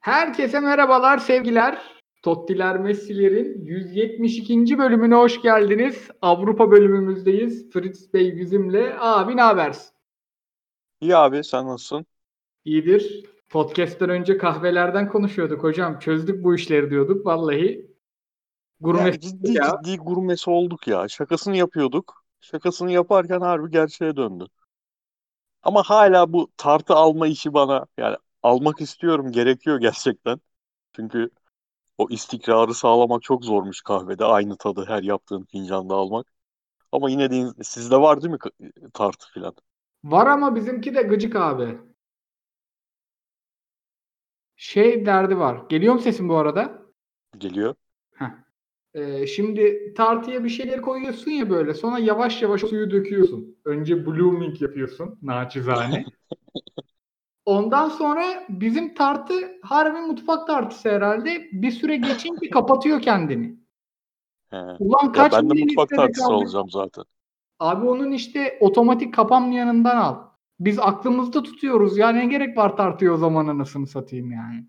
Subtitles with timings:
[0.00, 1.78] Herkese merhabalar, sevgiler.
[2.22, 4.78] Tottiler Messi'lerin 172.
[4.78, 6.08] bölümüne hoş geldiniz.
[6.22, 7.70] Avrupa bölümümüzdeyiz.
[7.70, 8.96] Fritz Bey bizimle.
[9.00, 9.90] Abi ne habersin?
[11.00, 12.06] İyi abi sen nasılsın?
[12.64, 13.26] İyidir.
[13.48, 15.98] Podcast'ten önce kahvelerden konuşuyorduk hocam.
[15.98, 17.26] Çözdük bu işleri diyorduk.
[17.26, 17.90] Vallahi
[18.80, 19.82] gurme Yani ciddi ya.
[19.84, 21.08] ciddi gurmesi olduk ya.
[21.08, 22.24] Şakasını yapıyorduk.
[22.40, 24.46] Şakasını yaparken harbi gerçeğe döndü.
[25.62, 30.40] Ama hala bu tartı alma işi bana yani almak istiyorum gerekiyor gerçekten.
[30.96, 31.30] Çünkü
[31.98, 34.24] o istikrarı sağlamak çok zormuş kahvede.
[34.24, 36.34] Aynı tadı her yaptığın fincanda almak.
[36.92, 38.38] Ama yine de sizde var değil mi
[38.94, 39.54] tartı filan?
[40.04, 41.78] Var ama bizimki de gıcık abi.
[44.56, 45.66] Şey derdi var.
[45.68, 46.82] Geliyor mu sesim bu arada?
[47.38, 47.74] Geliyor.
[48.14, 48.30] Heh.
[48.94, 51.74] Ee, şimdi tartıya bir şeyler koyuyorsun ya böyle.
[51.74, 53.58] Sonra yavaş yavaş suyu döküyorsun.
[53.64, 56.12] Önce blooming yapıyorsun naçizane.
[57.50, 61.48] Ondan sonra bizim tartı harbi mutfak tartısı herhalde.
[61.52, 63.56] Bir süre geçince kapatıyor kendini.
[64.50, 64.56] He.
[64.78, 66.34] Ulan Ya kaç ben de mutfak tartısı kaldı?
[66.34, 67.04] olacağım zaten.
[67.58, 70.16] Abi onun işte otomatik kapanmayanından al.
[70.60, 71.98] Biz aklımızda tutuyoruz.
[71.98, 74.66] Ya ne gerek var tartıya o zaman anasını satayım yani.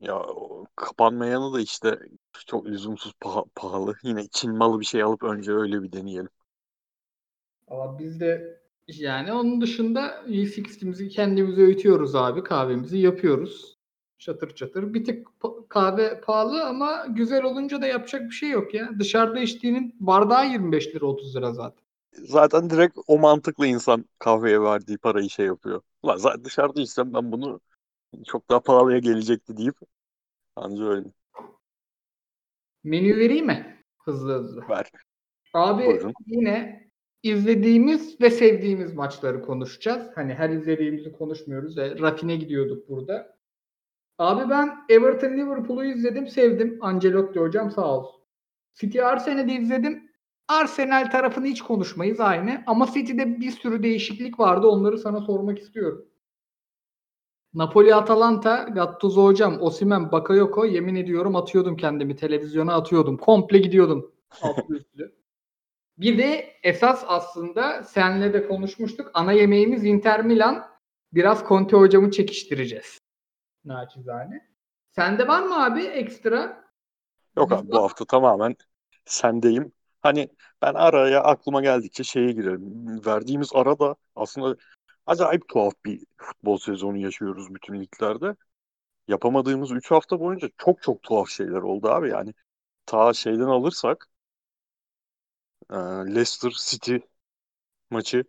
[0.00, 0.22] Ya
[0.76, 1.98] kapanmayanı da işte
[2.46, 3.94] çok lüzumsuz paha- pahalı.
[4.02, 6.28] Yine Çin malı bir şey alıp önce öyle bir deneyelim.
[7.68, 12.42] Ama biz de yani onun dışında V60'mizi kendimize öğütüyoruz abi.
[12.44, 13.78] Kahvemizi yapıyoruz.
[14.18, 14.94] Çatır çatır.
[14.94, 15.28] Bir tık
[15.68, 18.90] kahve pahalı ama güzel olunca da yapacak bir şey yok ya.
[18.98, 21.84] Dışarıda içtiğinin bardağı 25 lira 30 lira zaten.
[22.12, 25.82] Zaten direkt o mantıklı insan kahveye verdiği parayı şey yapıyor.
[26.02, 27.60] Ulan zaten dışarıda içsem ben bunu
[28.26, 29.76] çok daha pahalıya gelecekti deyip
[30.56, 31.08] anca öyle
[32.84, 33.84] Menü vereyim mi?
[34.04, 34.64] Hızlı hızlı.
[34.68, 34.90] ver.
[35.54, 36.14] Abi Buyurun.
[36.26, 36.83] yine
[37.24, 40.10] izlediğimiz ve sevdiğimiz maçları konuşacağız.
[40.14, 41.78] Hani her izlediğimizi konuşmuyoruz.
[41.78, 43.36] E, rafine gidiyorduk burada.
[44.18, 46.78] Abi ben Everton Liverpool'u izledim, sevdim.
[46.80, 48.20] Ancelotti hocam sağ olsun.
[48.74, 50.10] City Arsenal'i izledim.
[50.48, 52.62] Arsenal tarafını hiç konuşmayız aynı.
[52.66, 54.66] Ama City'de bir sürü değişiklik vardı.
[54.66, 56.06] Onları sana sormak istiyorum.
[57.54, 62.16] Napoli Atalanta, Gattuso hocam, Osimhen, Bakayoko yemin ediyorum atıyordum kendimi.
[62.16, 63.16] Televizyona atıyordum.
[63.16, 64.12] Komple gidiyordum.
[64.42, 65.23] Altlı üstlü.
[65.98, 69.10] Bir de esas aslında senle de konuşmuştuk.
[69.14, 70.66] Ana yemeğimiz Inter Milan.
[71.12, 72.98] Biraz Conte hocamı çekiştireceğiz.
[73.64, 74.48] Naçizane.
[74.90, 76.64] Sende var mı abi ekstra?
[77.36, 78.56] Yok abi bu hafta tamamen
[79.04, 79.72] sendeyim.
[80.00, 80.28] Hani
[80.62, 83.06] ben araya aklıma geldikçe şeye girelim.
[83.06, 84.56] Verdiğimiz arada aslında
[85.06, 88.36] acayip tuhaf bir futbol sezonu yaşıyoruz bütün liglerde.
[89.08, 92.10] Yapamadığımız 3 hafta boyunca çok çok tuhaf şeyler oldu abi.
[92.10, 92.34] Yani
[92.86, 94.08] ta şeyden alırsak
[96.14, 96.96] Leicester City
[97.90, 98.24] maçı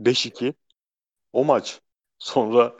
[0.00, 0.54] 5-2
[1.32, 1.80] o maç.
[2.18, 2.76] Sonra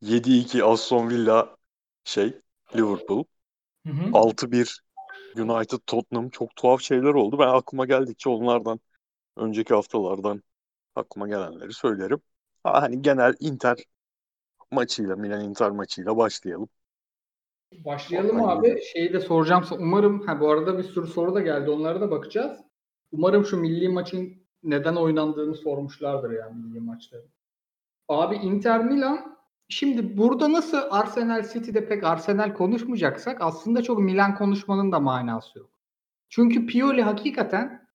[0.00, 1.56] 7-2 Aston Villa
[2.04, 2.40] şey
[2.76, 3.24] Liverpool.
[3.86, 4.10] Hı hı.
[4.12, 4.80] 6-1
[5.36, 7.38] United Tottenham çok tuhaf şeyler oldu.
[7.38, 8.80] Ben aklıma geldikçe onlardan
[9.36, 10.42] önceki haftalardan
[10.94, 12.20] aklıma gelenleri söylerim.
[12.64, 13.78] Ha, hani genel Inter
[14.70, 16.68] maçıyla Milan Inter maçıyla başlayalım.
[17.84, 18.82] Başlayalım Vallahi abi.
[18.82, 19.64] Şeyi de soracağım.
[19.78, 21.70] Umarım ha bu arada bir sürü soru da geldi.
[21.70, 22.63] Onlara da bakacağız.
[23.18, 24.32] Umarım şu milli maçın
[24.62, 27.26] neden oynandığını sormuşlardır ya milli maçları.
[28.08, 29.38] Abi Inter Milan
[29.68, 35.70] şimdi burada nasıl Arsenal City'de pek Arsenal konuşmayacaksak aslında çok Milan konuşmanın da manası yok.
[36.28, 37.88] Çünkü Pioli hakikaten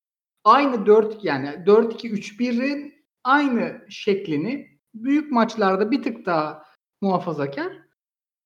[0.44, 2.94] aynı 4 yani 4-2-3-1'in
[3.24, 6.64] aynı şeklini büyük maçlarda bir tık daha
[7.02, 7.74] muhafazakar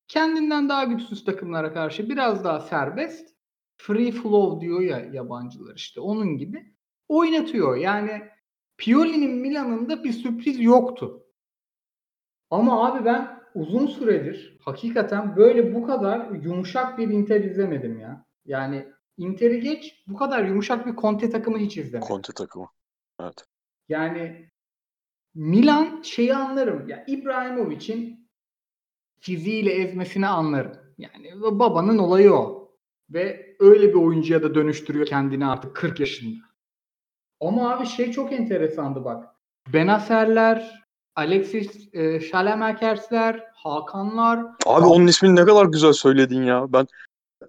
[0.07, 3.32] kendinden daha güçsüz takımlara karşı biraz daha serbest
[3.83, 6.73] free flow diyor ya yabancılar işte onun gibi
[7.07, 7.77] oynatıyor.
[7.77, 8.21] Yani
[8.77, 11.23] Pioli'nin Milan'ında bir sürpriz yoktu.
[12.49, 18.25] Ama abi ben uzun süredir hakikaten böyle bu kadar yumuşak bir Inter izlemedim ya.
[18.45, 22.07] Yani Inter'i geç bu kadar yumuşak bir Conte takımı hiç izlemedim.
[22.07, 22.67] Conte takımı.
[23.19, 23.45] Evet.
[23.89, 24.49] Yani
[25.35, 26.89] Milan şeyi anlarım.
[26.89, 28.29] Ya İbrahimovic'in
[29.19, 30.77] fiziğiyle ezmesini anlarım.
[30.97, 32.63] Yani babanın olayı o.
[33.09, 36.39] Ve öyle bir oyuncuya da dönüştürüyor kendini artık 40 yaşında.
[37.41, 39.25] Ama abi şey çok enteresandı bak.
[39.73, 40.83] Benaserler,
[41.15, 44.39] Alexis e, Schalemakersler, Hakanlar.
[44.65, 46.65] Abi onun ismini ne kadar güzel söyledin ya.
[46.69, 46.87] Ben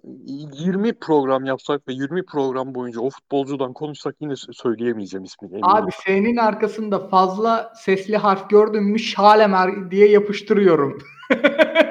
[0.03, 5.51] 20 program yapsak ve 20 program boyunca o futbolcudan konuşsak yine sö- söyleyemeyeceğim ismini.
[5.51, 5.69] eminim.
[5.69, 10.97] Abi senin arkasında fazla sesli harf gördün mü Şalemer diye yapıştırıyorum.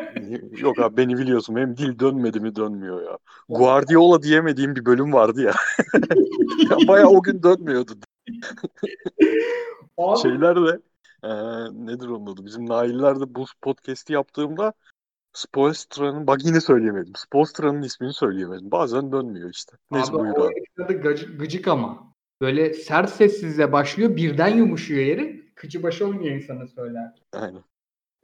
[0.50, 1.56] Yok abi beni biliyorsun.
[1.56, 3.19] Benim dil dönmedi mi dönmüyor ya.
[3.48, 5.52] Guardiola diyemediğim bir bölüm vardı ya.
[6.70, 7.92] ya bayağı o gün dönmüyordu.
[9.98, 10.81] Abi, Şeyler de
[11.25, 12.44] eee, nedir onun adı?
[12.44, 14.72] Bizim Nailler'de bu podcast'i yaptığımda
[15.32, 17.12] Spoelstra'nın bak yine söyleyemedim.
[17.16, 18.70] Spoelstra'nın ismini söyleyemedim.
[18.70, 19.76] Bazen dönmüyor işte.
[19.90, 21.02] Neyse abi buyur abi.
[21.02, 22.14] gıcık, gıcık ama.
[22.40, 25.54] Böyle sert sessizle başlıyor birden yumuşuyor yeri.
[25.54, 27.12] Kıçı başı olmuyor insana söyler.
[27.32, 27.62] Aynen.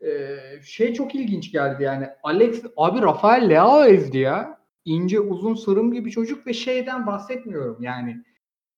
[0.06, 2.08] Ee, şey çok ilginç geldi yani.
[2.23, 4.61] Alex abi Rafael Leao ezdi ya.
[4.85, 8.17] İnce uzun sırım gibi çocuk ve şeyden bahsetmiyorum yani.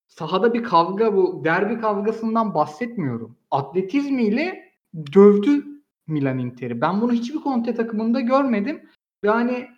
[0.08, 3.36] Sahada bir kavga bu derbi kavgasından bahsetmiyorum.
[3.50, 4.72] Atletizmiyle
[5.14, 5.64] dövdü
[6.06, 6.80] Milan Inter'i.
[6.80, 8.88] Ben bunu hiçbir Conte takımında görmedim.
[9.22, 9.68] Yani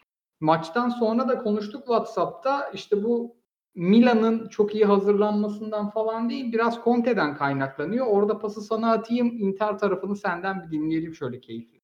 [0.40, 2.70] maçtan sonra da konuştuk WhatsApp'ta.
[2.74, 3.36] İşte bu
[3.74, 8.06] Milan'ın çok iyi hazırlanmasından falan değil, biraz Conte'den kaynaklanıyor.
[8.06, 11.80] Orada pası sana atayım, Inter tarafını senden bir dinleyelim şöyle keyifli.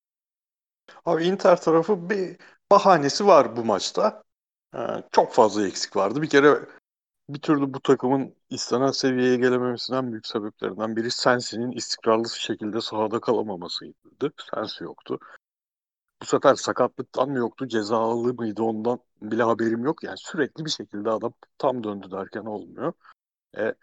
[1.04, 2.37] Abi Inter tarafı bir
[2.70, 4.22] bahanesi var bu maçta.
[4.75, 4.78] Ee,
[5.12, 6.22] çok fazla eksik vardı.
[6.22, 6.69] Bir kere
[7.28, 14.32] bir türlü bu takımın istenen seviyeye gelememesinden büyük sebeplerinden biri Sensi'nin istikrarlı şekilde sahada kalamamasıydı.
[14.54, 15.19] Sensi yoktu.
[16.22, 20.05] Bu sefer sakatlıktan mı yoktu, cezalı mıydı ondan bile haberim yok.
[20.05, 22.93] Yani sürekli bir şekilde adam tam döndü derken olmuyor.
[23.58, 23.75] E,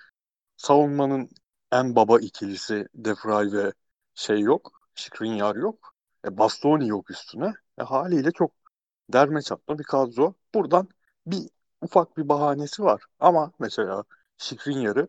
[0.57, 1.29] savunmanın
[1.71, 3.73] en baba ikilisi Defray ve
[4.15, 5.93] şey yok, Skriniar yok.
[6.25, 7.53] E, Bastoni yok üstüne.
[7.79, 8.51] E, haliyle çok
[9.13, 10.33] derme çatma bir kadro.
[10.53, 10.89] Buradan
[11.25, 11.49] bir
[11.81, 13.03] ufak bir bahanesi var.
[13.19, 14.03] Ama mesela
[14.37, 15.07] Skriniar'ı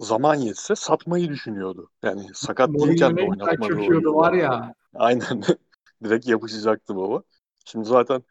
[0.00, 1.90] zaman yetse satmayı düşünüyordu.
[2.02, 4.14] Yani sakat değilken de oynatmadı.
[4.14, 4.74] var ya.
[4.94, 5.42] Aynen.
[6.04, 7.22] Direkt yapışacaktı baba.
[7.64, 8.22] Şimdi zaten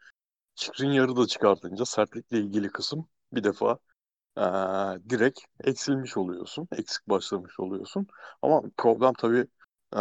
[0.56, 3.78] Skriniar'ı da çıkartınca sertlikle ilgili kısım bir defa
[4.38, 4.42] ee,
[5.10, 6.68] direkt eksilmiş oluyorsun.
[6.72, 8.06] Eksik başlamış oluyorsun.
[8.42, 9.46] Ama problem tabii
[9.96, 10.00] e,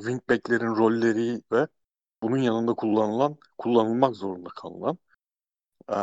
[0.00, 1.66] wingbacklerin rolleri ve
[2.22, 4.98] bunun yanında kullanılan, kullanılmak zorunda kalınan.
[5.90, 5.96] E,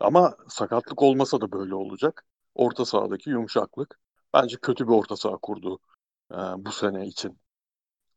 [0.00, 2.26] ama sakatlık olmasa da böyle olacak.
[2.54, 4.00] Orta sahadaki yumuşaklık.
[4.34, 5.78] Bence kötü bir orta saha kurdu
[6.32, 7.38] e, bu sene için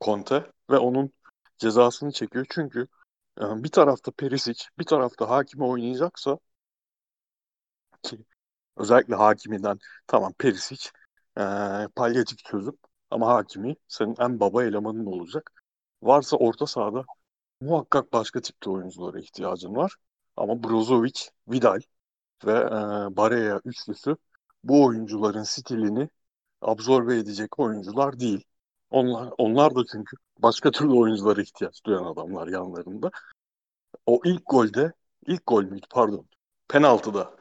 [0.01, 1.13] Conte ve onun
[1.57, 2.45] cezasını çekiyor.
[2.50, 2.88] Çünkü
[3.39, 6.39] bir tarafta Perisic, bir tarafta Hakimi oynayacaksa
[8.03, 8.25] ki
[8.77, 10.89] özellikle Hakimi'den tamam Perisic
[11.38, 11.41] e,
[11.95, 12.77] palyatif çözüm
[13.12, 15.51] ama Hakimi senin en baba elemanın olacak.
[16.01, 17.06] Varsa orta sahada
[17.62, 19.95] muhakkak başka tipte oyunculara ihtiyacın var.
[20.38, 21.79] Ama Brozovic, Vidal
[22.45, 24.18] ve e, Barea üçlüsü
[24.63, 26.09] bu oyuncuların stilini
[26.62, 28.45] absorbe edecek oyuncular değil.
[28.94, 33.12] Onlar, onlar da çünkü başka türlü oyunculara ihtiyaç duyan adamlar yanlarında.
[34.06, 34.94] O ilk golde,
[35.28, 36.25] ilk gol müydü pardon,
[36.68, 37.36] penaltıda.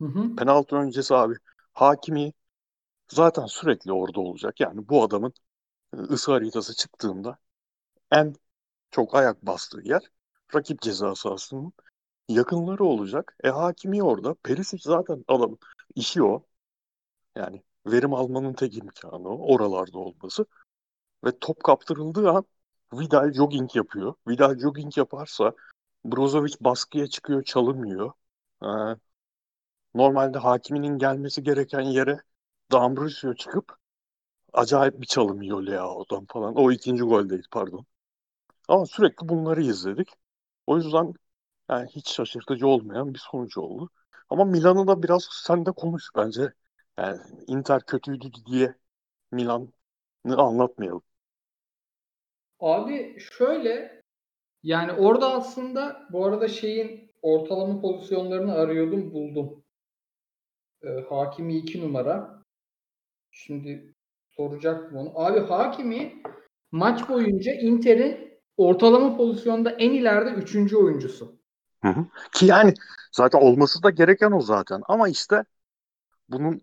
[0.00, 0.36] Hı hı.
[0.36, 1.34] Penaltı öncesi abi
[1.72, 2.32] Hakimi
[3.08, 4.60] zaten sürekli orada olacak.
[4.60, 5.32] Yani bu adamın
[5.94, 7.38] ısı haritası çıktığında
[8.10, 8.34] en
[8.90, 10.02] çok ayak bastığı yer
[10.54, 11.72] rakip ceza sahasının
[12.28, 13.36] yakınları olacak.
[13.44, 14.34] E Hakimi orada.
[14.34, 15.58] Perisic zaten adamın
[15.94, 16.44] işi o.
[17.36, 19.54] Yani verim almanın tek imkanı o.
[19.54, 20.46] Oralarda olması.
[21.24, 22.44] Ve top kaptırıldığı an
[22.92, 24.14] Vidal jogging yapıyor.
[24.28, 25.52] Vidal jogging yaparsa
[26.04, 28.12] Brozovic baskıya çıkıyor, çalınmıyor.
[28.64, 28.66] Ee,
[29.94, 32.20] normalde hakiminin gelmesi gereken yere
[32.72, 33.76] D'Ambrosio çıkıp
[34.54, 36.56] acayip bir çalım yiyor Leao'dan falan.
[36.56, 37.86] O ikinci goldeydi pardon.
[38.68, 40.08] Ama sürekli bunları izledik.
[40.66, 41.14] O yüzden
[41.70, 43.90] yani hiç şaşırtıcı olmayan bir sonuç oldu.
[44.30, 46.54] Ama Milan'ı da biraz sen de konuş bence.
[46.98, 48.76] Yani Inter kötüydü diye
[49.32, 49.68] Milan'ı
[50.38, 51.02] anlatmayalım.
[52.60, 54.02] Abi şöyle
[54.62, 59.64] yani orada aslında bu arada şeyin ortalama pozisyonlarını arıyordum buldum.
[60.82, 62.42] Ee, Hakimi 2 numara.
[63.30, 63.94] Şimdi
[64.30, 65.12] soracaktım onu.
[65.14, 66.22] Abi Hakimi
[66.72, 70.76] maç boyunca Inter'in ortalama pozisyonda en ileride 3.
[70.76, 71.40] oyuncusu.
[71.82, 72.06] Hı hı.
[72.32, 72.74] Ki yani
[73.12, 74.82] zaten olması da gereken o zaten.
[74.88, 75.44] Ama işte
[76.28, 76.60] bunun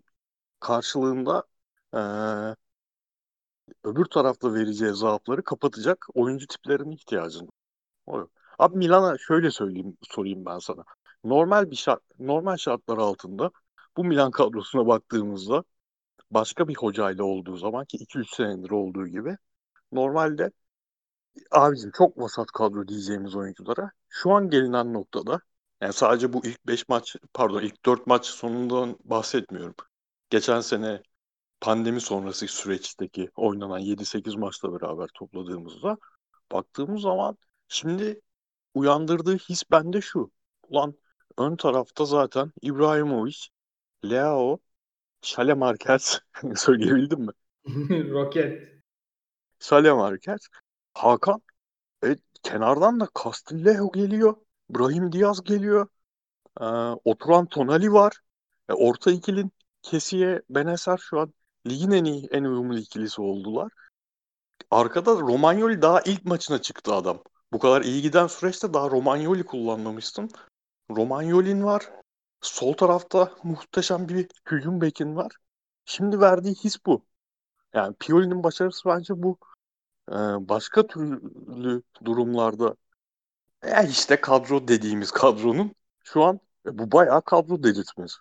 [0.60, 1.44] karşılığında
[1.94, 1.98] ee,
[3.84, 7.50] öbür tarafta vereceği zaafları kapatacak oyuncu tiplerine ihtiyacın
[8.08, 8.26] var.
[8.58, 10.84] Abi Milan'a şöyle söyleyeyim, sorayım ben sana.
[11.24, 13.50] Normal bir şart, normal şartlar altında
[13.96, 15.64] bu Milan kadrosuna baktığımızda
[16.30, 19.36] başka bir hocayla olduğu zaman ki 2-3 senedir olduğu gibi
[19.92, 20.50] normalde
[21.50, 25.40] abicim çok vasat kadro diyeceğimiz oyunculara şu an gelinen noktada
[25.80, 29.74] yani sadece bu ilk 5 maç pardon ilk 4 maç sonundan bahsetmiyorum.
[30.30, 31.02] Geçen sene
[31.60, 35.98] pandemi sonrası süreçteki oynanan 7-8 maçla beraber topladığımızda
[36.52, 37.38] baktığımız zaman
[37.68, 38.20] şimdi
[38.74, 40.30] uyandırdığı his bende şu.
[40.68, 40.94] Ulan
[41.38, 43.36] ön tarafta zaten İbrahimovic,
[44.04, 44.58] Leao,
[45.22, 46.20] Şale Marquez
[46.56, 47.32] söyleyebildim mi?
[48.10, 48.68] Roket.
[49.60, 50.40] Şale Marquez,
[50.94, 51.42] Hakan,
[52.04, 54.36] e, kenardan da Castillejo geliyor,
[54.70, 55.88] Brahim Diaz geliyor,
[56.60, 56.64] e,
[57.04, 58.20] oturan Tonali var,
[58.68, 61.34] e, orta ikilin Kesiye, Beneser şu an
[61.66, 63.72] ligin en iyi, en uyumlu ikilisi oldular.
[64.70, 67.22] Arkada Romagnoli daha ilk maçına çıktı adam.
[67.52, 70.30] bu kadar iyi giden süreçte daha Romagnoli kullanmamıştın.
[70.90, 71.90] Romagnoli'nin var.
[72.40, 75.32] Sol tarafta muhteşem bir hücum bekin var.
[75.84, 77.04] Şimdi verdiği his bu.
[77.74, 79.38] Yani Pioli'nin başarısı bence bu.
[80.10, 80.14] Ee,
[80.48, 82.76] başka türlü durumlarda
[83.64, 85.72] ya işte kadro dediğimiz kadronun
[86.04, 88.16] şu an e, bu bayağı kadro delirtmesi.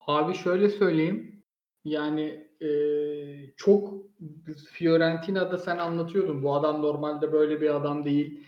[0.00, 1.41] Abi şöyle söyleyeyim.
[1.84, 2.68] Yani e,
[3.56, 3.94] çok
[4.72, 6.42] Fiorentina'da sen anlatıyordun.
[6.42, 8.46] Bu adam normalde böyle bir adam değil.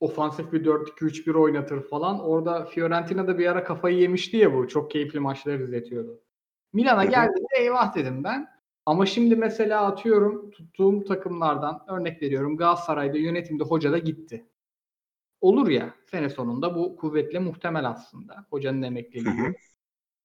[0.00, 2.20] Ofansif bir 4-2-3-1 oynatır falan.
[2.20, 4.68] Orada Fiorentina'da bir ara kafayı yemişti ya bu.
[4.68, 6.20] Çok keyifli maçlar izletiyordu.
[6.72, 8.48] Milan'a geldiğinde eyvah dedim ben.
[8.86, 14.46] Ama şimdi mesela atıyorum tuttuğum takımlardan örnek veriyorum Galatasaray'da yönetimde hoca da gitti.
[15.40, 18.46] Olur ya sene sonunda bu kuvvetle muhtemel aslında.
[18.50, 19.54] Hocanın emekliliği.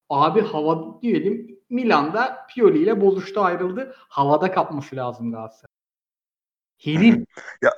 [0.10, 3.96] Abi hava diyelim Milan'da Pioli ile bozuştu ayrıldı.
[3.98, 5.72] Havada kapması lazım Galatasaray.
[6.78, 7.26] Herif.
[7.62, 7.72] ya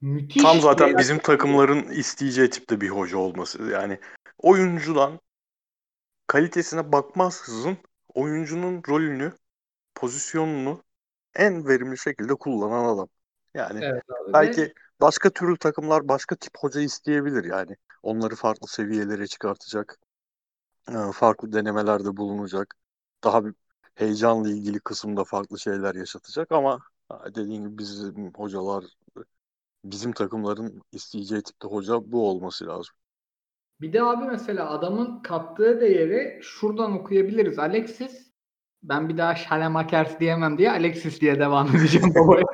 [0.00, 0.42] müthiş.
[0.42, 3.62] Tam zaten bir- bizim takımların isteyeceği tipte bir hoca olması.
[3.62, 4.00] Yani
[4.38, 5.20] oyuncudan
[6.26, 7.76] kalitesine bakmaksızın
[8.14, 9.32] oyuncunun rolünü,
[9.94, 10.82] pozisyonunu
[11.34, 13.08] en verimli şekilde kullanan adam.
[13.54, 14.32] Yani Evet abi.
[14.32, 17.76] belki başka türlü takımlar başka tip hoca isteyebilir yani.
[18.02, 19.98] Onları farklı seviyelere çıkartacak.
[20.88, 22.74] e, Farklı denemelerde bulunacak.
[23.24, 23.54] Daha bir
[23.94, 26.80] heyecanla ilgili kısımda farklı şeyler yaşatacak ama
[27.34, 28.84] dediğim gibi bizim hocalar
[29.84, 32.94] bizim takımların isteyeceği tipte hoca bu olması lazım.
[33.80, 37.58] Bir de abi mesela adamın kattığı değeri şuradan okuyabiliriz.
[37.58, 38.32] Alexis
[38.82, 42.44] ben bir daha Şalemakers diyemem diye Alexis diye devam edeceğim babaya.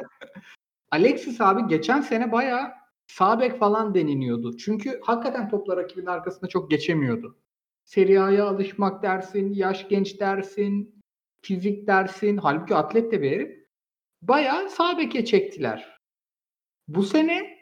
[0.91, 2.73] Alexis abi geçen sene bayağı
[3.07, 4.57] sağ bek falan deniliyordu.
[4.57, 7.39] Çünkü hakikaten topla rakibin arkasında çok geçemiyordu.
[7.85, 11.03] Serie A'ya alışmak dersin, yaş genç dersin,
[11.43, 12.37] fizik dersin.
[12.37, 13.63] Halbuki atlet de bir herif.
[14.23, 15.97] Bayağı sağ beke çektiler.
[16.89, 17.59] Bu sene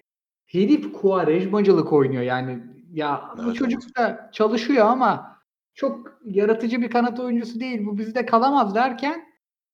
[0.46, 2.62] herif Quaresmacılık oynuyor yani.
[2.92, 5.40] Ya bu Evet, çocuk da çalışıyor ama
[5.74, 7.86] çok yaratıcı bir kanat oyuncusu değil.
[7.86, 9.24] Bu bizde kalamaz derken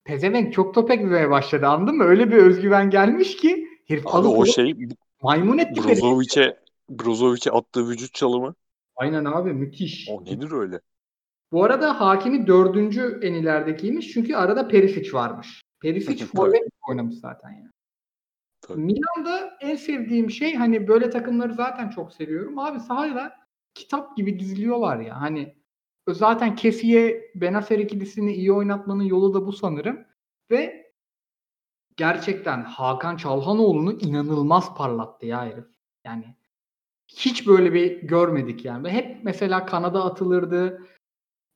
[0.04, 2.04] pezevenk çok top ekmeye başladı anladın mı?
[2.04, 4.74] Öyle bir özgüven gelmiş ki herif Abi o şey
[5.22, 5.82] maymun etti.
[5.84, 6.56] Brozovic'e
[6.90, 8.54] Brozovic'e attığı vücut çalımı
[8.96, 10.08] Aynen abi müthiş.
[10.10, 10.80] o nedir öyle?
[11.52, 15.62] Bu arada Hakimi dördüncü en ileridekiymiş çünkü arada Perisic varmış.
[15.80, 17.70] Perisic forvet oynamış zaten yani.
[18.60, 18.80] Tabii.
[18.80, 22.58] Milan'da en sevdiğim şey hani böyle takımları zaten çok seviyorum.
[22.58, 23.32] Abi sahada
[23.74, 25.20] kitap gibi diziliyorlar ya.
[25.20, 25.56] Hani
[26.08, 30.04] zaten Kesiye Benacer ikilisini iyi oynatmanın yolu da bu sanırım.
[30.50, 30.92] Ve
[31.96, 35.66] gerçekten Hakan Çalhanoğlu'nu inanılmaz parlattı ya herif.
[36.04, 36.35] Yani
[37.08, 38.88] hiç böyle bir görmedik yani.
[38.88, 40.86] Hep mesela kanada atılırdı.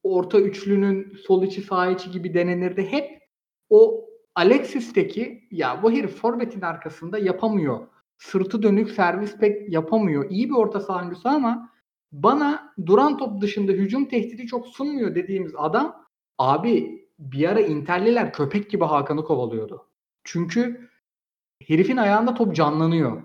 [0.03, 2.87] Orta üçlünün sol içi sağ içi gibi denenirdi.
[2.87, 3.23] Hep
[3.71, 7.87] o Alexis'teki ya bu herif forvetin arkasında yapamıyor.
[8.19, 10.31] Sırtı dönük servis pek yapamıyor.
[10.31, 11.71] İyi bir orta saha oyuncusu ama
[12.13, 16.05] bana duran top dışında hücum tehdidi çok sunmuyor dediğimiz adam
[16.39, 19.87] abi bir ara Interliler köpek gibi Hakan'ı kovalıyordu.
[20.25, 20.89] Çünkü
[21.67, 23.23] herifin ayağında top canlanıyor.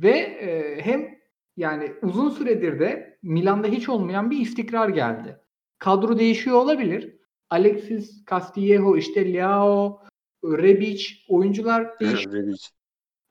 [0.00, 1.13] Ve e, hem
[1.56, 5.40] yani uzun süredir de Milan'da hiç olmayan bir istikrar geldi.
[5.78, 7.16] Kadro değişiyor olabilir.
[7.50, 10.00] Alexis Castillejo, işte Leao,
[10.44, 12.32] Rebic oyuncular değişiyor.
[12.34, 12.66] Rebic.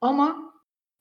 [0.00, 0.54] Ama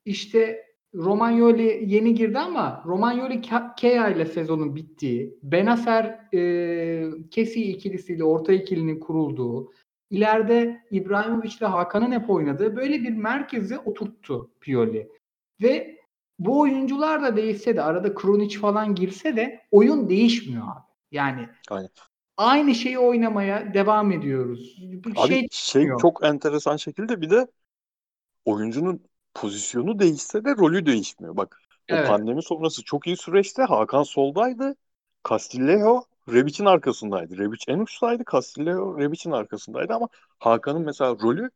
[0.06, 0.66] işte
[0.96, 8.54] Romagnoli yeni girdi ama Romagnoli Ke- Kea ile sezonun bittiği, Benacer e, Kesi ikilisiyle orta
[8.54, 9.72] ikilinin kurulduğu,
[10.10, 15.10] ileride İbrahimovic ile Hakan'ın hep oynadığı böyle bir merkeze oturttu Pioli.
[15.62, 16.03] Ve
[16.46, 20.84] bu oyuncular da değişse de arada Krunic falan girse de oyun değişmiyor abi.
[21.12, 21.90] Yani Aynen.
[22.38, 24.78] aynı şeyi oynamaya devam ediyoruz.
[24.82, 27.48] Bir Abi şey şey çok enteresan şekilde bir de
[28.46, 31.38] oyuncunun pozisyonu değişse de rolü değişmiyor.
[31.38, 32.02] Bak o Evet.
[32.02, 34.76] pandemi sonrası çok iyi süreçte Hakan soldaydı.
[35.30, 37.38] Castillejo Rebic'in arkasındaydı.
[37.38, 38.24] Rebic en uçtaydı.
[38.32, 40.10] Castillejo Rebic'in arkasındaydı ama
[40.40, 41.52] Hakan'ın mesela rolü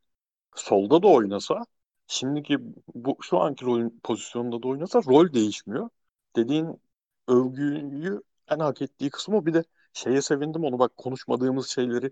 [0.56, 1.65] solda da oynasa
[2.08, 2.58] şimdiki
[2.96, 5.90] bu şu anki rolün pozisyonunda da oynasa rol değişmiyor.
[6.36, 6.82] Dediğin
[7.28, 12.12] övgüyü en hak ettiği kısmı bir de şeye sevindim onu bak konuşmadığımız şeyleri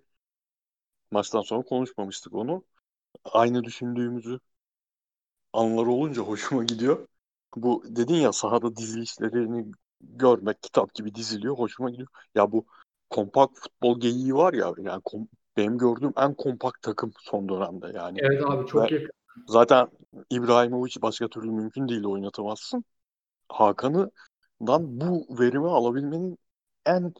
[1.12, 2.64] maçtan sonra konuşmamıştık onu.
[3.25, 4.40] Aynı düşündüğümüzü
[5.54, 7.08] anlar olunca hoşuma gidiyor.
[7.56, 9.72] Bu dedin ya sahada dizilişlerini
[10.02, 11.58] görmek kitap gibi diziliyor.
[11.58, 12.08] Hoşuma gidiyor.
[12.36, 12.66] Ya bu
[13.10, 18.20] kompakt futbol geyiği var ya yani kom- benim gördüğüm en kompakt takım son dönemde yani.
[18.20, 19.10] Evet abi çok Ve- yakın.
[19.48, 19.88] Zaten
[20.30, 22.86] İbrahimovic başka türlü mümkün değil oynatamazsın.
[23.50, 26.38] Hakan'dan bu verimi alabilmenin
[26.86, 27.13] en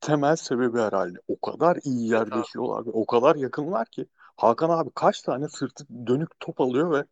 [0.00, 1.18] temel sebebi herhalde.
[1.28, 6.40] O kadar iyi yerleşiyorlar ve o kadar yakınlar ki Hakan abi kaç tane sırtı dönük
[6.40, 7.04] top alıyor ve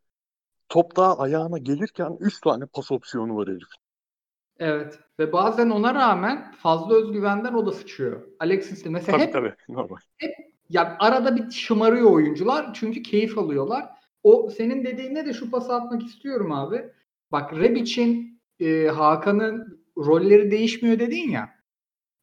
[0.69, 3.69] top daha ayağına gelirken 3 tane pas opsiyonu var herif.
[4.59, 4.99] Evet.
[5.19, 8.23] Ve bazen ona rağmen fazla özgüvenden o da sıçıyor.
[8.41, 9.97] Alexis'le mesela Tabii hep tabii normal.
[10.71, 13.98] ya arada bir şımarıyor oyuncular çünkü keyif alıyorlar.
[14.29, 16.85] O senin dediğine de şu pası atmak istiyorum abi.
[17.33, 21.51] Bak Rebic'in e, Hakan'ın rolleri değişmiyor dedin ya.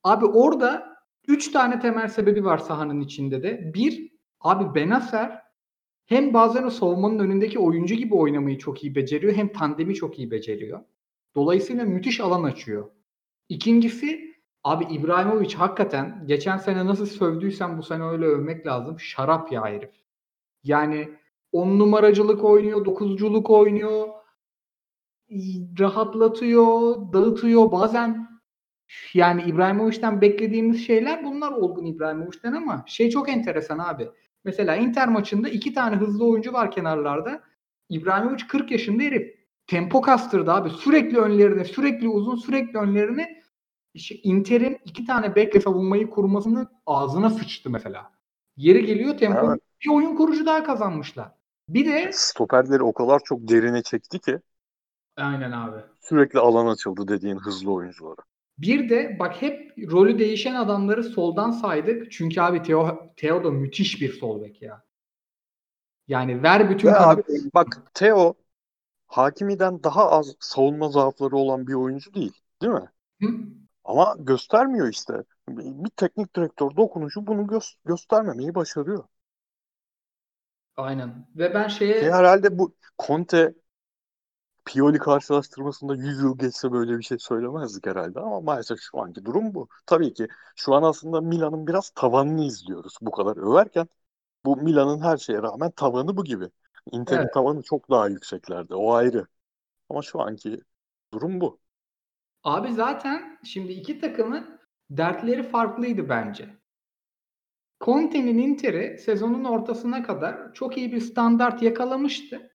[0.03, 0.97] Abi orada
[1.27, 3.71] 3 tane temel sebebi var sahanın içinde de.
[3.73, 5.41] Bir, abi Benacer
[6.05, 10.31] hem bazen o savunmanın önündeki oyuncu gibi oynamayı çok iyi beceriyor hem tandemi çok iyi
[10.31, 10.79] beceriyor.
[11.35, 12.89] Dolayısıyla müthiş alan açıyor.
[13.49, 18.99] İkincisi abi İbrahimovic hakikaten geçen sene nasıl sövdüysen bu sene öyle övmek lazım.
[18.99, 19.91] Şarap ya herif.
[20.63, 21.09] Yani
[21.55, 24.07] on numaracılık oynuyor, dokuzculuk oynuyor,
[25.79, 27.71] rahatlatıyor, dağıtıyor.
[27.71, 28.27] Bazen
[29.13, 34.09] yani İbrahimovic'den beklediğimiz şeyler bunlar olgun İbrahimovic'den ama şey çok enteresan abi.
[34.43, 37.43] Mesela Inter maçında iki tane hızlı oyuncu var kenarlarda.
[37.89, 39.35] İbrahimovic 40 yaşında herif.
[39.67, 40.69] Tempo kastırdı abi.
[40.69, 43.41] Sürekli önlerine, sürekli uzun, sürekli önlerine
[43.93, 48.11] işte Inter'in iki tane bekle savunmayı kurmasını ağzına sıçtı mesela.
[48.57, 49.47] Yeri geliyor tempo.
[49.49, 49.61] Evet.
[49.85, 51.31] Bir oyun kurucu daha kazanmışlar.
[51.69, 54.39] Bir de Stoperleri o kadar çok derine çekti ki
[55.15, 55.81] aynen abi.
[55.99, 58.21] sürekli alan açıldı dediğin hızlı oyunculara.
[58.57, 62.11] Bir de bak hep rolü değişen adamları soldan saydık.
[62.11, 64.83] Çünkü abi Theo, Theo da müthiş bir sol bek ya.
[66.07, 67.21] Yani ver bütün Ve abi
[67.53, 68.35] bak Theo
[69.07, 72.33] Hakimi'den daha az savunma zaafları olan bir oyuncu değil.
[72.63, 72.91] Değil mi?
[73.21, 73.27] Hı?
[73.83, 75.13] Ama göstermiyor işte.
[75.49, 79.03] Bir teknik direktör dokunuşu bunu gö- göstermemeyi başarıyor.
[80.77, 81.27] Aynen.
[81.35, 83.53] Ve ben şeye Ki herhalde bu Conte
[84.65, 89.53] Pioli karşılaştırmasında 100 yıl geçse böyle bir şey söylemezdik herhalde ama maalesef şu anki durum
[89.53, 89.67] bu.
[89.85, 93.87] Tabii ki şu an aslında Milan'ın biraz tavanını izliyoruz bu kadar överken.
[94.45, 96.49] Bu Milan'ın her şeye rağmen tavanı bu gibi.
[96.91, 97.33] Inter'in Evet.
[97.33, 98.75] tavanı çok daha yükseklerde.
[98.75, 99.27] O ayrı.
[99.89, 100.61] Ama şu anki
[101.13, 101.59] durum bu.
[102.43, 106.57] Abi zaten şimdi iki takımın dertleri farklıydı bence.
[107.81, 112.51] Conte'nin Inter'i sezonun ortasına kadar çok iyi bir standart yakalamıştı.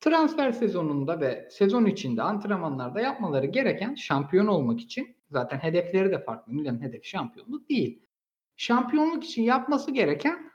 [0.00, 6.52] Transfer sezonunda ve sezon içinde antrenmanlarda yapmaları gereken şampiyon olmak için zaten hedefleri de farklı.
[6.52, 8.02] Milan'ın hedefi şampiyonluk değil.
[8.56, 10.50] Şampiyonluk için yapması gereken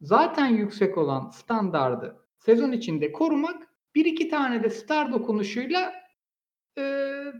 [0.00, 5.92] zaten yüksek olan standardı sezon içinde korumak bir iki tane de star dokunuşuyla
[6.78, 6.82] e,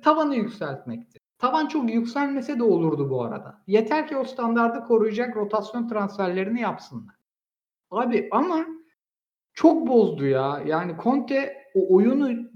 [0.03, 1.26] tavanı yükseltmekti.
[1.39, 3.63] Tavan çok yükselmese de olurdu bu arada.
[3.67, 7.15] Yeter ki o standardı koruyacak rotasyon transferlerini yapsınlar.
[7.91, 8.67] Abi ama
[9.53, 10.63] çok bozdu ya.
[10.67, 12.51] Yani Conte o oyunu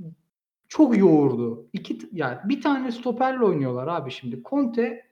[0.69, 1.69] çok yoğurdu.
[1.73, 4.43] İki yani bir tane stoperle oynuyorlar abi şimdi.
[4.51, 5.07] Conte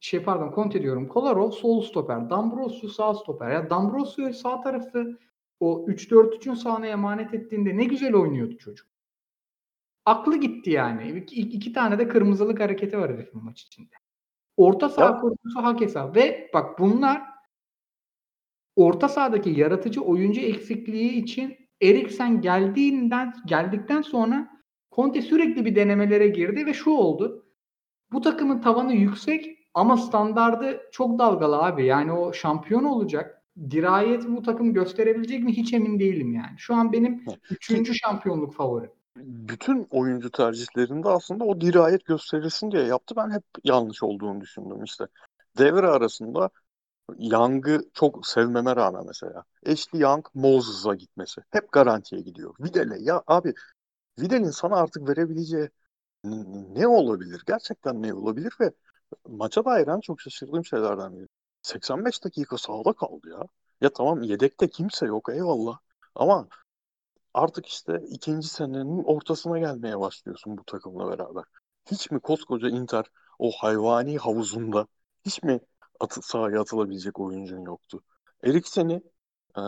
[0.00, 1.08] şey pardon Conte diyorum.
[1.08, 2.30] Kolarov sol stoper.
[2.30, 3.50] D'Ambrosio sağ stoper.
[3.50, 5.18] Ya D'Ambrosio sağ tarafı
[5.60, 8.89] o 3-4-3'ün sahne emanet ettiğinde ne güzel oynuyordu çocuk.
[10.04, 11.18] Aklı gitti yani.
[11.18, 13.94] İki, iki tane de kırmızılık hareketi var herifin maç içinde.
[14.56, 16.16] Orta saha korucusu hak hesap.
[16.16, 17.22] Ve bak bunlar
[18.76, 24.50] orta sahadaki yaratıcı oyuncu eksikliği için Eriksen geldiğinden geldikten sonra
[24.92, 27.46] Conte sürekli bir denemelere girdi ve şu oldu.
[28.12, 31.86] Bu takımın tavanı yüksek ama standardı çok dalgalı abi.
[31.86, 33.42] Yani o şampiyon olacak.
[33.70, 36.58] Dirayet bu takım gösterebilecek mi hiç emin değilim yani.
[36.58, 38.90] Şu an benim üçüncü şampiyonluk favorim.
[39.24, 43.16] Bütün oyuncu tercihlerinde aslında o dirayet gösterilsin diye yaptı.
[43.16, 45.04] Ben hep yanlış olduğunu düşündüm işte.
[45.58, 46.50] Devre arasında
[47.18, 49.44] Young'ı çok sevmeme rağmen mesela.
[49.66, 51.40] Ashley Young Moses'a gitmesi.
[51.50, 52.54] Hep garantiye gidiyor.
[52.60, 53.54] Vidal'e ya abi
[54.20, 55.70] Vidal'in sana artık verebileceği
[56.76, 57.42] ne olabilir?
[57.46, 58.72] Gerçekten ne olabilir ve
[59.28, 61.28] maça dair en çok şaşırdığım şeylerden biri.
[61.62, 63.42] 85 dakika sahada kaldı ya.
[63.80, 65.78] Ya tamam yedekte kimse yok eyvallah.
[66.14, 66.48] Ama
[67.34, 71.44] artık işte ikinci senenin ortasına gelmeye başlıyorsun bu takımla beraber.
[71.90, 73.04] Hiç mi koskoca Inter
[73.38, 74.86] o hayvani havuzunda
[75.26, 75.60] hiç mi
[76.00, 78.02] atı, sahaya atılabilecek oyuncun yoktu?
[78.44, 79.02] Eriksen'i
[79.58, 79.60] e,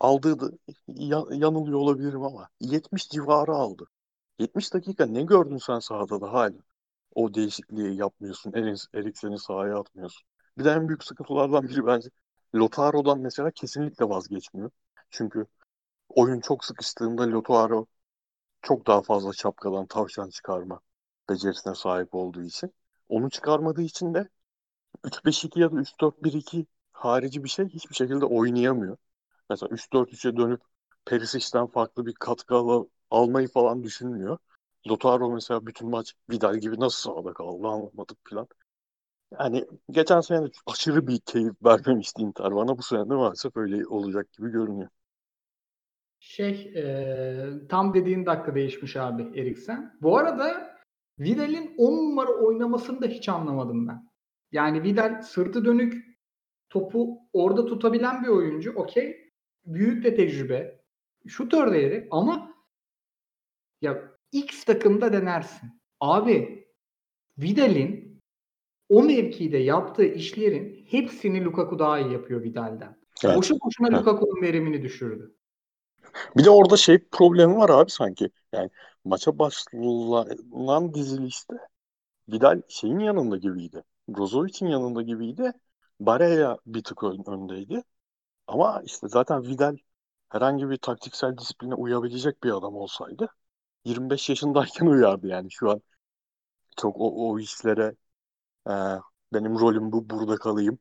[0.00, 3.84] aldığı ya- yanılıyor olabilirim ama 70 civarı aldı.
[4.38, 6.52] 70 dakika ne gördün sen sahada da hala?
[7.14, 8.52] O değişikliği yapmıyorsun.
[8.94, 10.26] Eriksen'i sahaya atmıyorsun.
[10.58, 12.08] Bir de en büyük sıkıntılardan biri bence
[12.54, 14.70] Lautaro'dan mesela kesinlikle vazgeçmiyor.
[15.10, 15.46] Çünkü
[16.08, 17.86] oyun çok sıkıştığında Lautaro
[18.62, 20.80] çok daha fazla şapkadan tavşan çıkarma
[21.30, 22.74] becerisine sahip olduğu için.
[23.08, 24.28] Onu çıkarmadığı için de
[25.04, 28.96] 3-5-2 ya da 3-4-1-2 harici bir şey hiçbir şekilde oynayamıyor.
[29.50, 30.62] Mesela 3-4-3'e dönüp
[31.06, 34.38] Perisic'den farklı bir katkı al- almayı falan düşünmüyor.
[34.88, 38.48] Lautaro mesela bütün maç Vidal gibi nasıl sahada kaldı anlamadık falan.
[39.40, 42.78] Yani geçen sene aşırı bir keyif vermemişti Inter bana.
[42.78, 44.90] Bu sene de maalesef öyle olacak gibi görünüyor.
[46.28, 49.98] Şey e, tam dediğin dakika değişmiş abi Eriksen.
[50.02, 50.76] Bu arada
[51.18, 54.08] Vidal'in 10 numara oynamasını da hiç anlamadım ben.
[54.52, 56.18] Yani Vidal sırtı dönük
[56.70, 58.72] topu orada tutabilen bir oyuncu.
[58.72, 59.30] Okey.
[59.66, 60.80] Büyük de tecrübe.
[61.26, 62.54] Şutör değeri ama
[63.80, 65.70] ya X takımda denersin.
[66.00, 66.66] Abi
[67.38, 68.20] Vidal'in
[68.88, 72.96] o mevkide yaptığı işlerin hepsini Lukaku daha iyi yapıyor Vidal'den.
[73.24, 73.36] Evet.
[73.36, 73.98] Boşu boşuna Evet.
[73.98, 75.34] Lukaku'nun verimini düşürdü.
[76.36, 78.30] Bir de orada şey problemi var abi sanki.
[78.52, 78.70] Yani
[79.04, 81.54] maça başlanan dizilişte
[82.28, 83.84] Vidal şeyin yanında gibiydi.
[84.08, 85.52] Brozovic'in yanında gibiydi.
[86.00, 87.82] Barella bir tık ön- öndeydi.
[88.46, 89.76] Ama işte zaten Vidal
[90.30, 93.28] herhangi bir taktiksel disipline uyabilecek bir adam olsaydı
[93.84, 95.82] 25 yaşındayken uyardı yani şu an
[96.76, 97.94] çok o, o işlere
[98.68, 98.72] e,
[99.34, 100.78] benim rolüm bu burada kalayım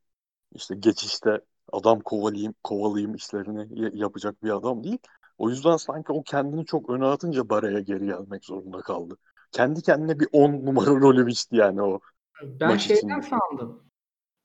[0.56, 3.68] işte geçişte adam kovalayayım kovalayayım işlerini
[4.00, 4.98] yapacak bir adam değil.
[5.38, 9.18] O yüzden sanki o kendini çok öne atınca Baraya geri gelmek zorunda kaldı.
[9.52, 12.00] Kendi kendine bir 10 numara rolü biçti yani o.
[12.44, 13.22] Ben Maç şeyden içinde.
[13.22, 13.84] sandım.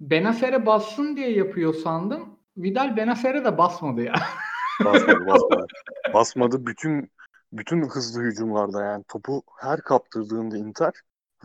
[0.01, 2.39] Benacer'e bassın diye yapıyor sandım.
[2.57, 4.15] Vidal Benacer'e de basmadı ya.
[4.85, 5.67] Basmadı basmadı.
[6.15, 7.11] Basmadı bütün
[7.53, 10.93] bütün hızlı hücumlarda yani topu her kaptırdığında Inter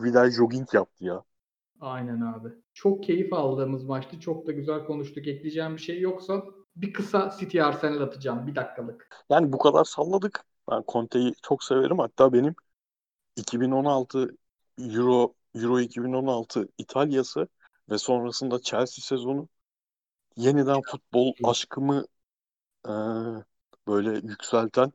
[0.00, 1.22] Vidal jogging yaptı ya.
[1.80, 2.48] Aynen abi.
[2.74, 4.20] Çok keyif aldığımız maçtı.
[4.20, 5.26] Çok da güzel konuştuk.
[5.26, 6.44] Ekleyeceğim bir şey yoksa
[6.76, 8.46] bir kısa City Arsenal atacağım.
[8.46, 9.08] Bir dakikalık.
[9.30, 10.44] Yani bu kadar salladık.
[10.70, 11.98] Ben Conte'yi çok severim.
[11.98, 12.54] Hatta benim
[13.36, 14.36] 2016
[14.78, 17.48] Euro Euro 2016 İtalya'sı
[17.90, 19.48] ve sonrasında Chelsea sezonu
[20.36, 22.04] yeniden futbol aşkımı
[22.86, 22.92] e,
[23.88, 24.92] böyle yükselten,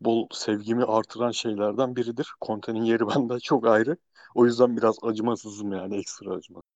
[0.00, 2.32] bol sevgimi artıran şeylerden biridir.
[2.46, 3.96] Conte'nin yeri bende çok ayrı.
[4.34, 6.70] O yüzden biraz acımasızım yani ekstra acımasız.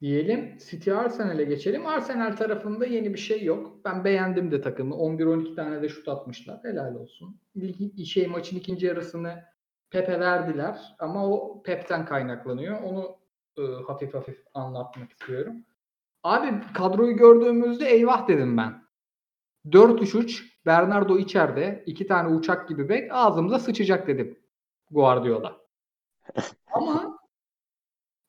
[0.00, 1.86] Diyelim City Arsenal'e geçelim.
[1.86, 3.84] Arsenal tarafında yeni bir şey yok.
[3.84, 4.94] Ben beğendim de takımı.
[4.94, 6.60] 11-12 tane de şut atmışlar.
[6.64, 7.40] Helal olsun.
[7.54, 9.44] İlk, şey maçın ikinci yarısını
[9.90, 12.82] Pepe verdiler ama o Pep'ten kaynaklanıyor.
[12.82, 13.16] Onu
[13.58, 15.56] e, hafif hafif anlatmak istiyorum.
[16.22, 18.85] Abi kadroyu gördüğümüzde eyvah dedim ben.
[19.70, 21.82] 4-3-3 Bernardo içeride.
[21.86, 24.38] iki tane uçak gibi bek ağzımıza sıçacak dedim
[24.90, 25.60] Guardiola.
[26.72, 27.18] Ama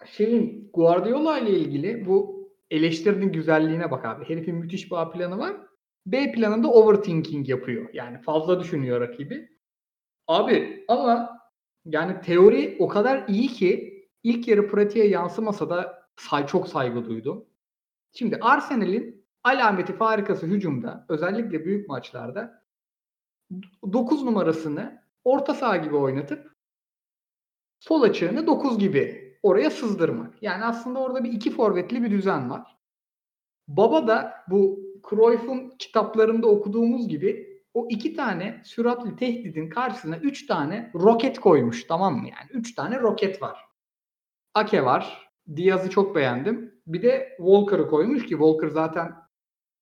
[0.06, 2.38] şeyin Guardiola ile ilgili bu
[2.72, 4.30] eleştirinin güzelliğine bak abi.
[4.30, 5.58] Herifin müthiş bir A planı var.
[6.06, 7.90] B planında overthinking yapıyor.
[7.94, 9.50] Yani fazla düşünüyor rakibi.
[10.28, 11.40] Abi ama
[11.86, 17.46] yani teori o kadar iyi ki ilk yarı pratiğe yansımasa da say çok saygı duydum.
[18.12, 19.17] Şimdi Arsenal'in
[19.48, 22.64] alameti farikası hücumda özellikle büyük maçlarda
[23.94, 26.52] 9 numarasını orta saha gibi oynatıp
[27.80, 30.44] sol açığını 9 gibi oraya sızdırmak.
[30.44, 32.78] Yani aslında orada bir iki forvetli bir düzen var.
[33.68, 34.80] Baba da bu
[35.10, 42.16] Cruyff'un kitaplarında okuduğumuz gibi o iki tane süratli tehdidin karşısına üç tane roket koymuş tamam
[42.16, 42.28] mı?
[42.28, 43.60] Yani üç tane roket var.
[44.54, 45.32] Ake var.
[45.56, 46.82] Diaz'ı çok beğendim.
[46.88, 49.27] Bir de Walker'ı koymuş ki Walker zaten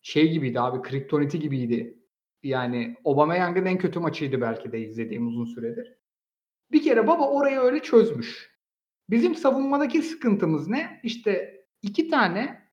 [0.05, 1.99] şey gibiydi abi kriptoniti gibiydi.
[2.43, 5.97] Yani Aubameyang'ın en kötü maçıydı belki de izlediğim uzun süredir.
[6.71, 8.55] Bir kere baba orayı öyle çözmüş.
[9.09, 10.99] Bizim savunmadaki sıkıntımız ne?
[11.03, 12.69] İşte iki tane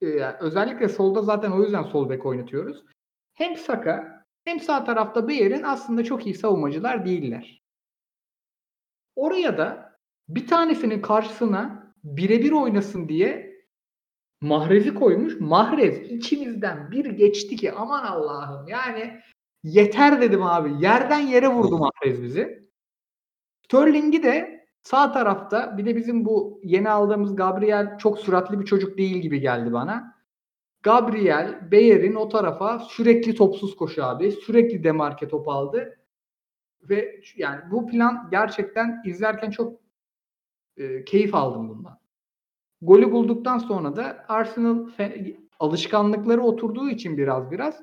[0.00, 0.06] e,
[0.40, 2.84] özellikle solda zaten o yüzden sol bek oynatıyoruz.
[3.34, 7.62] Hem Saka hem sağ tarafta Bayer'in aslında çok iyi savunmacılar değiller.
[9.16, 13.45] Oraya da bir tanesinin karşısına birebir oynasın diye
[14.40, 15.40] Mahrez'i koymuş.
[15.40, 19.20] Mahrez içimizden bir geçti ki aman Allah'ım yani
[19.64, 20.84] yeter dedim abi.
[20.84, 22.68] Yerden yere vurdu Mahrez bizi.
[23.64, 28.98] Sterling'i de sağ tarafta bir de bizim bu yeni aldığımız Gabriel çok süratli bir çocuk
[28.98, 30.16] değil gibi geldi bana.
[30.82, 34.32] Gabriel, Bayer'in o tarafa sürekli topsuz koşu abi.
[34.32, 35.98] Sürekli demarke top aldı.
[36.82, 39.80] Ve yani bu plan gerçekten izlerken çok
[40.76, 41.98] e, keyif aldım bundan.
[42.86, 44.88] Golü bulduktan sonra da Arsenal
[45.58, 47.82] alışkanlıkları oturduğu için biraz biraz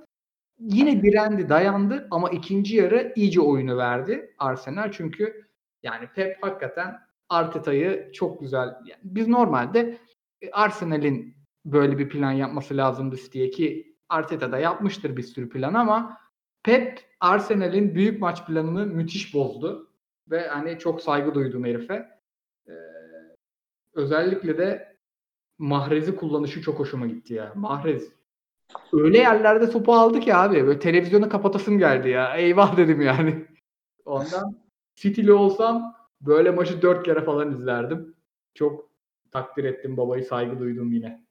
[0.59, 5.47] yine direndi, dayandı ama ikinci yarı iyice oyunu verdi Arsenal çünkü
[5.83, 9.97] yani Pep hakikaten Arteta'yı çok güzel yani biz normalde
[10.41, 11.35] e, Arsenal'in
[11.65, 16.17] böyle bir plan yapması lazımdı diye ki Arteta da yapmıştır bir sürü plan ama
[16.63, 19.91] Pep Arsenal'in büyük maç planını müthiş bozdu
[20.29, 22.09] ve hani çok saygı duydum herife.
[22.67, 22.71] Ee,
[23.93, 24.92] özellikle de
[25.57, 27.53] Mahrez'i kullanışı çok hoşuma gitti ya.
[27.55, 28.11] Mahrez
[28.93, 30.67] öyle yerlerde topu aldı ki abi.
[30.67, 32.37] Böyle televizyonu kapatasım geldi ya.
[32.37, 33.45] Eyvah dedim yani.
[34.05, 34.57] Ondan
[34.95, 38.15] City'li olsam böyle maçı dört kere falan izlerdim.
[38.53, 38.89] Çok
[39.31, 41.23] takdir ettim babayı saygı duydum yine.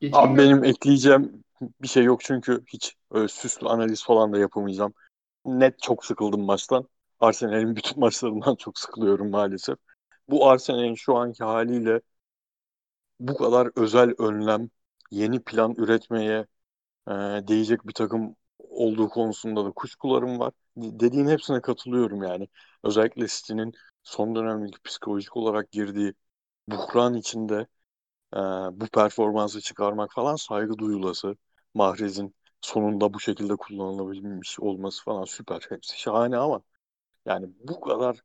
[0.00, 0.38] Geçeyim Abi mi?
[0.38, 1.44] benim ekleyeceğim
[1.82, 4.94] bir şey yok çünkü hiç öyle süslü analiz falan da yapamayacağım.
[5.44, 6.88] Net çok sıkıldım maçtan.
[7.20, 9.78] Arsenal'in bütün maçlarından çok sıkılıyorum maalesef.
[10.28, 12.00] Bu Arsenal'in şu anki haliyle
[13.20, 14.70] bu kadar özel önlem,
[15.10, 16.46] yeni plan üretmeye
[17.08, 17.12] e,
[17.48, 20.52] değecek bir takım olduğu konusunda da kuşkularım var.
[20.76, 22.48] Dediğin hepsine katılıyorum yani.
[22.84, 23.72] Özellikle City'nin
[24.04, 26.14] son dönemdeki psikolojik olarak girdiği
[26.68, 27.68] buhran içinde
[28.36, 28.38] e,
[28.80, 31.36] bu performansı çıkarmak falan saygı duyulası.
[31.74, 35.66] Mahrez'in sonunda bu şekilde kullanılabilmiş olması falan süper.
[35.70, 36.62] Hepsi şahane ama
[37.26, 38.20] yani bu kadar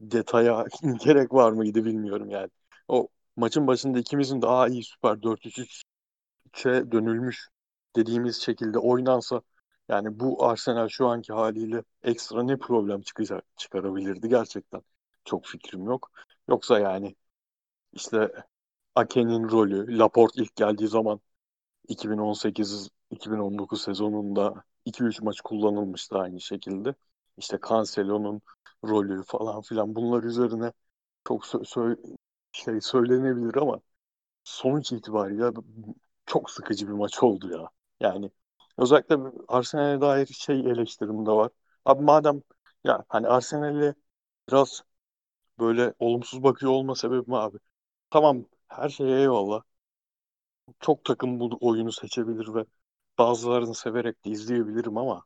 [0.00, 0.66] detaya
[1.04, 2.50] gerek var mıydı bilmiyorum yani.
[2.88, 7.48] O maçın başında ikimizin daha iyi süper 4-3-3'e dönülmüş
[7.96, 9.42] dediğimiz şekilde oynansa
[9.88, 14.82] yani bu Arsenal şu anki haliyle ekstra ne problem çıkacak, çıkarabilirdi gerçekten.
[15.24, 16.10] Çok fikrim yok.
[16.48, 17.16] Yoksa yani
[17.92, 18.32] işte
[18.94, 21.20] Ake'nin rolü, Laporte ilk geldiği zaman
[21.88, 26.94] 2018-2019 sezonunda 2-3 maç kullanılmıştı aynı şekilde.
[27.36, 28.42] İşte Cancelo'nun
[28.84, 30.72] rolü falan filan bunlar üzerine
[31.28, 32.16] çok sö- sö-
[32.52, 33.80] şey söylenebilir ama
[34.44, 35.52] sonuç itibariyle
[36.26, 37.70] çok sıkıcı bir maç oldu ya.
[38.00, 38.30] Yani
[38.78, 39.16] özellikle
[39.48, 41.50] Arsenal'e dair şey eleştirim de var.
[41.84, 42.42] Abi madem
[42.84, 43.94] ya hani Arsenal'e
[44.50, 44.82] biraz
[45.60, 47.58] böyle olumsuz bakıyor olma sebebim abi.
[48.10, 49.62] Tamam her şeye eyvallah.
[50.80, 52.64] Çok takım bu oyunu seçebilir ve
[53.18, 55.24] bazılarını severek de izleyebilirim ama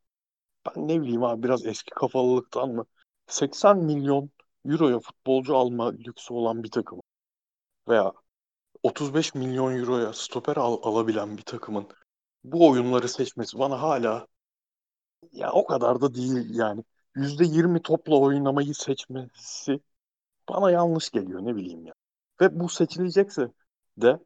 [0.66, 2.86] ben ne bileyim abi biraz eski kafalılıktan mı
[3.26, 4.30] 80 milyon
[4.64, 7.00] euroya futbolcu alma lüksü olan bir takım
[7.88, 8.12] veya
[8.82, 11.88] 35 milyon euroya stoper al- alabilen bir takımın
[12.44, 14.28] bu oyunları seçmesi bana hala
[15.32, 16.84] ya o kadar da değil yani.
[17.14, 19.80] %20 topla oynamayı seçmesi
[20.50, 21.94] bana yanlış geliyor ne bileyim ya.
[22.42, 23.52] Ve bu seçilecekse
[23.98, 24.20] de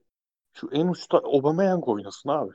[0.54, 2.52] şu en uçta Aubameyang oynasın abi.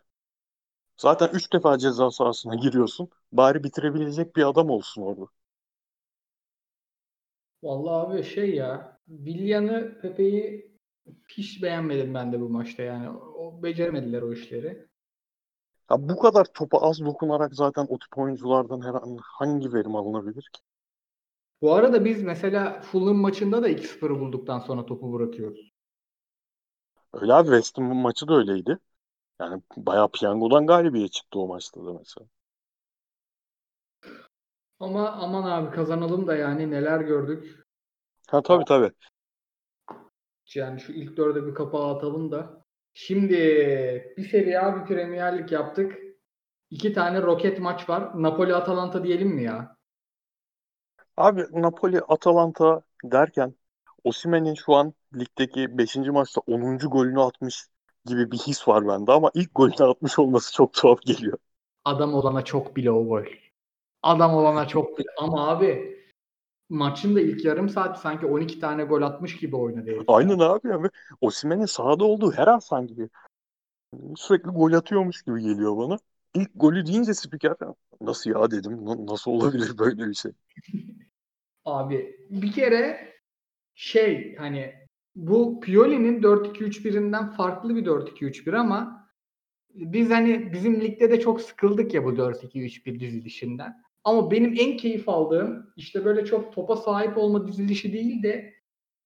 [0.97, 3.09] Zaten 3 defa ceza sahasına giriyorsun.
[3.31, 5.25] Bari bitirebilecek bir adam olsun orada.
[7.63, 10.71] Vallahi abi şey ya Villan'ı Pepe'yi
[11.29, 13.09] hiç beğenmedim ben de bu maçta yani.
[13.09, 14.87] O beceremediler o işleri.
[15.91, 20.49] Ya bu kadar topa az dokunarak zaten o tip oyunculardan her an hangi verim alınabilir
[20.53, 20.61] ki?
[21.61, 25.73] Bu arada biz mesela Fulham maçında da 2-0'ı bulduktan sonra topu bırakıyoruz.
[27.13, 28.79] Öyle abi West Ham maçı da öyleydi.
[29.41, 32.27] Yani bayağı piyangodan galibiyet çıktı o maçta da mesela.
[34.83, 37.65] Ama aman abi kazanalım da yani neler gördük.
[38.27, 38.91] Ha tabii tabii.
[40.55, 42.65] Yani şu ilk dörde bir kapağı atalım da.
[42.93, 43.33] Şimdi
[44.17, 45.97] bir Serie A bir Premier Lig yaptık.
[46.69, 48.23] İki tane roket maç var.
[48.23, 49.77] Napoli Atalanta diyelim mi ya?
[51.17, 53.55] Abi Napoli Atalanta derken
[54.03, 56.11] Osimhen'in şu an ligdeki 5.
[56.11, 56.87] maçta 10.
[56.87, 57.67] golünü atmış
[58.05, 61.37] gibi bir his var bende ama ilk golünü atmış olması çok tuhaf geliyor.
[61.85, 63.25] Adam olana çok bile o gol.
[64.03, 65.07] Adam olana çok bile.
[65.19, 65.97] Ama abi
[66.69, 70.03] maçın da ilk yarım saat sanki 12 tane gol atmış gibi oynadı herif.
[70.07, 70.81] Aynen abi ya.
[71.21, 73.09] Osimhen'in sahada olduğu her an sanki bir
[74.15, 75.97] sürekli gol atıyormuş gibi geliyor bana.
[76.35, 77.55] İlk golü deyince spiker
[78.01, 78.85] nasıl ya dedim.
[78.85, 80.31] "Na- Nasıl olabilir böyle bir şey?
[81.65, 83.13] Abi bir kere
[83.75, 84.73] şey hani
[85.15, 89.09] bu Pioli'nin 4-2-3-1'inden farklı bir 4-2-3-1 ama
[89.73, 93.83] biz hani bizim ligde de çok sıkıldık ya bu 4-2-3-1 dizilişinden.
[94.03, 98.53] Ama benim en keyif aldığım işte böyle çok topa sahip olma dizilişi değil de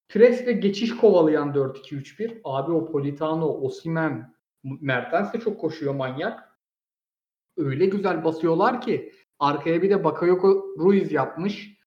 [0.09, 2.41] pres ve geçiş kovalayan 4-2-3-1.
[2.43, 4.33] Abi o Politano, Osimhen,
[4.63, 6.57] Mertens de çok koşuyor manyak.
[7.57, 11.77] Öyle güzel basıyorlar ki arkaya bir de Bakayoko Ruiz yapmış.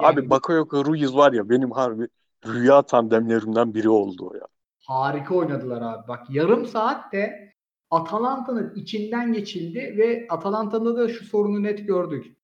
[0.00, 2.08] Yani Abi Bakayoko Ruiz var ya benim harbi
[2.46, 4.46] rüya tandemlerimden biri oldu o ya.
[4.78, 6.08] harika oynadılar abi.
[6.08, 7.54] Bak yarım saatte
[7.90, 12.37] Atalanta'nın içinden geçildi ve Atalanta'da da şu sorunu net gördük.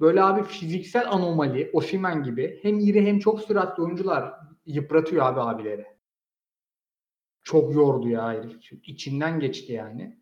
[0.00, 4.34] Böyle abi fiziksel anomali, Osimhen gibi hem iri hem çok süratli oyuncular
[4.66, 5.86] yıpratıyor abi abileri.
[7.42, 8.72] Çok yordu ya herif.
[8.72, 10.18] İçinden geçti yani.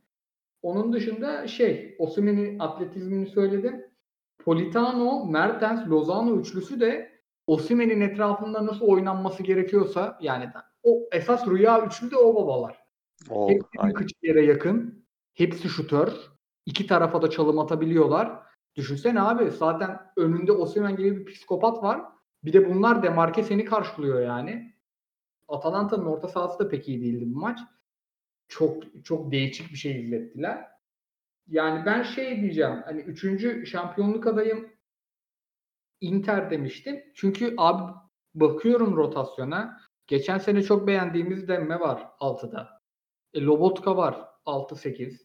[0.63, 3.85] Onun dışında şey, Osimhen'in atletizmini söyledim.
[4.45, 7.13] Politano, Mertens, Lozano üçlüsü de
[7.47, 10.51] Osimhen'in etrafında nasıl oynanması gerekiyorsa yani
[10.83, 12.79] o esas rüya üçlü de o babalar.
[13.31, 15.05] O, Hepsi yere yakın.
[15.35, 16.13] Hepsi şutör.
[16.67, 18.43] İki tarafa da çalım atabiliyorlar.
[18.77, 22.03] Düşünsene abi zaten önünde Osimhen gibi bir psikopat var.
[22.45, 24.75] Bir de bunlar demarke seni karşılıyor yani.
[25.49, 27.61] Atalanta'nın orta sahası da pek iyi değildi bu maç.
[28.49, 30.69] Çok çok değişik bir şey izlettiler.
[31.47, 32.83] Yani ben şey diyeceğim.
[32.85, 34.73] Hani üçüncü şampiyonluk adayım
[36.01, 37.03] Inter demiştim.
[37.15, 37.93] Çünkü abi
[38.35, 39.81] bakıyorum rotasyona.
[40.07, 42.83] Geçen sene çok beğendiğimiz Demme var 6'da.
[43.35, 45.19] E, Lobotka var 6-8.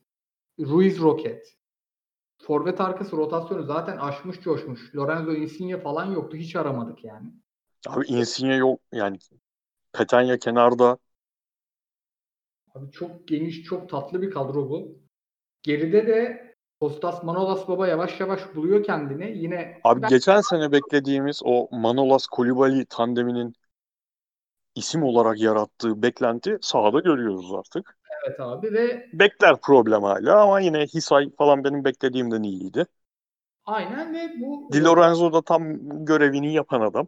[0.59, 1.56] Ruiz Roket.
[2.41, 4.95] Forvet arkası rotasyonu zaten aşmış coşmuş.
[4.95, 6.37] Lorenzo Insigne falan yoktu.
[6.37, 7.33] Hiç aramadık yani.
[7.87, 9.17] Abi Insigne yok yani
[9.93, 10.97] Petanya kenarda.
[12.75, 14.99] Abi çok geniş, çok tatlı bir kadro bu.
[15.63, 16.47] Geride de
[16.79, 19.37] Kostas Manolas Baba yavaş yavaş buluyor kendini.
[19.37, 23.53] Yine Abi ben- geçen sene beklediğimiz o Manolas Koulibaly tandeminin
[24.75, 27.96] isim olarak yarattığı beklenti sahada görüyoruz artık.
[28.27, 32.85] Evet abi ve Bekler problem hala ama yine Hisay falan benim beklediğimden iyiydi.
[33.65, 35.63] aynen ve bu Di Lorenzo da tam
[36.05, 37.07] görevini yapan adam.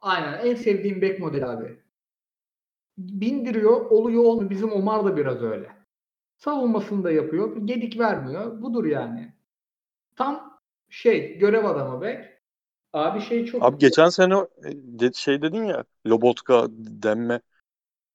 [0.00, 1.82] Aynen en sevdiğim bek modeli abi.
[2.98, 4.50] Bindiriyor, oluyor olmuyor.
[4.50, 5.76] Bizim Omar da biraz öyle.
[6.36, 7.56] Savunmasını da yapıyor.
[7.66, 8.62] Gedik vermiyor.
[8.62, 9.34] Budur yani.
[10.16, 12.24] Tam şey görev adamı bek.
[12.94, 14.34] Abi şey çok Abi geçen sene
[15.02, 17.40] e, şey dedin ya Lobotka, Demme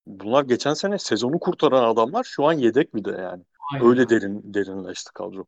[0.05, 3.43] bunlar geçen sene sezonu kurtaran adamlar şu an yedek bir de yani.
[3.73, 3.87] Aynen.
[3.87, 5.45] Öyle derin derinleşti kadro.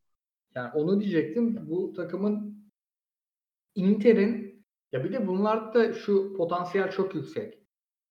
[0.55, 1.69] Yani onu diyecektim.
[1.69, 2.63] Bu takımın
[3.75, 7.59] Inter'in ya bir de bunlarda şu potansiyel çok yüksek.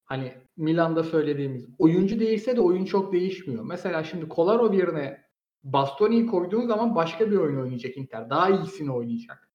[0.05, 3.65] Hani Milan'da söylediğimiz oyuncu değişse de oyun çok değişmiyor.
[3.65, 5.23] Mesela şimdi Kolarov yerine
[5.63, 8.31] Bastoni'yi koyduğun zaman başka bir oyun oynayacak Inter.
[8.31, 9.49] Daha iyisini oynayacak.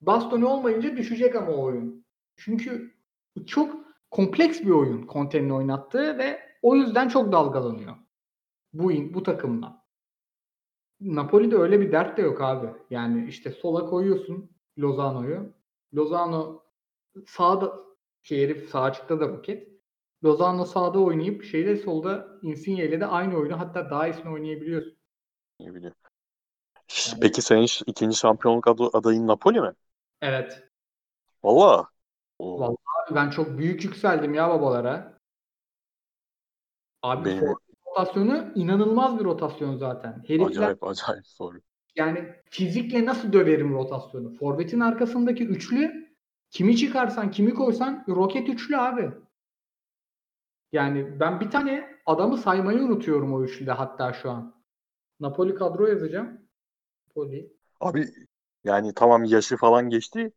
[0.00, 2.04] Bastoni olmayınca düşecek ama oyun.
[2.36, 2.94] Çünkü
[3.46, 3.83] çok
[4.14, 7.96] kompleks bir oyun Conte'nin oynattığı ve o yüzden çok dalgalanıyor.
[8.72, 9.84] Bu bu takımla.
[11.00, 12.68] Napoli'de öyle bir dert de yok abi.
[12.90, 15.54] Yani işte sola koyuyorsun Lozano'yu.
[15.94, 16.62] Lozano
[17.26, 17.80] sağda
[18.22, 19.68] şey herif sağ açıkta da roket.
[20.24, 24.96] Lozano sağda oynayıp şeyde solda Insigne ile de aynı oyunu hatta daha iyisini oynayabiliyorsun.
[25.60, 25.94] Bileyim.
[26.88, 29.72] Ş- Yani- Peki senin ikinci şampiyonluk adayın Napoli mi?
[30.20, 30.62] Evet.
[31.42, 31.90] Valla.
[32.38, 32.76] Oo, Vallahi
[33.08, 35.18] Abi ben çok büyük yükseldim ya babalara.
[37.02, 40.22] Abi Benim- rotasyonu inanılmaz bir rotasyon zaten.
[40.26, 41.60] Herifler acayip acayip soru.
[41.96, 44.34] yani fizikle nasıl döverim rotasyonu?
[44.34, 46.08] Forvet'in arkasındaki üçlü
[46.50, 49.10] kimi çıkarsan kimi koysan roket üçlü abi.
[50.72, 54.54] Yani ben bir tane adamı saymayı unutuyorum o üçlüde hatta şu an.
[55.20, 56.40] Napoli kadro yazacağım.
[57.08, 57.52] Napoli.
[57.80, 58.08] Abi
[58.64, 60.32] yani tamam yaşı falan geçti.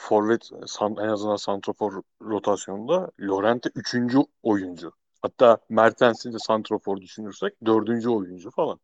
[0.00, 4.92] Forvet san- en azından santrafor rotasyonunda Llorente üçüncü oyuncu.
[5.22, 8.80] Hatta Mertens'i de santrafor düşünürsek dördüncü oyuncu falan.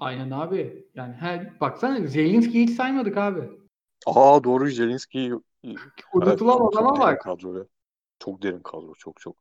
[0.00, 0.86] Aynen abi.
[0.94, 3.50] Yani her baksana Zelinski'yi hiç saymadık abi.
[4.06, 5.32] Aa doğru Zelinski'yi
[6.14, 7.22] Unutulamaz çok ama derin bak.
[7.22, 7.64] kadro ya.
[8.18, 9.36] Çok derin kadro çok çok.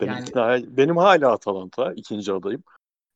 [0.00, 2.62] Ben Yani- ikna- benim hala Atalanta ikinci adayım.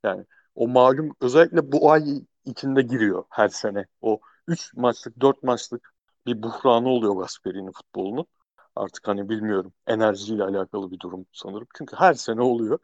[0.04, 3.86] Yani o malum özellikle bu ay içinde giriyor her sene.
[4.00, 5.95] O 3 maçlık 4 maçlık
[6.26, 8.26] bir buhranı oluyor Gasperi'nin futbolunun.
[8.76, 11.66] Artık hani bilmiyorum enerjiyle alakalı bir durum sanırım.
[11.78, 12.78] Çünkü her sene oluyor.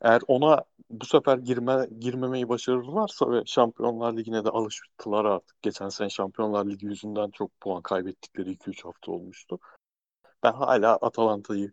[0.00, 5.62] Eğer ona bu sefer girme, girmemeyi başarırlarsa ve Şampiyonlar Ligi'ne de alıştılar artık.
[5.62, 9.58] Geçen sene Şampiyonlar Ligi yüzünden çok puan kaybettikleri 2-3 hafta olmuştu.
[10.42, 11.72] Ben hala Atalanta'yı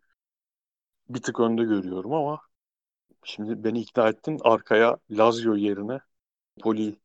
[1.10, 2.42] bir tık önde görüyorum ama
[3.24, 4.40] şimdi beni ikna ettin.
[4.44, 6.00] Arkaya Lazio yerine
[6.62, 7.00] Poli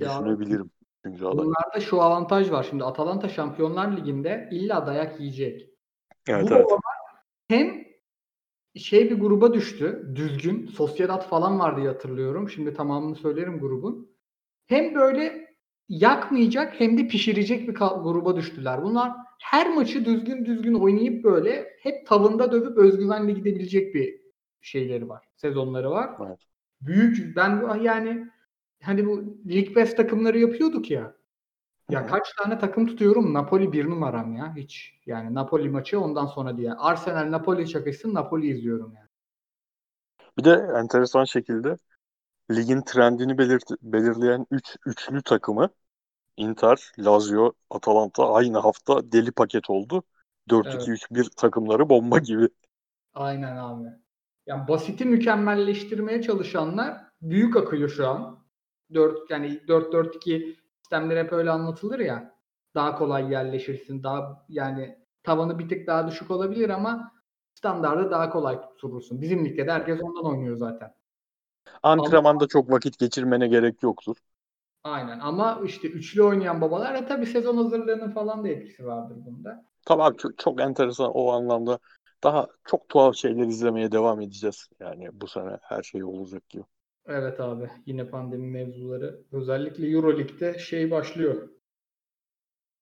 [0.00, 0.70] düşünebilirim.
[1.04, 1.38] Üçüncü aday.
[1.38, 2.66] Bunlarda şu avantaj var.
[2.70, 5.70] Şimdi Atalanta Şampiyonlar Ligi'nde illa dayak yiyecek.
[6.28, 6.66] Evet Bu evet.
[7.48, 7.84] hem
[8.76, 10.12] şey bir gruba düştü.
[10.14, 10.66] Düzgün.
[10.66, 12.50] Sociedad falan var diye hatırlıyorum.
[12.50, 14.10] Şimdi tamamını söylerim grubun.
[14.66, 15.48] Hem böyle
[15.88, 18.82] yakmayacak hem de pişirecek bir gruba düştüler.
[18.82, 24.20] Bunlar her maçı düzgün düzgün oynayıp böyle hep tavında dövüp özgüvenle gidebilecek bir
[24.60, 25.24] şeyleri var.
[25.36, 26.10] Sezonları var.
[26.26, 26.38] Evet.
[26.80, 28.30] Büyük ben yani
[28.82, 31.16] hani bu Lig Best takımları yapıyorduk ya.
[31.90, 33.34] Ya kaç tane takım tutuyorum?
[33.34, 34.56] Napoli bir numaram ya.
[34.56, 35.00] Hiç.
[35.06, 36.72] Yani Napoli maçı ondan sonra diye.
[36.74, 39.08] Arsenal Napoli çakışsın Napoli izliyorum yani.
[40.38, 41.76] Bir de enteresan şekilde
[42.52, 45.70] ligin trendini belirt- belirleyen 3 üçlü takımı
[46.38, 50.04] Inter, Lazio, Atalanta aynı hafta deli paket oldu.
[50.50, 52.48] 4-2-3-1 takımları bomba gibi.
[53.14, 53.88] Aynen abi.
[54.46, 58.44] Yani basiti mükemmelleştirmeye çalışanlar büyük akıyor şu an.
[58.94, 62.34] 4 yani 4-4-2 sistemler hep öyle anlatılır ya.
[62.74, 64.02] Daha kolay yerleşirsin.
[64.02, 67.12] Daha yani tavanı bir tık daha düşük olabilir ama
[67.54, 69.20] standardı daha kolay tutturursun.
[69.20, 70.94] Bizim ligde de herkes ondan oynuyor zaten.
[71.82, 74.16] Antrenmanda çok vakit geçirmene gerek yoktur.
[74.84, 79.64] Aynen ama işte üçlü oynayan babalar e tabii sezon hazırlığının falan da etkisi vardır bunda.
[79.86, 81.78] Tamam çok, çok enteresan o anlamda.
[82.24, 84.68] Daha çok tuhaf şeyler izlemeye devam edeceğiz.
[84.80, 86.64] Yani bu sene her şey olacak gibi.
[87.08, 89.20] Evet abi yine pandemi mevzuları.
[89.32, 91.48] Özellikle Euroleague'de şey başlıyor.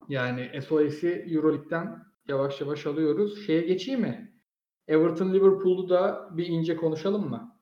[0.09, 3.47] Yani SOS'i Euroleague'den yavaş yavaş alıyoruz.
[3.47, 4.33] Şeye geçeyim mi?
[4.89, 7.57] Everton Liverpool'u da bir ince konuşalım mı?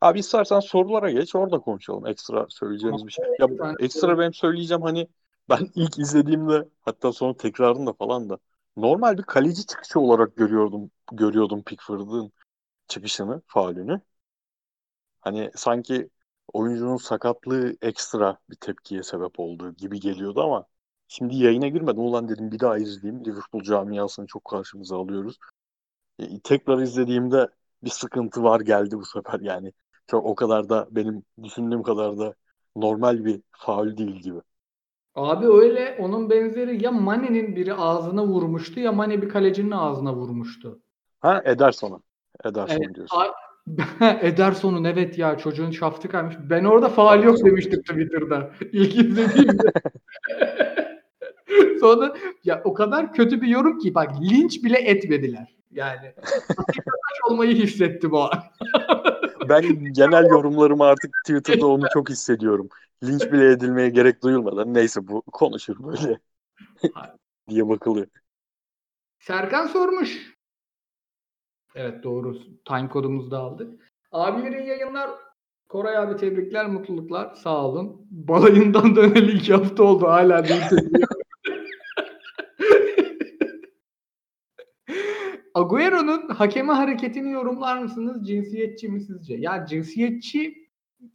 [0.00, 2.06] Abi istersen sorulara geç orada konuşalım.
[2.06, 3.24] Ekstra söyleyeceğiniz bir şey.
[3.38, 5.08] Ya Ben- ekstra benim söyleyeceğim hani
[5.48, 8.38] ben ilk izlediğimde hatta sonra tekrarında falan da
[8.76, 12.32] normal bir kaleci çıkışı olarak görüyordum görüyordum Pickford'ın
[12.88, 14.00] çıkışını, faulünü.
[15.22, 16.10] Hani sanki
[16.54, 20.66] oyuncunun sakatlığı ekstra bir tepkiye sebep olduğu gibi geliyordu ama
[21.08, 22.02] şimdi yayına girmedim.
[22.02, 23.26] Ulan dedim bir daha izleyeyim.
[23.26, 25.38] Liverpool camiasını çok karşımıza alıyoruz.
[26.18, 27.48] E, tekrar izlediğimde
[27.84, 29.72] bir sıkıntı var geldi bu sefer yani.
[30.06, 32.34] Çok o kadar da benim düşündüğüm kadar da
[32.76, 34.40] normal bir faul değil gibi.
[35.14, 40.82] Abi öyle onun benzeri ya Mane'nin biri ağzına vurmuştu ya Mane bir kalecinin ağzına vurmuştu.
[41.20, 42.00] Ha Ederson'a.
[42.44, 43.18] Ederson Evet, diyorsun.
[44.20, 46.34] Ederson'un evet ya çocuğun şaftı kaymış.
[46.50, 48.50] Ben orada faal yok demiştim Twitter'da.
[48.72, 49.72] İlk izlediğimde.
[51.80, 55.56] Sonra ya o kadar kötü bir yorum ki bak linç bile etmediler.
[55.70, 56.14] Yani
[56.56, 58.42] hakikaten olmayı hissettim o an.
[59.48, 62.68] Ben genel yorumlarımı artık Twitter'da onu çok hissediyorum.
[63.04, 66.18] Linç bile edilmeye gerek duyulmadan neyse bu konuşur böyle
[67.48, 68.06] diye bakılıyor.
[69.18, 70.36] Serkan sormuş.
[71.74, 72.38] Evet doğru.
[72.64, 73.92] Time kodumuzu da aldık.
[74.12, 75.10] Abilerin yayınlar.
[75.68, 77.34] Koray abi tebrikler, mutluluklar.
[77.34, 78.06] Sağ olun.
[78.10, 80.08] Balayından döneli iki hafta oldu.
[80.08, 80.62] Hala değil.
[85.54, 88.26] Agüero'nun hakeme hareketini yorumlar mısınız?
[88.26, 89.34] Cinsiyetçi mi sizce?
[89.34, 90.68] Ya cinsiyetçi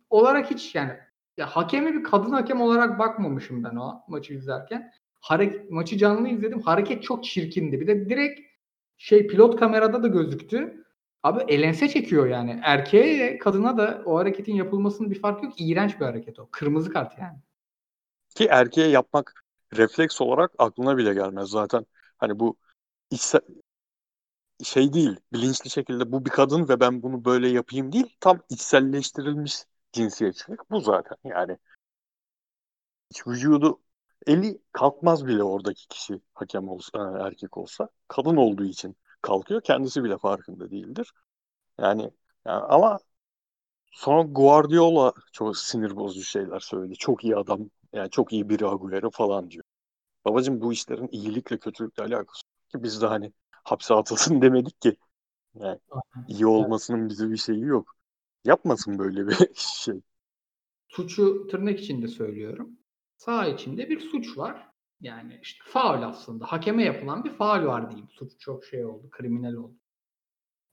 [0.09, 0.91] olarak hiç yani
[1.37, 4.91] ya hakemi bir kadın hakem olarak bakmamışım ben o maçı izlerken.
[5.19, 6.61] Hareket, maçı canlı izledim.
[6.61, 7.79] Hareket çok çirkindi.
[7.81, 8.46] Bir de direkt
[8.97, 10.83] şey pilot kamerada da gözüktü.
[11.23, 12.59] Abi elense çekiyor yani.
[12.63, 15.53] Erkeğe kadına da o hareketin yapılmasının bir farkı yok.
[15.57, 16.49] İğrenç bir hareket o.
[16.51, 17.37] Kırmızı kart yani.
[18.35, 19.43] Ki erkeğe yapmak
[19.73, 21.85] refleks olarak aklına bile gelmez zaten.
[22.17, 22.57] Hani bu
[23.11, 23.41] içsel,
[24.63, 28.17] şey değil, bilinçli şekilde bu bir kadın ve ben bunu böyle yapayım değil.
[28.19, 31.17] Tam içselleştirilmiş cinsiyetçilik bu zaten.
[31.23, 31.57] Yani
[33.11, 33.79] hiç vücudu
[34.27, 37.89] eli kalkmaz bile oradaki kişi hakem olsa, e, erkek olsa.
[38.07, 39.61] Kadın olduğu için kalkıyor.
[39.61, 41.13] Kendisi bile farkında değildir.
[41.79, 42.11] Yani,
[42.45, 42.99] yani ama
[43.91, 46.95] sonra Guardiola çok sinir bozucu şeyler söyledi.
[46.95, 49.63] Çok iyi adam, yani çok iyi biri Agüero falan diyor.
[50.25, 54.97] Babacım bu işlerin iyilikle kötülükle alakası yok ki biz de hani hapse atılsın demedik ki.
[55.55, 55.79] Yani
[56.27, 57.95] iyi olmasının bize bir şeyi yok.
[58.45, 60.01] Yapmasın böyle bir şey.
[60.87, 62.79] Suçu tırnak içinde söylüyorum.
[63.17, 64.67] Sağ içinde bir suç var.
[65.01, 66.45] Yani işte faul aslında.
[66.45, 68.09] Hakeme yapılan bir faul var diyeyim.
[68.09, 69.75] Suç çok şey oldu, kriminal oldu.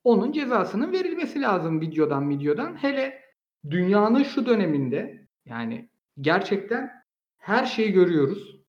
[0.05, 2.83] Onun cezasının verilmesi lazım videodan videodan.
[2.83, 3.23] Hele
[3.71, 5.91] dünyanın şu döneminde yani
[6.21, 7.05] gerçekten
[7.39, 8.61] her şeyi görüyoruz.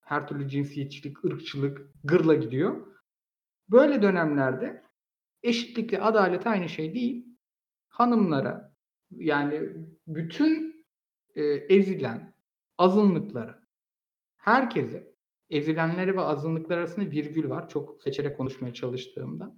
[0.00, 2.86] Her türlü cinsiyetçilik, ırkçılık gırla gidiyor.
[3.68, 4.82] Böyle dönemlerde
[5.42, 7.26] eşitlikle adalet aynı şey değil.
[7.88, 8.72] Hanımlara
[9.10, 9.70] yani
[10.06, 10.86] bütün
[11.34, 12.31] e, ezilen
[12.78, 13.62] azınlıklara
[14.36, 15.14] herkese
[15.50, 17.68] ezilenleri ve azınlıklar arasında virgül var.
[17.68, 19.56] Çok seçerek konuşmaya çalıştığımda.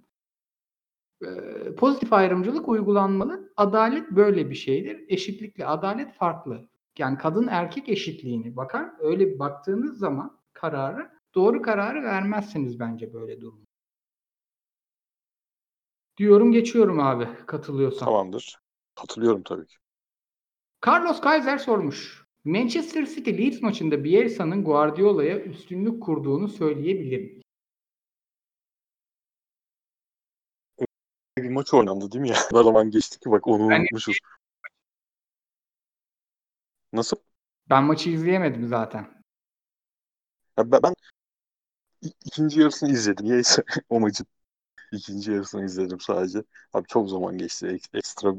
[1.25, 1.29] E,
[1.75, 3.53] pozitif ayrımcılık uygulanmalı.
[3.57, 5.05] Adalet böyle bir şeydir.
[5.07, 6.69] Eşitlikle adalet farklı.
[6.97, 8.91] Yani kadın erkek eşitliğini bakar.
[8.99, 13.65] Öyle bir baktığınız zaman kararı doğru kararı vermezsiniz bence böyle durum.
[16.17, 18.05] Diyorum geçiyorum abi katılıyorsan.
[18.05, 18.59] Tamamdır.
[18.95, 19.75] Katılıyorum tabii ki.
[20.87, 22.24] Carlos Kaiser sormuş.
[22.45, 27.41] Manchester City Leeds maçında Bielsa'nın Guardiola'ya üstünlük kurduğunu söyleyebilir mi?
[31.37, 32.35] Bir maç oynandı değil mi ya?
[32.53, 34.17] Ne zaman geçti ki bak onu Ben- unutmuşuz.
[36.93, 37.17] Nasıl?
[37.69, 39.23] Ben maçı izleyemedim zaten.
[40.57, 40.93] Ya ben, ben
[42.25, 43.25] ikinci yarısını izledim.
[43.25, 44.27] Niyeyse o maçın.
[44.91, 46.43] ikinci yarısını izledim sadece.
[46.73, 47.67] Abi çok zaman geçti.
[47.67, 48.33] Ek- Ekstra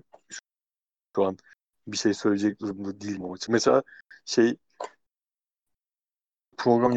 [1.16, 1.38] şu an
[1.86, 3.52] bir şey söyleyecek durumda değilim o maçı.
[3.52, 3.82] Mesela
[4.24, 4.56] şey
[6.56, 6.92] program.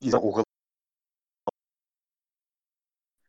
[0.00, 0.44] İzlen o kadar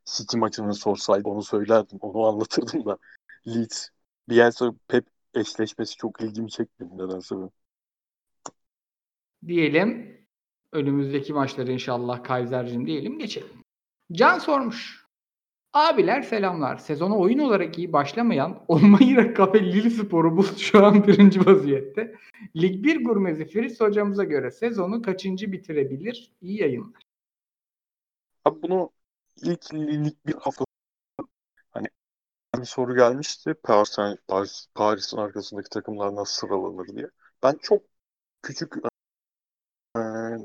[0.05, 1.97] City maçını sorsaydı onu söylerdim.
[2.01, 2.97] Onu anlatırdım da.
[3.47, 3.87] Leeds,
[4.29, 7.35] Bielsa, Pep eşleşmesi çok ilgimi çekmedi nedense.
[7.35, 7.51] benim.
[9.47, 10.21] Diyelim
[10.71, 13.63] önümüzdeki maçları inşallah Kaiser'cim diyelim geçelim.
[14.11, 15.00] Can sormuş.
[15.73, 16.77] Abiler selamlar.
[16.77, 22.15] Sezona oyun olarak iyi başlamayan Olmayıra Kafe Lille Spor'umuz şu an birinci vaziyette.
[22.55, 26.33] Lig 1 gurmezi Fritz hocamıza göre sezonu kaçıncı bitirebilir?
[26.41, 27.01] İyi yayınlar.
[28.45, 28.89] Abi bunu
[29.41, 30.65] ilk lig bir hafta
[31.71, 31.87] hani
[32.59, 33.53] bir soru gelmişti.
[33.63, 33.97] Paris,
[34.27, 37.09] Paris, Paris'in arkasındaki takımlar nasıl sıralanır diye.
[37.43, 37.81] Ben çok
[38.41, 38.73] küçük
[39.95, 39.99] e,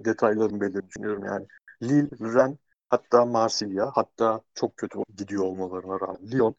[0.05, 1.47] detayların belirli düşünüyorum yani.
[1.83, 2.59] Lille, Rennes,
[2.91, 6.57] hatta Marsilya, hatta çok kötü gidiyor olmalarına rağmen Lyon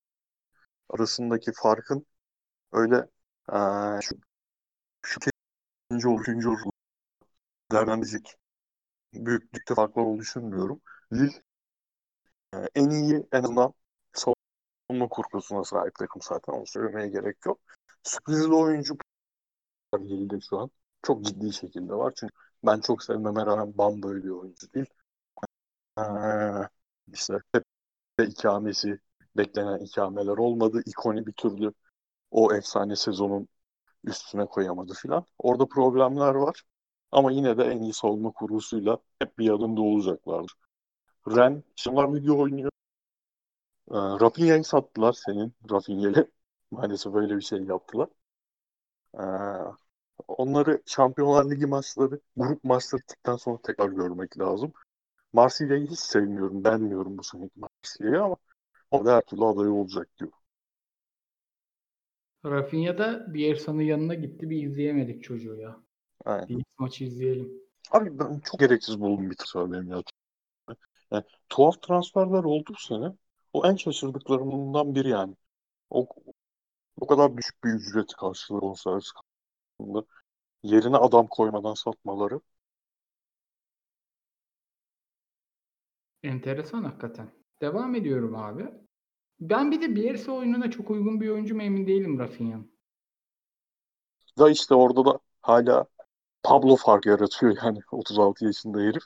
[0.90, 2.06] arasındaki farkın
[2.74, 2.96] öyle
[3.54, 4.16] eee, şu,
[5.04, 5.20] şu
[5.92, 6.62] ikinci olur, üçüncü olur
[9.14, 10.82] büyüklükte farklar olduğunu düşünmüyorum.
[11.14, 11.42] Lille
[12.54, 13.74] e, en iyi en azından
[14.14, 16.54] savunma kurgusuna sahip takım zaten.
[16.54, 17.60] Onu söylemeye gerek yok.
[18.04, 18.98] Sürprizli oyuncu
[20.00, 20.72] Lille'de şu an
[21.04, 22.14] çok ciddi şekilde var.
[22.16, 22.34] Çünkü
[22.66, 24.86] ben çok sevmeme rağmen Bam böyle bir oyuncu değil.
[25.98, 26.02] Ee,
[27.14, 29.00] işte Pepe ikamesi
[29.38, 30.82] beklenen ikameler olmadı.
[30.86, 31.74] İkoni bir türlü
[32.32, 33.48] o efsane sezonun
[34.06, 35.26] üstüne koyamadı filan.
[35.40, 36.64] Orada problemler var.
[37.12, 40.54] Ama yine de en iyi savunma kurgusuyla hep bir yanında olacaklardır.
[41.30, 42.72] Ren, Şamlar video oynuyor.
[43.92, 46.32] Ee, Rafinha'yı sattılar senin Rafinha'yı.
[46.72, 48.10] Maalesef böyle bir şey yaptılar.
[49.14, 49.88] Ee,
[50.28, 54.74] onları Şampiyonlar Ligi maçları, grup maçları sonra tekrar görmek lazım.
[55.38, 58.36] Marsilya'yı hiç sevmiyorum, beğenmiyorum bu seneki Marsilya'yı ama
[58.92, 60.32] o da her türlü aday olacak diyor.
[62.46, 64.50] Rafinha da Bielsa'nın yanına gitti.
[64.50, 65.78] Bir izleyemedik çocuğu ya.
[66.26, 66.48] Aynen.
[66.50, 67.52] Bir maçı izleyelim.
[67.92, 70.04] Abi ben çok gereksiz buldum bir transfer benim ya.
[71.12, 73.14] Yani, tuhaf transferler oldu bu sene.
[73.54, 75.36] O en şaşırdıklarımdan biri yani.
[75.90, 76.08] O,
[77.02, 80.06] o kadar düşük bir ücret karşılığı bonservis karşılığında
[80.64, 82.42] yerine adam koymadan satmaları.
[86.24, 87.32] Enteresan hakikaten.
[87.62, 88.66] Devam ediyorum abi.
[89.40, 92.72] Ben bir de Bielsa oyununa çok uygun bir oyuncu mu emin değilim Rafinha'nın.
[94.40, 95.86] Da işte orada da hala
[96.44, 99.04] Pablo fark yaratıyor yani 36 yaşında herif.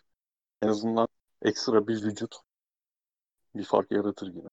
[0.61, 1.07] En azından
[1.41, 2.35] ekstra bir vücut
[3.55, 4.47] bir fark yaratır yine.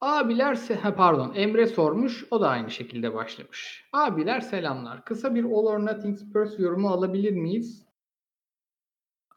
[0.00, 2.24] Abiler ha, pardon Emre sormuş.
[2.30, 3.88] O da aynı şekilde başlamış.
[3.92, 5.04] Abiler selamlar.
[5.04, 7.85] Kısa bir All or Nothing Spurs yorumu alabilir miyiz?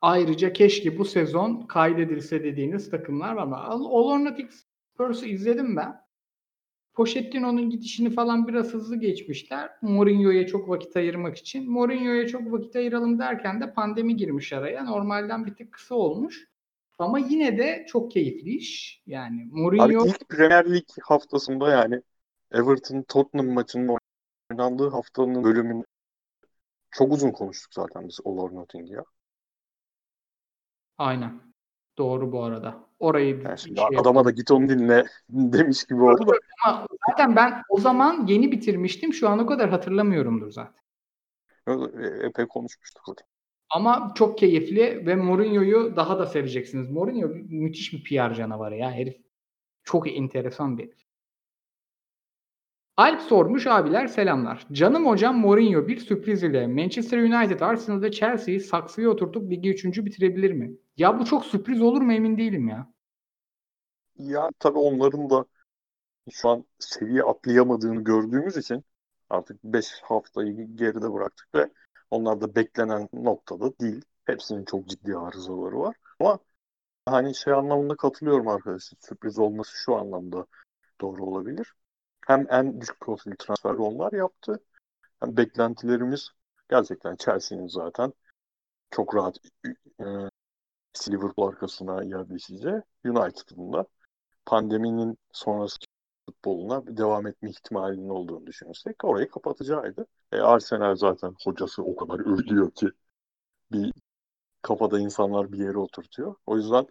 [0.02, 3.58] Ayrıca keşke bu sezon kaydedilse dediğiniz takımlar var mı?
[3.58, 4.20] All or
[5.00, 6.02] Spurs'u izledim ben.
[6.94, 9.70] Pochettino'nun gidişini falan biraz hızlı geçmişler.
[9.82, 11.72] Mourinho'ya çok vakit ayırmak için.
[11.72, 14.84] Mourinho'ya çok vakit ayıralım derken de pandemi girmiş araya.
[14.84, 16.48] Normalden bir tık kısa olmuş.
[17.00, 19.02] Ama yine de çok keyifli iş.
[19.08, 22.02] Yani Abi Mourinho ilk Premier Lig haftasında yani
[22.52, 23.98] Everton Tottenham maçının
[24.52, 25.84] oynandığı haftanın bölümünü
[26.92, 29.04] çok uzun konuştuk zaten biz All or Nothing ya.
[31.00, 31.42] Aynen.
[31.98, 32.90] Doğru bu arada.
[33.00, 36.32] Orayı Yani şimdi şey adama da git onu dinle demiş gibi oldu da.
[36.66, 39.14] Ama zaten ben o zaman yeni bitirmiştim.
[39.14, 40.84] Şu an o kadar hatırlamıyorumdur zaten.
[41.68, 43.28] E, Epey konuşmuştuk zaten.
[43.70, 46.90] Ama çok keyifli ve Mourinho'yu daha da seveceksiniz.
[46.90, 49.18] Mourinho müthiş bir PR canavarı ya herif.
[49.84, 51.00] Çok enteresan bir herif.
[52.98, 54.68] Alp sormuş abiler selamlar.
[54.72, 60.06] Canım hocam Mourinho bir sürpriz ile Manchester United Arsenal'da Chelsea'yi saksıya oturtup ligi 3.
[60.06, 60.72] bitirebilir mi?
[61.00, 62.94] Ya bu çok sürpriz olur mu emin değilim ya.
[64.18, 65.46] Ya tabii onların da
[66.32, 68.86] şu an seviye atlayamadığını gördüğümüz için
[69.32, 71.72] artık 5 haftayı geride bıraktık ve
[72.12, 74.02] onlar da beklenen noktada değil.
[74.26, 75.96] Hepsinin çok ciddi arızaları var.
[76.20, 76.40] Ama
[77.06, 78.98] hani şey anlamında katılıyorum arkadaşlar.
[79.02, 80.48] Sürpriz olması şu anlamda
[81.02, 81.74] doğru olabilir.
[82.28, 84.60] Hem en düşük profil transferi onlar yaptı.
[85.22, 86.30] Hem beklentilerimiz
[86.70, 88.14] gerçekten Chelsea'nin zaten
[88.92, 89.38] çok rahat
[90.02, 90.06] e,
[91.08, 92.82] Liverpool arkasına yerleşeceği.
[93.06, 93.86] United'ın da
[94.46, 95.78] pandeminin sonrası
[96.26, 100.06] futboluna devam etme ihtimalinin olduğunu düşünürsek orayı kapatacağıydı.
[100.32, 102.90] E, Arsenal zaten hocası o kadar ölüyor ki
[103.72, 103.94] bir
[104.62, 106.36] kafada insanlar bir yere oturtuyor.
[106.46, 106.88] O yüzden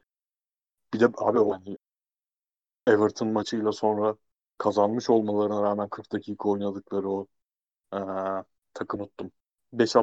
[0.95, 1.79] bir de abi hani
[2.87, 4.17] Everton maçıyla sonra
[4.59, 7.27] kazanmış olmalarına rağmen 40 dakika oynadıkları o
[7.95, 7.99] e,
[8.75, 9.33] takım unuttum.
[9.73, 9.97] 5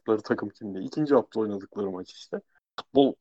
[0.00, 0.78] attıkları takım kimdi?
[0.78, 2.40] İkinci hafta oynadıkları maç işte.
[2.80, 3.14] Futbol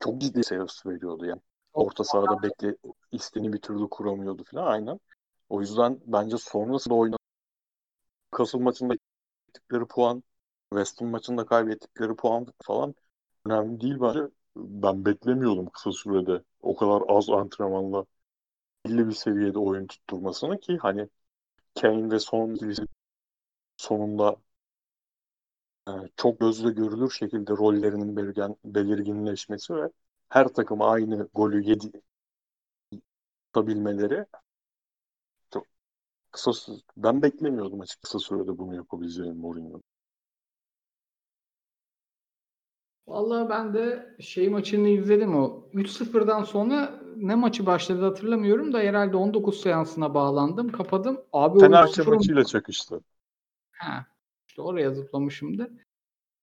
[0.00, 1.40] çok ciddi seviyesi veriyordu yani.
[1.72, 2.76] Orta sahada bekle
[3.12, 5.00] istediğini bir türlü kuramıyordu falan aynen.
[5.48, 7.18] O yüzden bence sonrasında oynanan
[8.30, 8.94] Kasım maçında
[9.46, 10.22] kaybettikleri puan,
[10.70, 12.94] West Ham maçında kaybettikleri puan falan
[13.46, 14.20] önemli değil bence.
[14.56, 18.04] Ben beklemiyordum kısa sürede o kadar az antrenmanla
[18.86, 21.08] belli bir seviyede oyun tutturmasını ki hani
[21.80, 22.56] Kane ve Son
[23.76, 24.36] sonunda
[26.16, 29.90] çok gözle görülür şekilde rollerinin belirgen, belirginleşmesi ve
[30.28, 31.92] her takıma aynı golü yedi
[33.46, 34.26] tutabilmeleri
[35.52, 35.66] çok
[36.30, 36.52] kısa
[36.96, 39.80] ben beklemiyordum açık kısa sürede bunu yapabileceğini Mourinho.
[43.06, 45.64] Vallahi ben de şey maçını izledim o.
[45.72, 50.72] 3-0'dan sonra ne maçı başladı hatırlamıyorum da herhalde 19 seansına bağlandım.
[50.72, 51.20] Kapadım.
[51.32, 53.00] Abi Fenerbahçe 3-0 maçıyla çakıştı.
[53.72, 54.06] Ha,
[54.52, 55.70] işte oraya zıplamışımdır.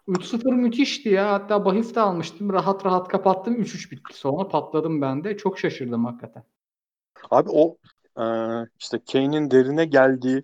[0.08, 1.32] 3-0 müthişti ya.
[1.32, 2.54] Hatta bahis de almıştım.
[2.54, 3.56] Rahat rahat kapattım.
[3.56, 4.18] 3-3 bitti.
[4.18, 5.38] Sonra patladım ben de.
[5.38, 6.44] Çok şaşırdım hakikaten.
[7.32, 7.78] Abi o
[8.18, 8.24] e,
[8.80, 10.44] işte Kane'in derine geldiği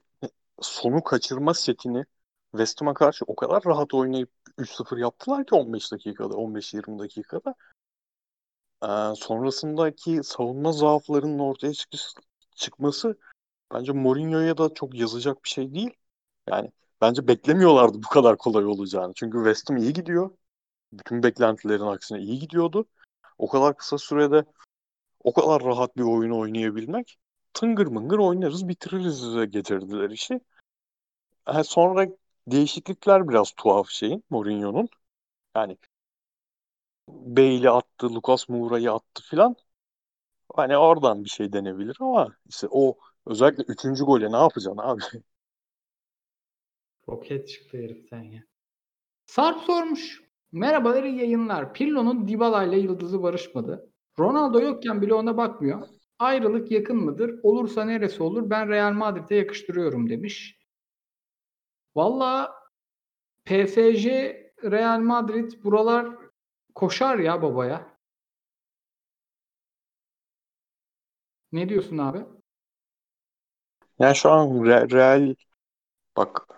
[0.62, 2.06] sonu kaçırma setini
[2.52, 7.56] West Ham'a karşı o kadar rahat oynayıp 3-0 yaptılar ki 15 dakikada, 15-20 dakikada.
[8.84, 11.74] Ee, sonrasındaki savunma zaaflarının ortaya
[12.56, 13.18] çıkması
[13.74, 15.94] bence Mourinho'ya da çok yazacak bir şey değil.
[16.50, 19.14] Yani bence beklemiyorlardı bu kadar kolay olacağını.
[19.16, 20.32] Çünkü West Ham iyi gidiyor.
[20.94, 22.86] Bütün beklentilerin aksine iyi gidiyordu.
[23.38, 24.46] O kadar kısa sürede
[25.24, 27.18] o kadar rahat bir oyun oynayabilmek
[27.54, 30.40] tıngır mıngır oynarız bitiririz getirdiler işi.
[31.48, 32.08] Yani sonra
[32.48, 34.90] değişiklikler biraz tuhaf şeyin Mourinho'nun.
[35.56, 35.78] Yani
[37.08, 39.56] Bale'i attı, Lucas Moura'yı attı filan.
[40.56, 45.02] Hani oradan bir şey denebilir ama işte o özellikle üçüncü gole ne yapacaksın abi?
[47.10, 48.44] Roket çıktı heriften ya.
[49.26, 50.24] Sarp sormuş.
[50.52, 51.74] Merhabalar iyi yayınlar.
[51.74, 53.90] Pirlo'nun Dybala ile yıldızı barışmadı.
[54.20, 55.88] Ronaldo yokken bile ona bakmıyor.
[56.20, 57.40] Ayrılık yakın mıdır?
[57.44, 58.50] Olursa neresi olur?
[58.50, 60.60] Ben Real Madrid'e yakıştırıyorum demiş.
[61.96, 62.54] Valla
[63.46, 64.08] PSG,
[64.64, 66.08] Real Madrid buralar
[66.76, 67.98] koşar ya babaya.
[71.52, 72.26] Ne diyorsun abi?
[74.00, 75.36] Yani şu an Re- Real
[76.18, 76.55] bak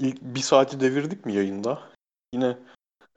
[0.00, 1.92] ilk bir saati devirdik mi yayında?
[2.34, 2.58] Yine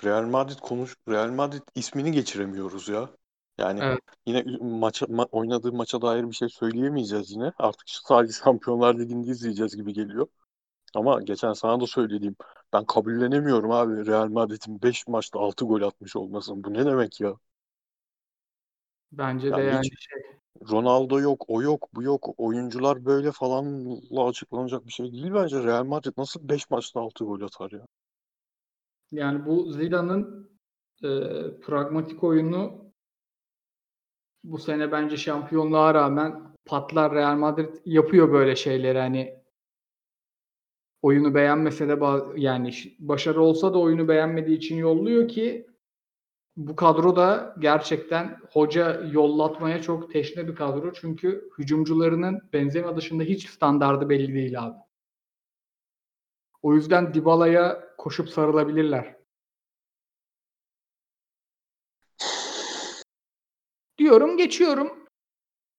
[0.04, 3.10] Real Madrid konuş Real Madrid ismini geçiremiyoruz ya.
[3.58, 4.00] Yani Evet.
[4.26, 7.54] yine maça ma- oynadığı maça dair bir şey söyleyemeyeceğiz yine.
[7.60, 10.28] Artık sadece Şampiyonlar Ligi'nde izleyeceğiz gibi geliyor.
[10.96, 12.36] Ama geçen sana da söylediğim
[12.74, 16.64] ben kabullenemiyorum abi Real Madrid'in 5 maçta 6 gol atmış olmasını.
[16.64, 17.34] Bu ne demek ya?
[19.12, 20.22] Bence de Yani yani hiç şey.
[20.72, 22.30] Ronaldo yok, o yok, bu yok.
[22.38, 25.64] Oyuncular böyle falanla açıklanacak bir şey değil bence.
[25.64, 27.86] Real Madrid nasıl 5 maçta 6 gol atar ya?
[29.12, 30.50] Yani bu Zidane'ın
[31.04, 31.10] e,
[31.62, 32.94] pragmatik oyunu
[34.44, 39.44] bu sene bence şampiyonluğa rağmen patlar Real Madrid yapıyor böyle şeyleri hani
[41.02, 42.00] oyunu beğenmese de
[42.36, 45.68] yani başarı olsa da oyunu beğenmediği için yolluyor ki
[46.58, 50.94] bu kadro da gerçekten hoca yollatmaya çok teşne bir kadro.
[50.94, 54.78] Çünkü hücumcularının Benzema dışında hiç standardı belli değil abi.
[56.62, 59.16] O yüzden Dybala'ya koşup sarılabilirler.
[63.98, 65.08] Diyorum geçiyorum.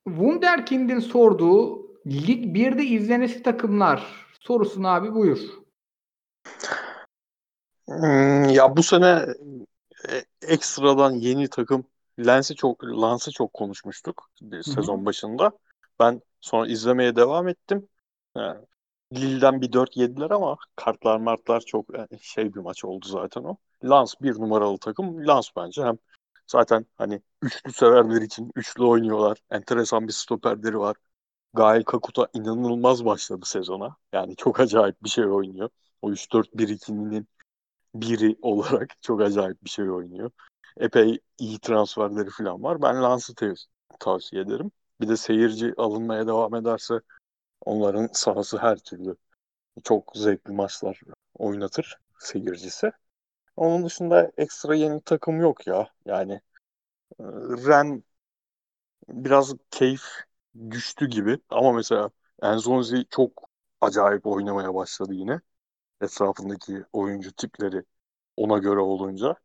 [0.09, 5.39] Wunderkind'in sorduğu Lig 1'de izlenesi takımlar sorusunu abi buyur.
[7.89, 9.27] Hmm, ya bu sene
[10.09, 11.85] e, ekstradan yeni takım
[12.19, 15.51] Lens'i çok Lens'i çok konuşmuştuk bir sezon başında.
[16.01, 17.89] Ben sonra izlemeye devam ettim.
[18.37, 18.61] Yani
[19.15, 23.57] Lille'den bir 4 yediler ama kartlar martlar çok yani şey bir maç oldu zaten o.
[23.85, 25.29] Lens bir numaralı takım.
[25.29, 25.99] Lens bence hem
[26.47, 29.39] zaten hani üçlü severler için üçlü oynuyorlar.
[29.51, 30.97] Enteresan bir stoperleri var.
[31.55, 33.97] Gael Kakuta inanılmaz başladı sezona.
[34.13, 35.69] Yani çok acayip bir şey oynuyor.
[36.03, 37.29] O 3-4-1-2'nin
[37.95, 40.31] biri olarak çok acayip bir şey oynuyor.
[40.77, 42.83] Epey iyi transferleri falan var.
[42.83, 42.97] Ben
[43.35, 43.55] te-
[44.01, 44.71] tavsiye ederim.
[45.01, 47.01] Bir de seyirci alınmaya devam ederse
[47.67, 49.17] onların sahası her türlü
[49.85, 51.01] çok zevkli maçlar
[51.35, 52.93] oynatır seyircisi.
[53.57, 55.89] Onun dışında ekstra yeni takım yok ya.
[56.07, 56.33] Yani
[57.21, 57.25] e,
[57.69, 58.05] Ren
[59.09, 60.03] biraz keyif
[60.71, 62.11] düştü gibi ama mesela
[62.43, 65.41] Enzonzi çok acayip oynamaya başladı yine.
[66.01, 67.85] Etrafındaki oyuncu tipleri
[68.37, 69.37] ona göre olunca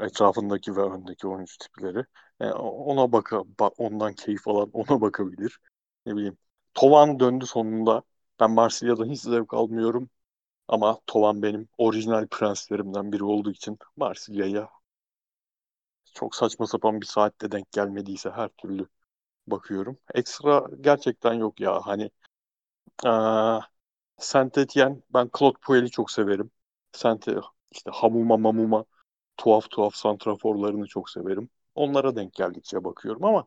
[0.00, 2.04] etrafındaki ve öndeki oyuncu tipleri
[2.40, 5.58] yani ona baka ba- ondan keyif alan ona bakabilir.
[6.06, 6.38] Ne bileyim.
[6.74, 8.02] Tovan döndü sonunda.
[8.40, 10.10] Ben Marsilya'dan hiç zevk almıyorum.
[10.68, 14.70] Ama Tovan benim orijinal prenslerimden biri olduğu için Marsilya'ya
[16.14, 18.86] çok saçma sapan bir saatte denk gelmediyse her türlü
[19.46, 19.98] bakıyorum.
[20.14, 21.80] Ekstra gerçekten yok ya.
[21.86, 22.10] Hani
[23.04, 23.60] aa,
[24.18, 26.50] Saint Etienne ben Claude Puel'i çok severim.
[26.92, 27.28] Saint
[27.70, 28.84] işte Hamuma Mamuma
[29.36, 31.50] tuhaf tuhaf santraforlarını çok severim.
[31.74, 33.46] Onlara denk geldikçe bakıyorum ama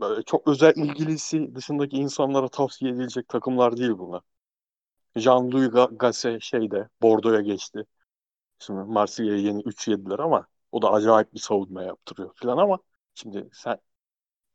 [0.00, 4.22] böyle çok özel ilgilisi dışındaki insanlara tavsiye edilecek takımlar değil bunlar.
[5.16, 7.84] Jean-Louis Ga- Gasset şeyde Bordeaux'a geçti.
[8.58, 12.78] Şimdi Marsilya'ya yeni 3 yediler ama o da acayip bir savunma yaptırıyor falan ama
[13.14, 13.78] şimdi sen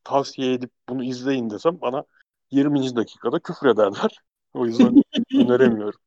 [0.04, 2.04] tavsiye edip bunu izleyin desem bana
[2.50, 2.96] 20.
[2.96, 4.18] dakikada küfür ederler.
[4.54, 5.02] O yüzden
[5.34, 6.00] öneremiyorum.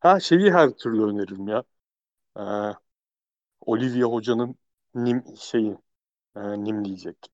[0.00, 1.64] Ha şeyi her türlü öneririm ya.
[2.38, 2.42] Ee,
[3.60, 4.56] Olivia Hoca'nın
[4.94, 5.78] Nim şeyi
[6.36, 7.32] e, Nim diyecektim.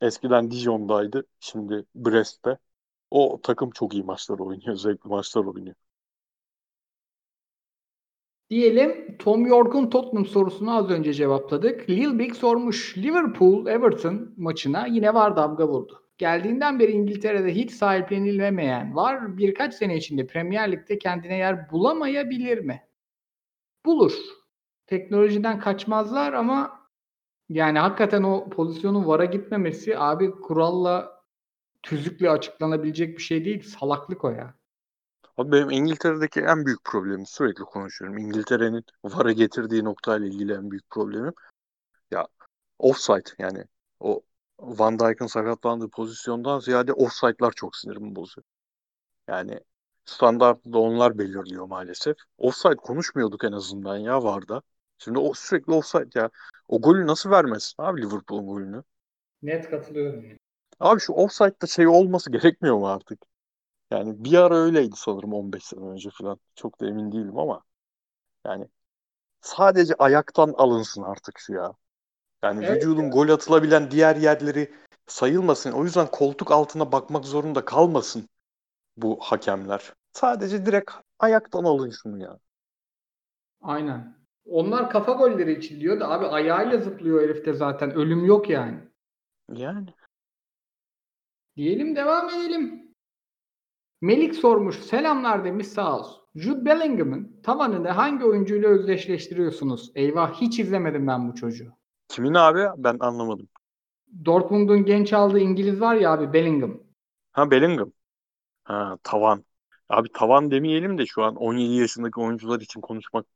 [0.00, 1.26] Eskiden Dijon'daydı.
[1.40, 2.58] Şimdi Brest'te.
[3.10, 4.76] O takım çok iyi maçlar oynuyor.
[4.76, 5.74] Zevkli maçlar oynuyor.
[8.50, 11.90] Diyelim Tom York'un Tottenham sorusunu az önce cevapladık.
[11.90, 12.98] Lil Big sormuş.
[12.98, 16.02] Liverpool Everton maçına yine var damga vurdu.
[16.20, 19.38] Geldiğinden beri İngiltere'de hiç sahiplenilmeyen var.
[19.38, 22.82] Birkaç sene içinde Premier Lig'de kendine yer bulamayabilir mi?
[23.86, 24.12] Bulur.
[24.86, 26.86] Teknolojiden kaçmazlar ama
[27.48, 31.22] yani hakikaten o pozisyonun VAR'a gitmemesi abi kuralla
[31.82, 33.62] tüzükle açıklanabilecek bir şey değil.
[33.62, 34.54] Salaklık o ya.
[35.36, 38.18] Abi benim İngiltere'deki en büyük problemim sürekli konuşuyorum.
[38.18, 41.34] İngiltere'nin VAR'a getirdiği noktayla ilgili en büyük problemim
[42.10, 42.26] ya
[42.78, 43.64] offside yani
[44.00, 44.22] o
[44.60, 48.44] Van Dijk'ın sakatlandığı pozisyondan ziyade offside'lar çok sinirimi bozuyor.
[49.28, 49.60] Yani
[50.04, 52.16] standartı da onlar belirliyor maalesef.
[52.38, 54.62] Offside konuşmuyorduk en azından ya VAR'da.
[54.98, 56.30] Şimdi o sürekli offside ya.
[56.68, 58.82] O golü nasıl vermesin abi Liverpool'un golünü?
[59.42, 60.24] Net katılıyorum.
[60.80, 63.22] Abi şu offside'da şey olması gerekmiyor mu artık?
[63.90, 66.40] Yani bir ara öyleydi sanırım 15 sene önce falan.
[66.56, 67.62] Çok da emin değilim ama
[68.46, 68.68] yani
[69.40, 71.74] sadece ayaktan alınsın artık şu ya.
[72.44, 74.74] Yani Evet vücudun gol atılabilen diğer yerleri
[75.06, 75.72] sayılmasın.
[75.72, 78.28] O yüzden koltuk altına bakmak zorunda kalmasın
[78.96, 79.92] bu hakemler.
[80.12, 82.38] Sadece direkt ayaktan alın şunu ya.
[83.62, 84.20] Aynen.
[84.44, 87.90] Onlar kafa golleri için diyor da abi ayağıyla zıplıyor herifte zaten.
[87.90, 88.78] Ölüm yok yani.
[89.52, 89.86] Yani.
[91.56, 92.94] Diyelim devam edelim.
[94.00, 94.76] Melik sormuş.
[94.78, 96.22] Selamlar demiş sağ olsun.
[96.34, 99.92] Jude Bellingham'ın tavanını hangi oyuncuyla özdeşleştiriyorsunuz?
[99.94, 101.79] Eyvah hiç izlemedim ben bu çocuğu.
[102.10, 102.66] Kimin abi?
[102.84, 103.48] Ben anlamadım.
[104.24, 106.80] Dortmund'un genç aldığı İngiliz var ya abi Bellingham.
[107.32, 107.92] Ha Bellingham.
[108.64, 109.44] Ha tavan.
[109.88, 113.26] Abi tavan demeyelim de şu an 17 yaşındaki oyuncular için konuşmak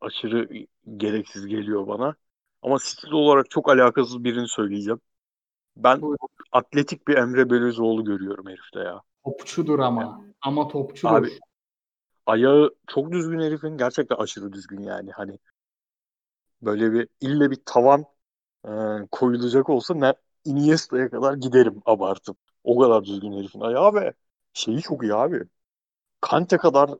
[0.00, 0.48] aşırı
[0.96, 2.14] gereksiz geliyor bana.
[2.62, 5.00] Ama stil olarak çok alakasız birini söyleyeceğim.
[5.76, 6.28] Ben Buyurun.
[6.52, 9.02] atletik bir Emre Belözoğlu görüyorum herifte ya.
[9.24, 10.24] Topçudur ama.
[10.40, 11.14] Ama topçudur.
[11.14, 11.30] Abi
[12.26, 13.76] ayağı çok düzgün herifin.
[13.78, 15.10] Gerçekten aşırı düzgün yani.
[15.12, 15.38] Hani
[16.62, 18.04] böyle bir ille bir tavan
[18.64, 18.70] e,
[19.10, 22.36] koyulacak olsa ne Iniesta'ya kadar giderim abartıp.
[22.64, 24.12] O kadar düzgün herifin ayağı ve
[24.52, 25.42] şeyi çok iyi abi.
[26.20, 26.90] Kante kadar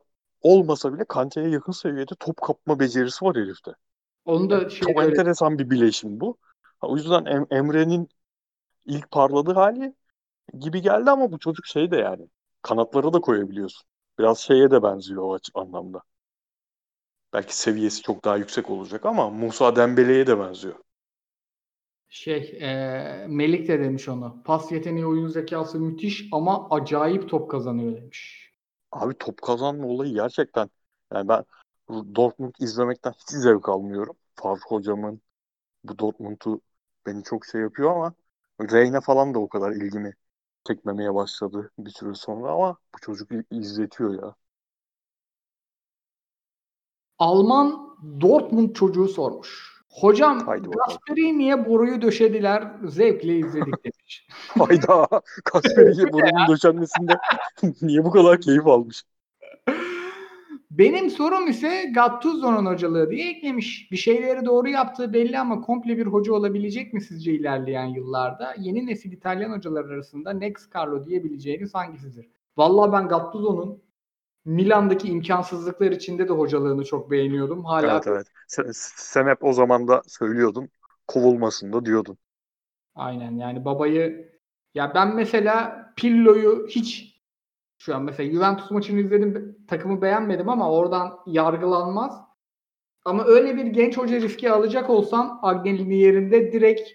[0.41, 3.71] olmasa bile Kante'ye yakın seviyede top kapma becerisi var herifte.
[4.25, 6.37] Onu da şey Çok öyle- enteresan bir bileşim bu.
[6.79, 8.09] Ha, o yüzden Em- Emre'nin
[8.85, 9.95] ilk parladığı hali
[10.59, 12.29] gibi geldi ama bu çocuk şey de yani
[12.61, 13.87] kanatları da koyabiliyorsun.
[14.19, 16.01] Biraz şeye de benziyor o anlamda.
[17.33, 20.75] Belki seviyesi çok daha yüksek olacak ama Musa Dembele'ye de benziyor.
[22.09, 24.43] Şey e, Melik de demiş onu.
[24.45, 28.51] Pas yeteneği oyun zekası müthiş ama acayip top kazanıyor demiş.
[28.91, 30.69] Abi top kazanma olayı gerçekten
[31.13, 31.45] yani ben
[32.15, 34.15] Dortmund izlemekten hiç zevk almıyorum.
[34.35, 35.21] Favre hocamın
[35.83, 36.61] bu Dortmund'u
[37.05, 38.13] beni çok şey yapıyor ama
[38.61, 40.13] Reyna falan da o kadar ilgimi
[40.67, 44.35] çekmemeye başladı bir süre sonra ama bu çocuk izletiyor ya.
[47.19, 49.74] Alman Dortmund çocuğu sormuş.
[49.95, 50.39] Hocam.
[50.87, 52.71] Gasperini'ye boruyu döşediler.
[52.85, 54.27] Zevkle izledik demiş.
[54.59, 55.07] Hayda
[55.43, 57.13] Kasperi'ye burunun döşenmesinde
[57.81, 59.03] niye bu kadar keyif almış?
[60.71, 63.91] Benim sorum ise Gattuso'nun hocalığı diye eklemiş.
[63.91, 68.55] Bir şeyleri doğru yaptığı belli ama komple bir hoca olabilecek mi sizce ilerleyen yıllarda?
[68.59, 72.29] Yeni nesil İtalyan hocalar arasında Next Carlo diyebileceğiniz hangisidir?
[72.57, 73.84] Vallahi ben Gattuso'nun
[74.45, 77.65] Milan'daki imkansızlıklar içinde de hocalığını çok beğeniyordum.
[77.65, 78.27] Hala Evet evet.
[78.47, 80.69] Sen, sen hep o zaman da söylüyordun.
[81.07, 82.17] Kovulmasın da diyordun.
[82.95, 84.31] Aynen yani babayı
[84.75, 87.15] ya ben mesela Pirlo'yu hiç
[87.77, 92.21] şu an mesela Juventus maçını izledim takımı beğenmedim ama oradan yargılanmaz.
[93.05, 96.89] Ama öyle bir genç hoca riski alacak olsam Agnelli'nin yerinde direkt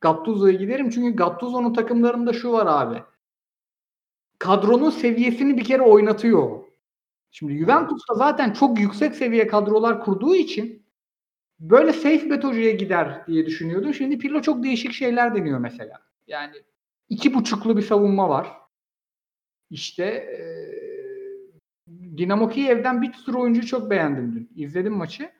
[0.00, 0.90] Gattuso'ya giderim.
[0.90, 3.02] Çünkü Gattuso'nun takımlarında şu var abi.
[4.38, 6.63] Kadronun seviyesini bir kere oynatıyor.
[7.36, 10.86] Şimdi Juventus'ta zaten çok yüksek seviye kadrolar kurduğu için
[11.60, 13.94] böyle safe bet hocaya gider diye düşünüyordum.
[13.94, 16.00] Şimdi Pirlo çok değişik şeyler deniyor mesela.
[16.26, 16.54] Yani
[17.08, 18.52] iki buçuklu bir savunma var.
[19.70, 24.62] İşte eee Dinamo Kiev'den bir sürü oyuncuyu çok beğendim dün.
[24.62, 25.30] İzledim maçı.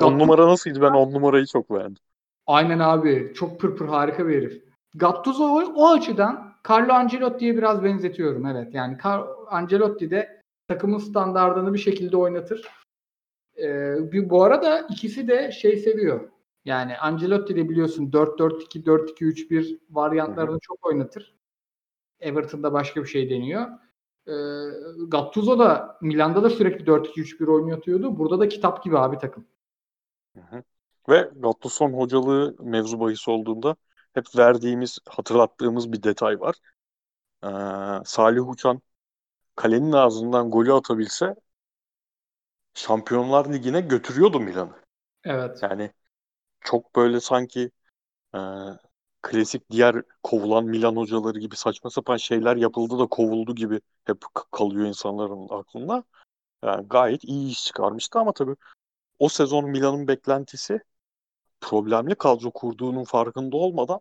[0.00, 0.82] On numara nasıldı?
[0.82, 2.02] Ben on numarayı çok beğendim.
[2.46, 3.32] Aynen abi.
[3.34, 4.64] Çok pırpır harika bir herif.
[4.94, 8.46] Gattuso o, o açıdan Carlo Ancelotti'ye biraz benzetiyorum.
[8.46, 10.41] Evet yani Car- Ancelotti de
[10.72, 12.68] takımın standartını bir şekilde oynatır.
[13.58, 16.30] Ee, bir, bu arada ikisi de şey seviyor.
[16.64, 21.34] Yani Ancelotti de biliyorsun 4-4-2, 4-2-3-1 varyantlarını çok oynatır.
[22.20, 23.66] Everton'da başka bir şey deniyor.
[24.26, 24.32] Ee,
[25.08, 28.18] Gattuso da Milan'da da sürekli 4-2-3-1 oynatıyordu.
[28.18, 29.46] Burada da kitap gibi abi takım.
[30.34, 30.62] Hı hı.
[31.08, 33.76] Ve Gattuso'nun hocalığı mevzu bahis olduğunda
[34.14, 36.54] hep verdiğimiz, hatırlattığımız bir detay var.
[37.44, 37.48] Ee,
[38.04, 38.82] Salih Uçan
[39.56, 41.34] kalenin ağzından golü atabilse
[42.74, 44.76] Şampiyonlar Ligi'ne götürüyordu Milan'ı.
[45.24, 45.58] Evet.
[45.62, 45.90] Yani
[46.60, 47.70] çok böyle sanki
[48.34, 48.38] e,
[49.22, 54.86] klasik diğer kovulan Milan hocaları gibi saçma sapan şeyler yapıldı da kovuldu gibi hep kalıyor
[54.86, 56.04] insanların aklında.
[56.64, 58.56] Yani gayet iyi iş çıkarmıştı ama tabii
[59.18, 60.80] o sezon Milan'ın beklentisi
[61.60, 64.00] problemli kadro kurduğunun farkında olmadan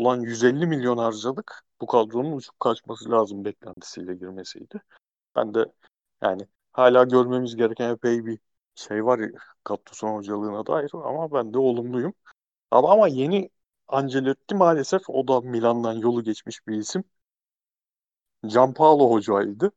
[0.00, 1.64] ulan 150 milyon harcadık.
[1.80, 4.82] Bu kadronun uçup kaçması lazım beklentisiyle girmesiydi.
[5.36, 5.66] Ben de
[6.22, 6.42] yani
[6.72, 8.38] hala görmemiz gereken epey bir
[8.74, 9.20] şey var
[9.64, 12.14] Gattuso'nun hocalığına dair ama ben de olumluyum.
[12.70, 13.50] Ama, ama yeni
[13.88, 17.04] Ancelotti maalesef o da Milan'dan yolu geçmiş bir isim.
[18.44, 19.72] Gianpaolo hocaydı.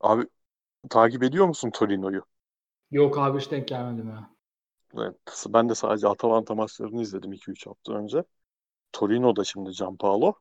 [0.00, 0.26] Abi
[0.90, 2.22] takip ediyor musun Torino'yu?
[2.90, 4.30] Yok abi hiç denk gelmedim ya.
[4.96, 8.24] Evet, ben de sadece Atalanta maçlarını izledim 2-3 hafta önce.
[8.92, 10.34] Torino'da şimdi Gianpaolo.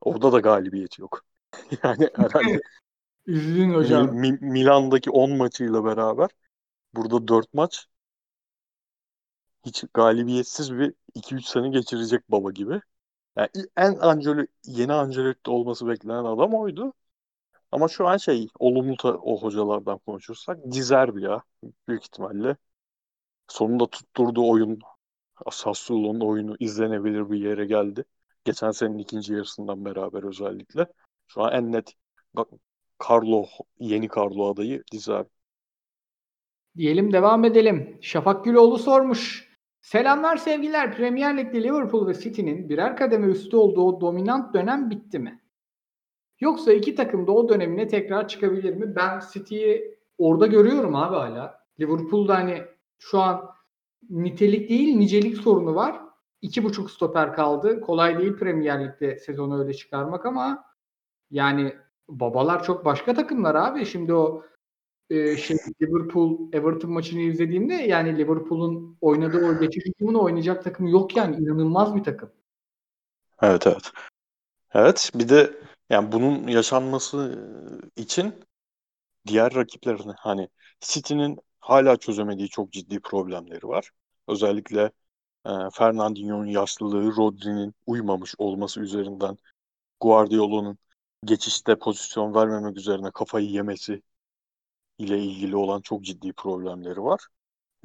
[0.00, 1.24] Orada da galibiyet yok.
[1.84, 2.60] yani herhalde
[3.26, 4.14] Üzgün hocam.
[4.14, 6.30] Mi- Milan'daki 10 maçıyla beraber
[6.94, 7.86] burada 4 maç
[9.66, 12.80] hiç galibiyetsiz bir 2-3 sene geçirecek baba gibi.
[13.36, 16.92] Yani en Angelo, yeni Ancelotti olması beklenen adam oydu.
[17.72, 21.42] Ama şu an şey olumlu ta- o hocalardan konuşursak Dizerbi ya
[21.88, 22.56] büyük ihtimalle.
[23.48, 24.80] Sonunda tutturduğu oyun
[25.50, 28.04] Sassuolo'nun oyunu izlenebilir bir yere geldi.
[28.44, 30.86] Geçen senenin ikinci yarısından beraber özellikle.
[31.26, 31.92] Şu an en net
[33.10, 33.44] Carlo
[33.78, 35.28] yeni Carlo adayı Dizerbi.
[36.76, 37.98] Diyelim devam edelim.
[38.00, 39.54] Şafak Güloğlu sormuş.
[39.80, 40.96] Selamlar sevgiler.
[40.96, 45.42] Premier Lig'de Liverpool ve City'nin birer kademe üstü olduğu o dominant dönem bitti mi?
[46.40, 48.96] Yoksa iki takım da o dönemine tekrar çıkabilir mi?
[48.96, 51.64] Ben City'yi orada görüyorum abi hala.
[51.80, 52.62] Liverpool'da hani
[52.98, 53.53] şu an
[54.10, 56.00] nitelik değil nicelik sorunu var.
[56.42, 57.80] İki buçuk stoper kaldı.
[57.80, 60.64] Kolay değil Premier Lig'de sezonu öyle çıkarmak ama
[61.30, 61.76] yani
[62.08, 63.86] babalar çok başka takımlar abi.
[63.86, 64.44] Şimdi o
[65.10, 71.16] e, şey Liverpool Everton maçını izlediğimde yani Liverpool'un oynadığı o geçiş hücumunu oynayacak takım yok
[71.16, 72.30] yani inanılmaz bir takım.
[73.42, 73.92] Evet evet.
[74.74, 75.52] Evet bir de
[75.90, 77.38] yani bunun yaşanması
[77.96, 78.34] için
[79.26, 80.48] diğer rakiplerini hani
[80.80, 83.90] City'nin hala çözemediği çok ciddi problemleri var.
[84.28, 84.82] Özellikle
[85.46, 89.38] e, Fernandinho'nun yaşlılığı, Rodri'nin uymamış olması üzerinden
[90.00, 90.78] Guardiola'nın
[91.24, 94.02] geçişte pozisyon vermemek üzerine kafayı yemesi
[94.98, 97.26] ile ilgili olan çok ciddi problemleri var.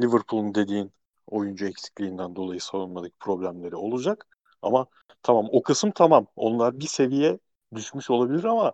[0.02, 0.94] Liverpool'un dediğin
[1.28, 4.28] oyuncu eksikliğinden dolayı savunmadaki problemleri olacak.
[4.62, 4.88] Ama
[5.24, 6.28] tamam o kısım tamam.
[6.36, 7.40] Onlar bir seviye
[7.76, 8.74] düşmüş olabilir ama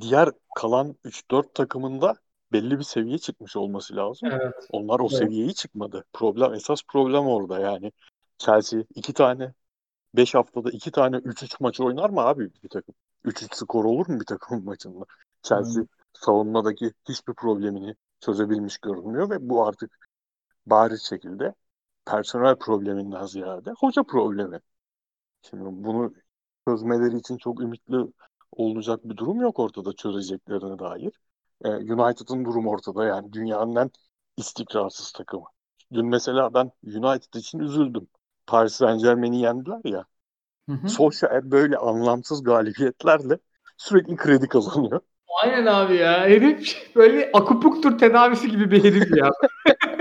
[0.00, 2.16] diğer kalan 3-4 takımında
[2.54, 4.30] belli bir seviye çıkmış olması lazım.
[4.32, 4.54] Evet.
[4.72, 5.18] Onlar o Evet.
[5.18, 6.04] seviyeyi çıkmadı.
[6.14, 7.92] Problem esas problem orada yani.
[8.38, 9.54] Chelsea iki tane
[10.16, 12.94] 5 haftada iki tane 3-3 maç oynar mı abi bir takım?
[13.24, 15.04] 3-3 skor olur mu bir takımın maçında?
[15.42, 15.88] Chelsea Aynen.
[16.14, 20.08] savunmadaki hiçbir problemini çözebilmiş görünmüyor ve bu artık
[20.66, 21.54] bariz şekilde
[22.06, 24.60] personel probleminden ziyade hoca problemi.
[25.42, 26.14] Şimdi bunu
[26.68, 27.96] çözmeleri için çok ümitli
[28.52, 31.20] olacak bir durum yok ortada çözeceklerine dair.
[31.64, 33.90] Ee, United'ın durum ortada yani dünyanın en
[34.36, 35.44] istikrarsız takımı.
[35.92, 38.08] Dün mesela ben United için üzüldüm.
[38.46, 40.04] Paris Saint Germain'i yendiler ya.
[40.68, 40.88] Hı hı.
[40.88, 43.38] Solskjaer böyle anlamsız galibiyetlerle
[43.76, 45.00] sürekli kredi kazanıyor.
[45.42, 46.20] Aynen abi ya.
[46.20, 49.30] Herif böyle akupunktur tedavisi gibi bir herif ya.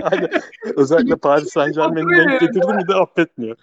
[0.02, 0.28] Yani
[0.78, 3.58] özellikle Paris Saint Germain'i denk getirdi mi de affetmiyor.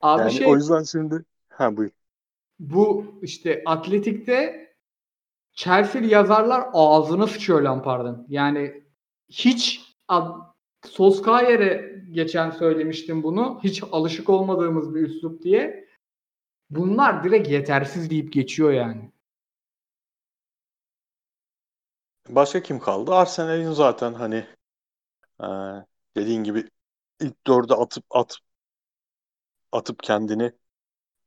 [0.00, 1.90] Abi Yani şey o yüzden şimdi ha buyur.
[2.58, 4.63] bu işte Atletik'te
[5.54, 8.26] Chelsea'li yazarlar ağzına sıçıyor Lampard'ın.
[8.28, 8.84] Yani
[9.28, 9.80] hiç
[10.86, 13.60] Solskjaer'e geçen söylemiştim bunu.
[13.64, 15.88] Hiç alışık olmadığımız bir üslup diye.
[16.70, 19.12] Bunlar direkt yetersiz deyip geçiyor yani.
[22.28, 23.14] Başka kim kaldı?
[23.14, 24.46] Arsenal'in zaten hani
[25.40, 25.46] e,
[26.16, 26.68] dediğin gibi
[27.20, 28.38] ilk dörde atıp at
[29.72, 30.52] atıp kendini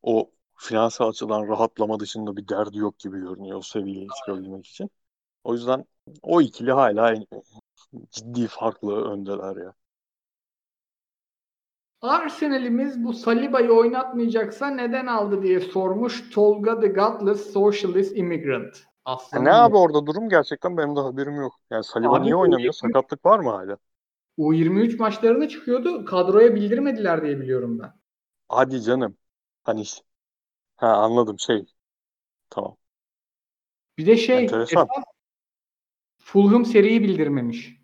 [0.01, 4.89] o finansal açıdan rahatlama dışında bir derdi yok gibi görünüyor o seviyeye çıkabilmek için.
[5.43, 5.85] O yüzden
[6.23, 7.15] o ikili hala
[8.11, 9.73] ciddi farklı öndeler ya.
[12.01, 18.77] Arsenal'imiz bu Saliba'yı oynatmayacaksa neden aldı diye sormuş Tolga the Godless Socialist Immigrant.
[19.05, 21.53] Aslanım ne abi orada durum gerçekten benim de haberim yok.
[21.69, 22.73] Yani Saliba Abi niye oynamıyor?
[22.73, 23.77] yirmi- Sakatlık var mı hala?
[24.37, 26.05] U23 maçlarına çıkıyordu.
[26.05, 27.93] Kadroya bildirmediler diye biliyorum ben.
[28.49, 29.17] Hadi canım.
[29.63, 29.83] Hani
[30.77, 31.65] ha anladım şey.
[32.51, 32.77] Tamam.
[33.97, 34.87] Bir de şey Enteresan.
[34.87, 35.03] esas
[36.17, 37.81] Fulham seriyi bildirmemiş.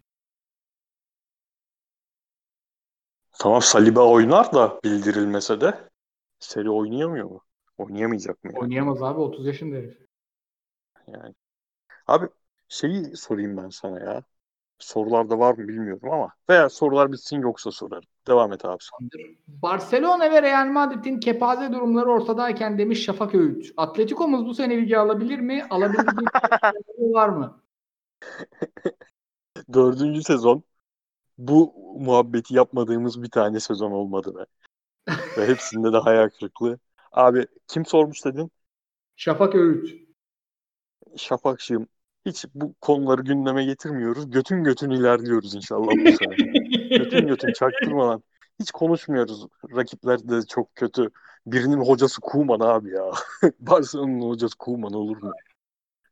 [3.40, 5.90] Tamam Saliba oynar da bildirilmese de
[6.40, 7.42] seri oynayamıyor mu?
[7.78, 8.62] Oynayamayacak mı yani?
[8.62, 9.98] Oynayamaz abi 30 yaşında herif.
[11.08, 11.36] Yani.
[12.08, 12.28] Abi
[12.70, 14.24] şeyi sorayım ben sana ya.
[14.80, 16.30] Sorularda var mı bilmiyorum ama.
[16.50, 18.04] Veya sorular bitsin yoksa sorarım.
[18.28, 18.78] Devam et abi.
[19.48, 23.72] Barcelona ve Real Madrid'in kepaze durumları ortadayken demiş Şafak Öğüt.
[23.78, 25.66] Atletico'muz bu sene ligi alabilir mi?
[25.70, 26.28] Alabildiği
[27.14, 27.64] var mı?
[29.74, 30.64] Dördüncü sezon
[31.38, 34.46] bu muhabbeti yapmadığımız bir tane sezon olmadı be.
[35.38, 36.80] Ve hepsinde de hayal kırıklığı.
[37.12, 38.52] Abi kim sormuş dedin?
[39.16, 40.08] Şafak Öğüt.
[41.18, 41.88] Şafakşığım
[42.26, 44.32] hiç bu konuları gündeme getirmiyoruz.
[44.32, 46.36] Götün götün ilerliyoruz inşallah bu sene.
[46.98, 48.24] götün götün çaktırmadan.
[48.60, 49.48] Hiç konuşmuyoruz.
[49.76, 51.10] Rakipler de çok kötü.
[51.48, 53.12] Birinin hocası Kuman abi ya.
[53.60, 55.32] Barcelona'nın hocası Kuman olur mu?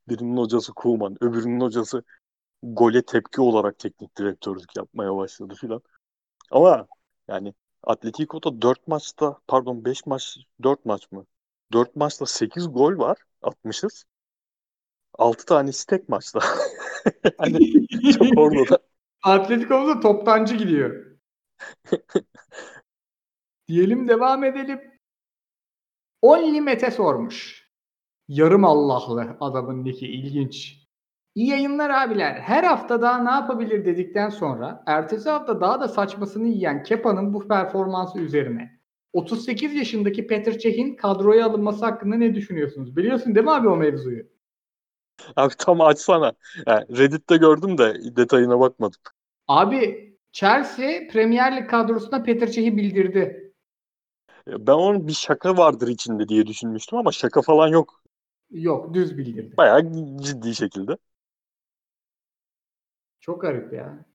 [0.09, 2.03] Birinin hocası Kuman, öbürünün hocası
[2.63, 5.81] gole tepki olarak teknik direktörlük yapmaya başladı filan.
[6.51, 6.87] Ama
[7.27, 7.53] yani
[7.83, 11.25] Atletico'da 4 maçta pardon 5 maç 4 maç mı?
[11.73, 14.05] 4 maçta 8 gol var atmışız.
[15.21, 16.39] 6 tanesi tek maçta.
[17.37, 18.79] hani çok orada da.
[19.23, 21.05] Atletico'muz da toptancı gidiyor.
[23.67, 24.81] Diyelim devam edelim.
[26.21, 27.67] Only Mete sormuş.
[28.27, 30.81] Yarım Allah'lı adamın niki ilginç.
[31.35, 32.39] İyi yayınlar abiler.
[32.39, 37.47] Her hafta daha ne yapabilir dedikten sonra ertesi hafta daha da saçmasını yiyen Kepa'nın bu
[37.47, 38.79] performansı üzerine
[39.13, 42.97] 38 yaşındaki Petr Cech'in kadroya alınması hakkında ne düşünüyorsunuz?
[42.97, 44.30] Biliyorsun değil mi abi o mevzuyu?
[45.35, 46.33] Abi tam açsana.
[46.67, 48.99] Yani Reddit'te gördüm de detayına bakmadım.
[49.47, 53.53] Abi Chelsea Premier Lig kadrosuna Petr Cech'i bildirdi.
[54.47, 58.03] Ben onun bir şaka vardır içinde diye düşünmüştüm ama şaka falan yok.
[58.51, 59.57] Yok düz bildirdi.
[59.57, 59.91] Bayağı
[60.21, 60.97] ciddi şekilde.
[63.19, 64.05] Çok garip ya.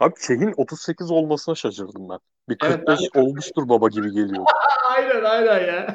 [0.00, 2.18] Abi Çeh'in 38 olmasına şaşırdım ben.
[2.48, 4.46] Bir Evet, 45 ben de- olmuştur baba gibi geliyor.
[4.84, 5.94] aynen aynen ya.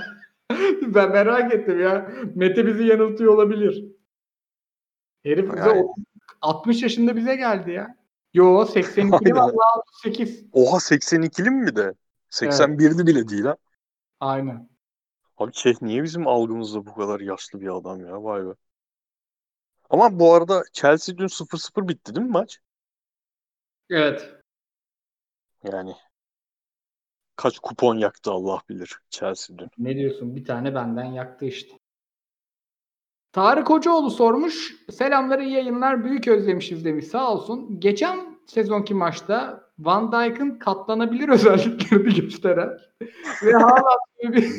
[0.95, 2.11] ben merak ettim ya.
[2.35, 3.85] Mete bizi yanıltıyor olabilir.
[5.23, 5.83] Herif bize Yani.
[5.83, 5.95] o-
[6.41, 7.95] 60 yaşında bize geldi ya.
[8.33, 9.35] Yo 82 Aynen.
[9.35, 10.45] vallahi 38.
[10.53, 11.93] Oha 82'li mi bir de?
[12.29, 13.55] 81'li bile değil ha.
[14.19, 14.69] Aynen.
[15.37, 18.23] Abi Çeh niye bizim algımızda bu kadar yaşlı bir adam ya?
[18.23, 18.53] Vay be.
[19.89, 22.59] Ama bu arada Chelsea dün 0-0 bitti değil mi maç?
[23.89, 24.29] Evet.
[25.63, 25.95] Yani
[27.35, 29.69] kaç kupon yaktı Allah bilir Chelsea dün.
[29.77, 30.35] Ne diyorsun?
[30.35, 31.80] Bir tane benden yaktı işte.
[33.33, 34.75] Tarık Hocaoğlu sormuş.
[34.91, 36.03] Selamlar iyi yayınlar.
[36.03, 37.07] Büyük özlemişiz demiş.
[37.07, 37.79] Sağ olsun.
[37.79, 42.69] Geçen sezonki maçta Van Dijk'ın katlanabilir özelliklerini gösteren
[43.43, 44.49] ve Haaland sebebi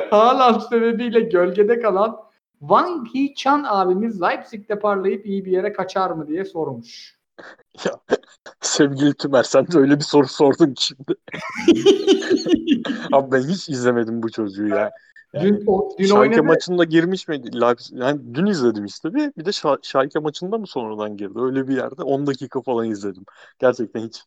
[0.10, 2.16] Haaland sebebiyle gölgede kalan
[2.60, 7.16] Wang Hee-chan abimiz Leipzig'te parlayıp iyi bir yere kaçar mı diye sormuş.
[7.84, 7.92] Ya,
[8.60, 11.14] sevgili Tümer sen de öyle bir soru sordun şimdi.
[13.12, 14.90] Abi ben hiç izlemedim bu çocuğu ya.
[15.40, 16.42] Dün o, dün Schalke oynadı.
[16.42, 17.50] maçında girmiş miydi?
[17.92, 19.32] Yani dün izledim işte bir.
[19.36, 21.38] Bir de Şa- Schalke maçında mı sonradan girdi?
[21.40, 23.24] Öyle bir yerde 10 dakika falan izledim.
[23.58, 24.24] Gerçekten hiç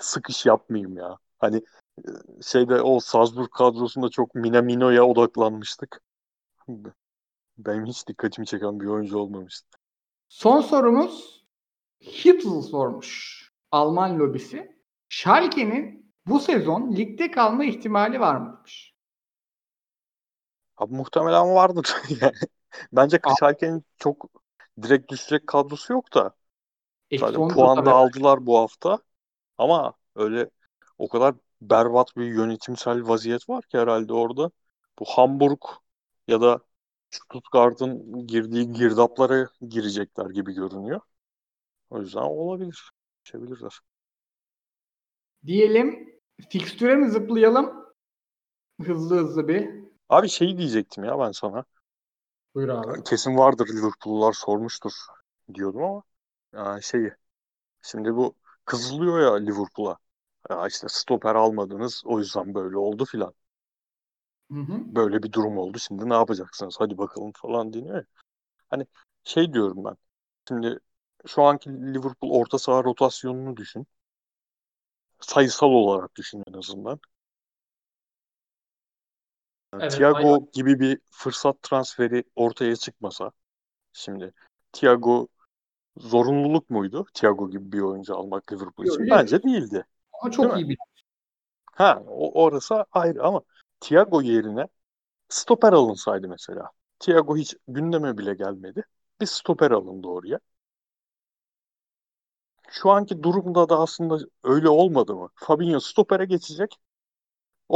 [0.00, 1.18] sıkış yapmayayım ya.
[1.38, 1.56] Hani
[1.98, 2.08] e,
[2.42, 6.00] şeyde o Salzburg kadrosunda çok Minamino'ya odaklanmıştık.
[7.58, 9.78] Benim hiç dikkatimi çeken bir oyuncu olmamıştı.
[10.28, 11.44] Son sorumuz
[12.00, 13.42] Hitl sormuş.
[13.70, 14.76] Alman lobisi.
[15.08, 18.91] Schalke'nin bu sezon ligde kalma ihtimali var mı demiş.
[20.82, 21.94] Abi muhtemelen vardır.
[22.20, 22.32] yani.
[22.92, 24.26] Bence Schalke'nin çok
[24.82, 26.34] direkt düşecek kadrosu yok da.
[27.20, 28.98] Zaten on puan da aldılar bu hafta.
[29.58, 30.50] Ama öyle
[30.98, 34.50] o kadar berbat bir yönetimsel vaziyet var ki herhalde orada.
[34.98, 35.60] Bu Hamburg
[36.28, 36.60] ya da
[37.10, 41.00] Stuttgart'ın girdiği girdaplara girecekler gibi görünüyor.
[41.90, 42.90] O yüzden olabilir.
[43.24, 43.80] Geçebilirler.
[45.46, 46.20] Diyelim
[46.50, 47.86] fikstüre mi zıplayalım?
[48.82, 49.81] Hızlı hızlı bir.
[50.12, 51.64] Abi şey diyecektim ya ben sana.
[52.54, 53.04] Buyur abi.
[53.04, 54.92] Kesin vardır Liverpool'lular sormuştur
[55.54, 56.02] diyordum ama
[56.54, 57.12] yani şeyi
[57.82, 58.34] şimdi bu
[58.64, 59.98] kızılıyor ya Liverpool'a.
[60.50, 63.34] Ya işte stoper almadınız o yüzden böyle oldu filan.
[64.50, 64.80] Hı hı.
[64.96, 65.78] Böyle bir durum oldu.
[65.78, 66.76] Şimdi ne yapacaksınız?
[66.78, 68.04] Hadi bakalım falan deniyor ya.
[68.70, 68.86] Hani
[69.24, 69.96] şey diyorum ben.
[70.48, 70.78] Şimdi
[71.26, 73.86] şu anki Liverpool orta saha rotasyonunu düşün.
[75.20, 77.00] Sayısal olarak düşün en azından.
[79.72, 80.48] Yani Evet, Thiago aynen.
[80.52, 83.30] gibi bir fırsat transferi ortaya çıkmasa
[83.94, 84.34] şimdi
[84.72, 85.28] Thiago
[85.98, 87.06] zorunluluk muydu?
[87.14, 89.10] Thiago gibi bir oyuncu almak Liverpool için.
[89.10, 89.86] Bence değildi.
[90.22, 90.60] Ama çok Değil mi?
[90.60, 90.78] iyi bir.
[91.72, 93.42] Ha, o, orası ayrı ama
[93.80, 94.68] Thiago yerine
[95.28, 96.70] stoper alınsaydı mesela.
[97.00, 98.84] Thiago hiç gündeme bile gelmedi.
[99.22, 100.40] Bir stoper alındı oraya.
[102.70, 105.28] Şu anki durumda da aslında öyle olmadı mı?
[105.34, 106.76] Fabinho stopere geçecek.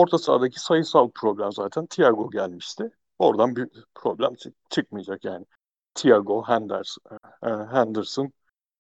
[0.01, 2.91] Orta sahadaki sayısal problem zaten Thiago gelmişti.
[3.19, 5.47] Oradan bir problem çık- çıkmayacak yani.
[5.95, 7.03] Thiago, Henderson,
[7.45, 8.33] e, Henderson,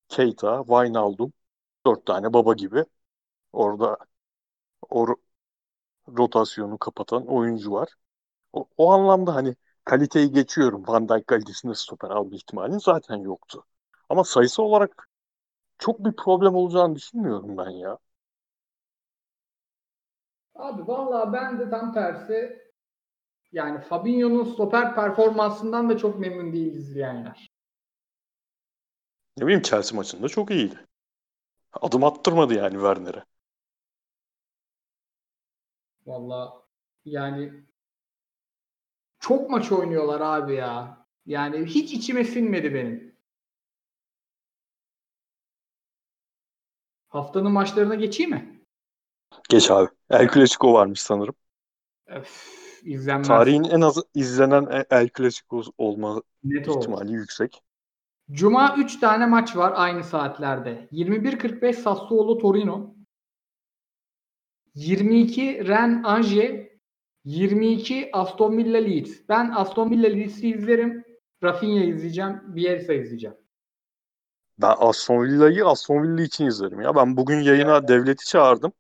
[0.08, 1.32] Keita, Wijnaldum.
[1.86, 2.84] Dört tane baba gibi.
[3.52, 3.98] Orada
[4.90, 5.22] o ro-
[6.18, 7.88] rotasyonu kapatan oyuncu var.
[8.52, 10.84] O, o anlamda hani kaliteyi geçiyorum.
[10.88, 13.64] Van Dijk kalitesinde stoper alma ihtimalin zaten yoktu.
[14.10, 15.08] Ama sayısı olarak
[15.78, 17.98] çok bir problem olacağını düşünmüyorum ben ya.
[20.59, 22.66] Abi vallahi ben de tam tersi
[23.52, 27.50] yani Fabinho'nun stoper performansından da çok memnun değiliz izleyenler.
[29.38, 30.86] Ne bileyim Chelsea maçında çok iyiydi.
[31.72, 33.24] Adım attırmadı yani Werner'e.
[36.07, 36.52] Vallahi
[37.04, 37.52] yani
[39.18, 41.07] çok maç oynuyorlar abi ya.
[41.26, 43.16] Yani hiç içime sinmedi benim.
[47.09, 48.64] Haftanın maçlarına geçeyim mi?
[49.48, 49.95] Geç abi.
[50.11, 51.34] El Clasico varmış sanırım.
[52.07, 53.28] Öf, izlenmez.
[53.28, 56.80] Tarihin en az izlenen E- El Clasico olma Net olur.
[56.80, 57.62] ihtimali yüksek.
[58.32, 60.88] Cuma 3 tane maç var aynı saatlerde.
[60.90, 62.94] 21.45 Sassuolo Torino.
[64.74, 66.66] 22 Ren Angers.
[67.24, 69.11] 22 Aston Villa Leeds.
[69.28, 71.04] Ben Aston Villa Leeds'i izlerim.
[71.42, 72.40] Rafinha izleyeceğim.
[72.46, 73.36] Bielsa izleyeceğim.
[74.59, 76.96] Ben Aston Villa'yı Aston Villa için izlerim ya.
[76.96, 78.72] Ben bugün yayına devleti çağırdım.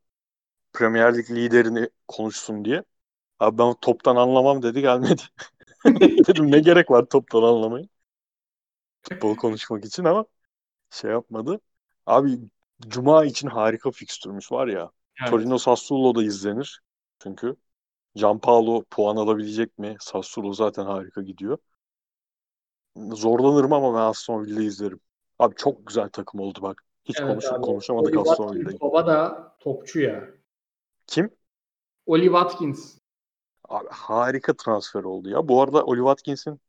[0.78, 2.84] Premier Lig liderini konuşsun diye.
[3.40, 5.22] Abi ben toptan anlamam dedi gelmedi.
[6.28, 7.88] Dedim ne gerek var toptan anlamayı.
[9.02, 10.24] Futbol konuşmak için ama
[10.90, 11.60] şey yapmadı.
[12.06, 12.38] Abi
[12.88, 14.90] Cuma için harika fikstürmüş var ya.
[15.24, 16.80] Torino Sassuolo da izlenir.
[17.22, 17.56] Çünkü
[18.14, 19.96] Gianpaolo puan alabilecek mi?
[20.00, 21.58] Sassuolo zaten harika gidiyor.
[23.12, 25.00] Zorlanırım ama ben Aston Villa'yı izlerim.
[25.38, 26.82] Abi çok güzel takım oldu bak.
[27.04, 28.78] Hiç Evet konuşup abi, konuşamadık Aston Villa'yı.
[28.80, 30.28] Baba da topçu ya.
[31.06, 31.30] Kim?
[32.06, 32.98] Oli Watkins.
[33.68, 35.48] Abi harika transfer oldu ya.
[35.48, 36.60] Bu arada Oli Watkins'in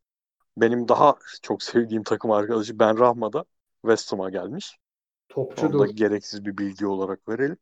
[0.58, 3.46] benim daha çok sevdiğim takım arkadaşı Ben Rahma da
[3.82, 4.78] West Ham'a gelmiş.
[5.36, 5.86] Onu da Topçudur.
[5.86, 7.58] gereksiz bir bilgi olarak verelim.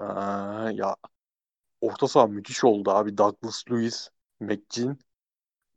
[0.00, 0.04] Ee,
[0.74, 0.96] ya
[1.80, 3.18] orta saha müthiş oldu abi.
[3.18, 4.08] Douglas Lewis,
[4.40, 4.98] McGinn,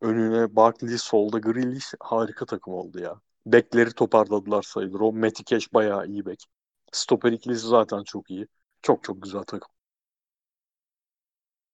[0.01, 3.21] önüne Barkley, solda Grealish harika takım oldu ya.
[3.45, 4.99] Bekleri toparladılar sayılır.
[4.99, 6.45] O Matty Cash bayağı iyi bek.
[6.91, 8.47] Stoper ikilisi zaten çok iyi.
[8.81, 9.74] Çok çok güzel takım.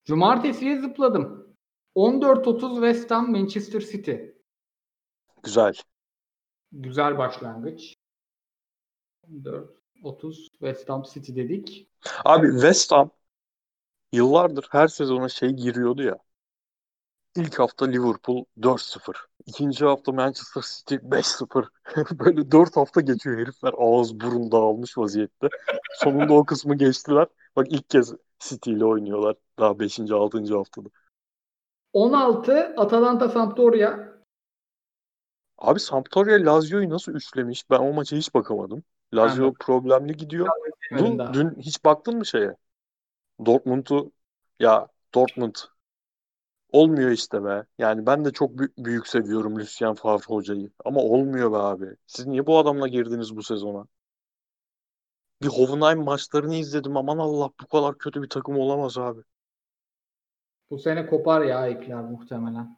[0.05, 1.55] Cumartesiye zıpladım.
[1.95, 4.15] 14.30 West Ham Manchester City.
[5.43, 5.73] Güzel.
[6.71, 7.95] Güzel başlangıç.
[9.29, 11.89] 14.30 West Ham City dedik.
[12.25, 13.11] Abi West Ham
[14.11, 16.17] yıllardır her sezona şey giriyordu ya.
[17.35, 19.15] İlk hafta Liverpool 4-0.
[19.45, 21.67] İkinci hafta Manchester City 5-0.
[22.19, 25.47] Böyle 4 hafta geçiyor herifler ağız burun dağılmış vaziyette.
[25.99, 27.27] Sonunda o kısmı geçtiler.
[27.55, 30.15] Bak ilk kez City ile oynuyorlar daha 5.
[30.15, 30.55] 6.
[30.55, 30.89] haftada.
[31.93, 33.97] 16 Atalanta Sampdoria.
[35.57, 37.69] Abi Sampdoria Lazio'yu nasıl üçlemiş?
[37.69, 38.83] Ben o maça hiç bakamadım.
[39.13, 40.47] Lazio Ben problemli gidiyor.
[40.97, 41.33] Dün, daha.
[41.33, 42.55] dün hiç baktın mı şeye?
[43.45, 44.11] Dortmund'u
[44.59, 45.55] ya Dortmund
[46.71, 47.65] olmuyor işte be.
[47.77, 50.71] Yani ben de çok bü- büyük seviyorum Lucien Favre hocayı.
[50.85, 51.95] Ama olmuyor be abi.
[52.07, 53.87] Siz niye bu adamla girdiniz bu sezona?
[55.41, 56.97] Bir Hoffenheim maçlarını izledim.
[56.97, 59.21] Aman Allah bu kadar kötü bir takım olamaz abi.
[60.69, 62.77] Bu sene kopar ya Ekler muhtemelen.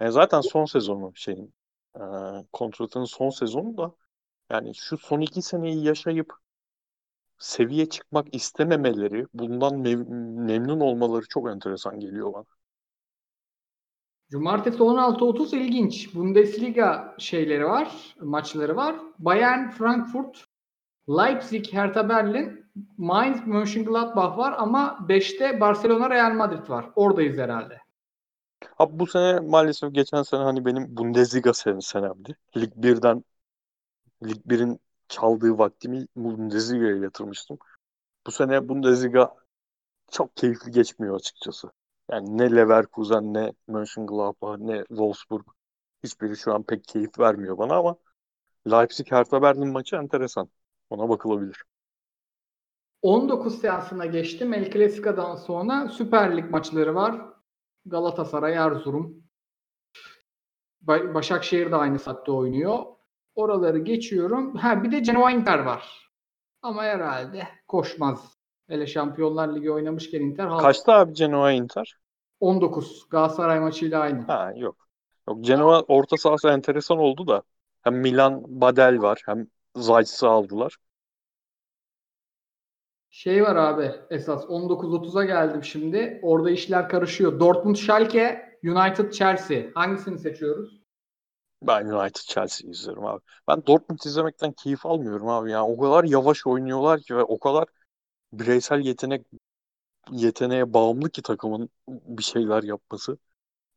[0.00, 1.54] Yani zaten son sezonu şeyin
[1.96, 2.00] e,
[2.52, 3.94] kontratının son sezonu da
[4.50, 6.32] yani şu son iki seneyi yaşayıp
[7.38, 10.08] seviye çıkmak istememeleri, bundan mev-
[10.46, 12.44] memnun olmaları çok enteresan geliyor bana.
[14.30, 16.14] Cumartesi 16.30 ilginç.
[16.14, 18.96] Bundesliga şeyleri var, maçları var.
[19.18, 20.47] Bayern, Frankfurt,
[21.08, 22.66] Leipzig, Hertha Berlin,
[22.98, 26.90] Mainz, Mönchengladbach var ama 5'te Barcelona, Real Madrid var.
[26.96, 27.78] Oradayız herhalde.
[28.78, 32.36] Abi bu sene maalesef geçen sene hani benim Bundesliga sen senemdi.
[32.56, 33.24] Lig 1'den
[34.24, 37.58] Lig 1'in çaldığı vaktimi Bundesliga'ya yatırmıştım.
[38.26, 39.34] Bu sene Bundesliga
[40.10, 41.70] çok keyifli geçmiyor açıkçası.
[42.10, 45.46] Yani ne Leverkusen ne Mönchengladbach ne Wolfsburg
[46.04, 47.96] hiçbiri şu an pek keyif vermiyor bana ama
[48.70, 50.48] Leipzig Hertha Berlin maçı enteresan.
[50.90, 51.64] Ona bakılabilir.
[53.02, 54.54] 19 seansına geçtim.
[54.54, 57.22] El Clasico'dan sonra Süper Lig maçları var.
[57.86, 59.22] Galatasaray, Erzurum.
[60.86, 62.78] Ba- Başakşehir de aynı saatte oynuyor.
[63.34, 64.54] Oraları geçiyorum.
[64.54, 66.10] Ha bir de Genoa Inter var.
[66.62, 68.38] Ama herhalde koşmaz.
[68.68, 71.98] Hele Şampiyonlar Ligi oynamışken Inter halk- Kaçta abi Genoa Inter?
[72.40, 73.08] 19.
[73.10, 74.22] Galatasaray maçıyla aynı.
[74.26, 74.76] Ha yok.
[75.28, 77.42] Yok Genoa orta sahası enteresan oldu da
[77.82, 79.46] hem Milan Badel var hem
[79.82, 80.76] Zayt'sı aldılar.
[83.10, 86.20] Şey var abi esas 19.30'a geldim şimdi.
[86.22, 87.40] Orada işler karışıyor.
[87.40, 89.62] Dortmund Schalke, United Chelsea.
[89.74, 90.80] Hangisini seçiyoruz?
[91.62, 93.20] Ben United Chelsea izlerim abi.
[93.48, 95.50] Ben Dortmund izlemekten keyif almıyorum abi.
[95.50, 97.64] Yani o kadar yavaş oynuyorlar ki ve o kadar
[98.32, 99.26] bireysel yetenek
[100.12, 103.18] yeteneğe bağımlı ki takımın bir şeyler yapması.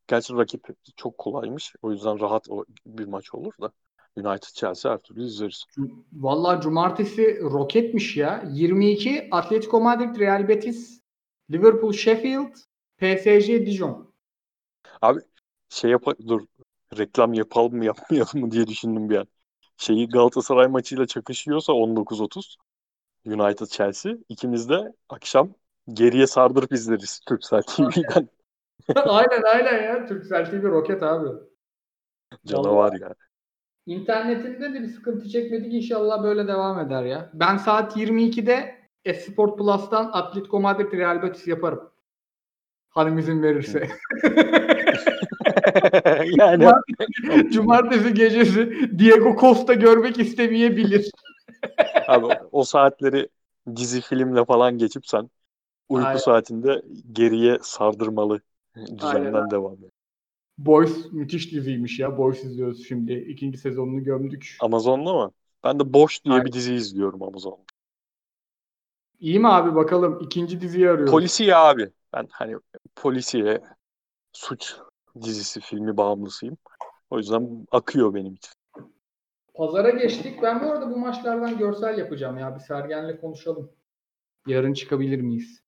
[0.08, 0.68] Gerçi rakip
[0.98, 1.76] çok kolaymış.
[1.84, 2.48] O yüzden rahat
[2.88, 3.72] bir maç olur da.
[4.18, 5.66] United Chelsea her türlü izleriz.
[6.14, 8.44] Vallahi cumartesi roketmiş ya.
[8.52, 11.02] 22 Atletico Madrid, Real Betis,
[11.52, 12.54] Liverpool, Sheffield,
[12.98, 14.14] PSG, Dijon.
[15.02, 15.20] Abi
[15.70, 16.42] şey yap dur
[16.98, 19.28] reklam yapalım mı yapmayalım mı diye düşündüm bir an.
[19.78, 22.56] Şeyi Galatasaray maçıyla çakışıyorsa 19.30
[23.26, 25.54] United Chelsea ikimiz de akşam
[25.94, 28.30] geriye sardırıp izleriz Türksel TV'den.
[28.96, 30.06] aynen aynen ya.
[30.06, 31.28] Turkcell TV roket abi.
[32.46, 33.16] Canavar ya.
[33.86, 35.74] İnternetinde de bir sıkıntı çekmedik.
[35.74, 37.30] İnşallah böyle devam eder ya.
[37.34, 38.76] Ben saat 22'de
[39.06, 41.90] Esport Plus'tan Atletico Madrid Real Betis yaparım.
[42.90, 43.88] Hanım izin verirse.
[46.38, 46.68] yani
[47.52, 51.12] Cumartesi gecesi Diego Costa görmek istemeyebilir.
[52.08, 53.30] abi o saatleri
[53.76, 55.30] dizi filmle falan geçip sen
[55.90, 56.20] uyku Aynen.
[56.20, 56.82] saatinde
[57.12, 58.42] geriye sardırmalı
[58.76, 59.92] Aynen düzenden devam et.
[60.66, 62.18] Boys müthiş diziymiş ya.
[62.18, 63.14] Boys izliyoruz şimdi.
[63.14, 64.58] İkinci sezonunu gömdük.
[64.62, 65.32] Amazon'da mı?
[65.64, 66.46] Ben de Boş diye Aynen.
[66.46, 67.64] bir dizi izliyorum Amazon'da.
[69.20, 70.20] İyi mi abi bakalım.
[70.22, 71.12] İkinci diziyi arıyoruz.
[71.12, 71.90] Polisiye abi.
[72.14, 72.56] Ben hani
[72.96, 73.62] polisiye
[74.34, 74.76] suç
[75.22, 76.58] dizisi filmi bağımlısıyım.
[77.10, 78.52] O yüzden akıyor benim için.
[79.54, 80.42] Pazara geçtik.
[80.42, 82.56] Ben bu arada bu maçlardan görsel yapacağım ya.
[82.56, 83.72] Bir Sergen'le konuşalım.
[84.48, 85.62] Yarın çıkabilir miyiz?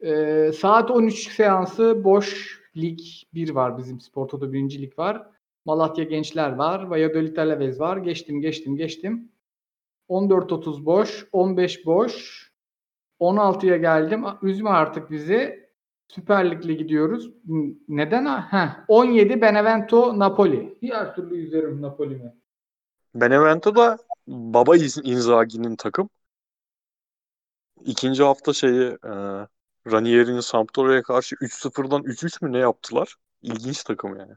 [0.00, 3.00] Ee, saat 13 seansı boş lig
[3.34, 4.78] 1 var bizim Sportoto 1.
[4.82, 5.26] lig var.
[5.64, 6.82] Malatya Gençler var.
[6.82, 7.96] Valladolid Alaves var.
[7.96, 9.32] Geçtim geçtim geçtim.
[10.08, 11.28] 14.30 boş.
[11.32, 12.42] 15 boş.
[13.20, 14.24] 16'ya geldim.
[14.42, 15.62] Üzme artık bizi.
[16.08, 17.30] Süper Lig'le gidiyoruz.
[17.88, 18.24] Neden?
[18.24, 18.84] ha?
[18.88, 20.78] 17 Benevento Napoli.
[20.82, 22.34] Diğer türlü izlerim Napoli'mi.
[23.14, 26.10] Benevento da baba Inzaghi'nin takım.
[27.84, 29.12] İkinci hafta şeyi e,
[29.86, 33.16] Ranieri'nin Sampdoria'ya karşı 3-0'dan 3-3 mü ne yaptılar?
[33.42, 34.32] İlginç takım yani.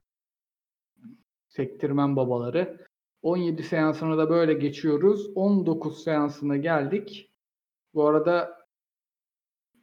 [1.47, 2.87] Sektirmen babaları.
[3.21, 5.29] 17 seansını da böyle geçiyoruz.
[5.35, 7.31] 19 seansına geldik.
[7.93, 8.65] Bu arada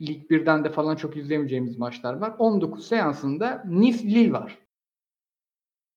[0.00, 2.34] Lig 1'den de falan çok izlemeyeceğimiz maçlar var.
[2.38, 4.58] 19 seansında Nice Lille var.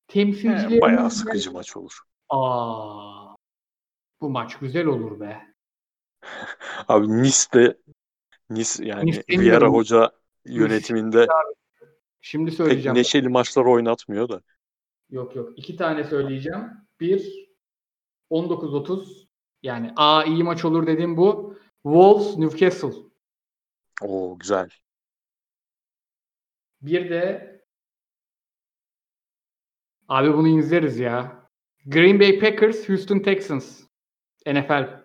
[0.08, 1.98] Temsilcilerimiz E, bayağı sıkıcı maç olur.
[2.28, 3.34] Aa,
[4.20, 5.54] bu maç güzel olur be.
[6.88, 7.78] Abi Nice'de
[8.50, 9.74] Nice yani Nice Vieira demiyorum.
[9.74, 10.10] Hoca
[10.44, 11.26] yönetiminde
[12.20, 12.96] Şimdi pek söyleyeceğim.
[12.96, 14.42] neşeli maçlar oynatmıyor da.
[15.10, 15.58] Yok yok.
[15.58, 16.64] İki tane söyleyeceğim.
[17.00, 17.48] Bir
[18.30, 19.26] 19-30
[19.62, 21.58] yani A iyi maç olur dediğim bu.
[21.82, 22.92] Wolves Newcastle.
[24.02, 24.70] Oo güzel.
[26.82, 27.56] Bir de
[30.08, 31.46] abi bunu izleriz ya.
[31.86, 33.82] Green Bay Packers Houston Texans.
[34.46, 35.02] NFL.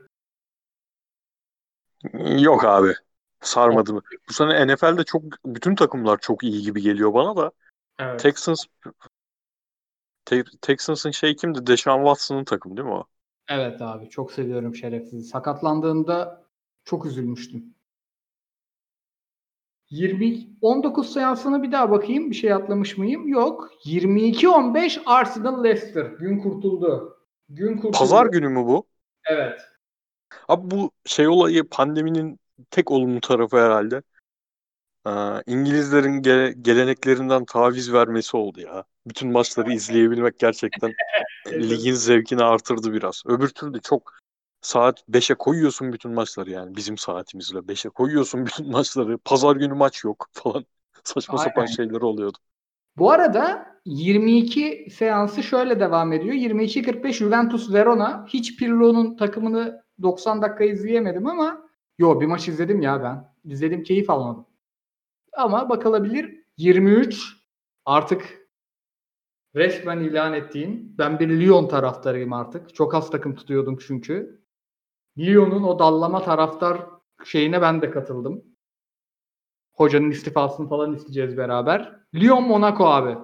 [2.39, 2.93] Yok abi.
[3.41, 4.01] Sarmadı mı?
[4.30, 7.51] Bu sene NFL'de çok bütün takımlar çok iyi gibi geliyor bana da.
[7.99, 8.19] Evet.
[8.19, 8.65] Texans
[10.26, 11.68] Te- Texans'ın şey kimdi?
[11.68, 13.05] Deshaun Watson'ın takımı değil mi o?
[13.49, 15.23] Evet abi çok seviyorum şerefsizi.
[15.23, 16.45] Sakatlandığında
[16.85, 17.76] çok üzülmüştüm.
[19.89, 22.30] 20 19 seansına bir daha bakayım.
[22.30, 23.27] Bir şey atlamış mıyım?
[23.27, 23.69] Yok.
[23.85, 26.05] 22-15 Arsenal Leicester.
[26.05, 27.18] Gün kurtuldu.
[27.49, 27.97] Gün kurtuldu.
[27.97, 28.88] Pazar günü mü bu?
[29.26, 29.61] Evet.
[30.47, 32.39] Abi bu şey olayı pandeminin
[32.71, 34.01] tek olumlu tarafı herhalde.
[35.07, 35.11] Ee,
[35.45, 38.83] İngilizlerin ge- geleneklerinden taviz vermesi oldu ya.
[39.07, 40.93] Bütün maçları izleyebilmek gerçekten
[41.47, 43.23] ligin zevkini artırdı biraz.
[43.25, 44.13] Öbür türlü çok
[44.61, 49.17] saat 5'e koyuyorsun bütün maçları yani bizim saatimizle 5'e koyuyorsun bütün maçları.
[49.17, 50.65] Pazar günü maç yok falan.
[51.03, 51.71] Saçma sapan Aynen.
[51.73, 52.38] şeyler oluyordu.
[52.97, 56.33] Bu arada 22 seansı şöyle devam ediyor.
[56.35, 58.25] 22-45 Juventus Verona.
[58.27, 61.70] Hiç Pirlo'nun takımını 90 dakika izleyemedim ama
[62.02, 63.34] yo bir maç izledim ya ben.
[63.52, 64.45] İzledim keyif almadım.
[65.34, 66.41] Ama bakılabilir.
[66.57, 67.38] 23
[67.86, 68.48] artık
[69.56, 72.76] resmen ilan ettiğin ben bir Lyon taraftarıyım artık.
[72.76, 74.41] Çok az takım tutuyordum çünkü.
[75.18, 76.86] Lyon'un o dallama taraftar
[77.26, 78.44] şeyine ben de katıldım.
[79.73, 81.99] Hocanın istifasını falan isteyeceğiz beraber.
[82.15, 83.18] Lyon Monaco abi.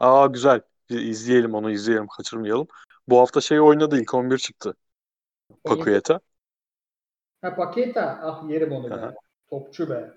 [0.00, 0.60] Aa güzel.
[0.90, 2.66] Bir izleyelim onu izleyelim kaçırmayalım.
[3.08, 4.74] Bu hafta şey oynadı ilk 11 çıktı.
[5.64, 6.20] Pakuyeta.
[7.42, 8.20] Ha Paketa.
[8.22, 9.10] Ah yerim onu Aha.
[9.10, 9.14] be.
[9.50, 10.10] Topçu be.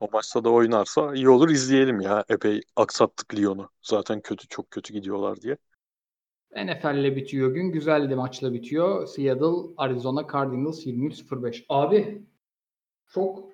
[0.00, 2.24] O maçta da oynarsa iyi olur izleyelim ya.
[2.28, 3.70] Epey aksattık Lyon'u.
[3.82, 5.56] Zaten kötü çok kötü gidiyorlar diye.
[6.56, 7.72] NFL'le bitiyor gün.
[7.72, 9.06] Güzel de maçla bitiyor.
[9.06, 11.64] Seattle, Arizona Cardinals 23-05.
[11.68, 12.22] Abi
[13.06, 13.48] çok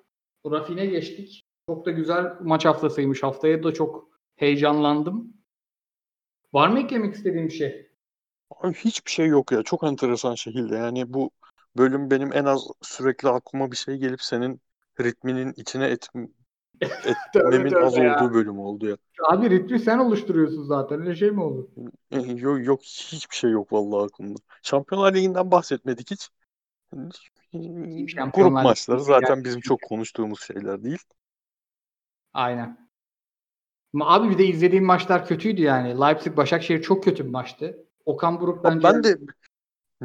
[0.51, 1.43] rafine geçtik.
[1.69, 3.23] Çok da güzel maç haftasıymış.
[3.23, 5.33] Haftaya da çok heyecanlandım.
[6.53, 7.89] Var mı eklemek istediğim bir şey?
[8.51, 9.63] Abi hiçbir şey yok ya.
[9.63, 10.75] Çok enteresan şekilde.
[10.75, 11.31] Yani bu
[11.77, 14.61] bölüm benim en az sürekli aklıma bir şey gelip senin
[15.01, 16.07] ritminin içine et,
[17.35, 18.15] etmemin az ya.
[18.15, 18.97] olduğu bölüm oldu ya.
[19.29, 21.01] Abi ritmi sen oluşturuyorsun zaten.
[21.01, 21.67] Öyle şey mi olur?
[22.35, 24.39] Yok, yok hiçbir şey yok vallahi aklımda.
[24.63, 26.29] Şampiyonlar Ligi'nden bahsetmedik hiç.
[27.53, 30.99] Grup Şampiyonlar maçları Ligi zaten bizim çok konuştuğumuz şeyler değil.
[32.33, 32.89] Aynen.
[33.93, 35.99] Ama abi bir de izlediğim maçlar kötüydü yani.
[36.01, 37.77] Leipzig Başakşehir çok kötü bir maçtı.
[38.05, 39.17] Okan Buruk bence ben de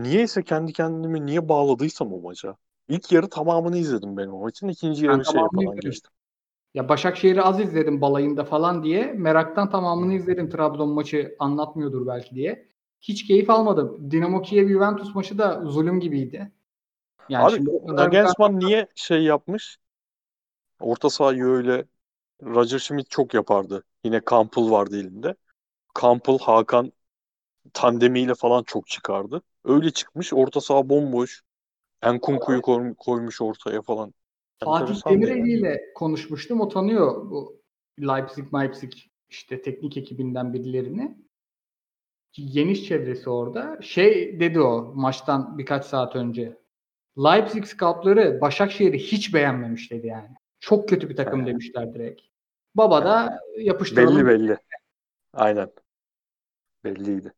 [0.02, 2.56] niyeyse kendi kendimi niye bağladıysam o maça.
[2.88, 4.68] İlk yarı tamamını izledim ben o maçın.
[4.68, 5.90] İkinci yarı tamamını falan izledim.
[5.90, 6.10] geçtim.
[6.74, 9.12] ya Başakşehir'i az izledim balayında falan diye.
[9.12, 10.50] Meraktan tamamını izledim.
[10.50, 12.68] Trabzon maçı anlatmıyordur belki diye.
[13.00, 14.10] Hiç keyif almadım.
[14.10, 16.52] Dinamo Kiev Juventus maçı da zulüm gibiydi.
[17.28, 19.78] Yani Abi şimdi o kadar Nagelsmann niye şey yapmış?
[20.80, 21.84] Orta sahayı öyle
[22.42, 23.84] Roger Schmidt çok yapardı.
[24.04, 25.34] Yine Kampl vardı elinde.
[25.94, 26.92] Kampl, Hakan
[27.74, 29.42] tandemiyle falan çok çıkardı.
[29.64, 30.32] Öyle çıkmış.
[30.32, 31.42] Orta saha bomboş.
[32.02, 34.14] Enkunku'yu koy- koymuş ortaya falan.
[34.64, 35.22] Fatih Enteresan yani.
[35.22, 36.60] Demireli ile konuşmuştum.
[36.60, 37.62] O tanıyor bu
[38.00, 38.92] Leipzig, Leipzig
[39.28, 41.18] işte teknik ekibinden birilerini.
[42.52, 43.78] Geniş çevresi orada.
[43.82, 46.58] Şey dedi o maçtan birkaç saat önce.
[47.18, 50.28] Leipzig scoutları Başakşehir'i hiç beğenmemiş dedi yani.
[50.60, 51.46] Çok kötü bir takım He.
[51.46, 52.22] demişler direkt.
[52.74, 54.16] Baba da yapıştıralım.
[54.16, 54.58] Belli belli.
[55.32, 55.70] Aynen.
[56.84, 57.32] Belliydi.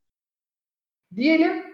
[1.16, 1.64] Diyelim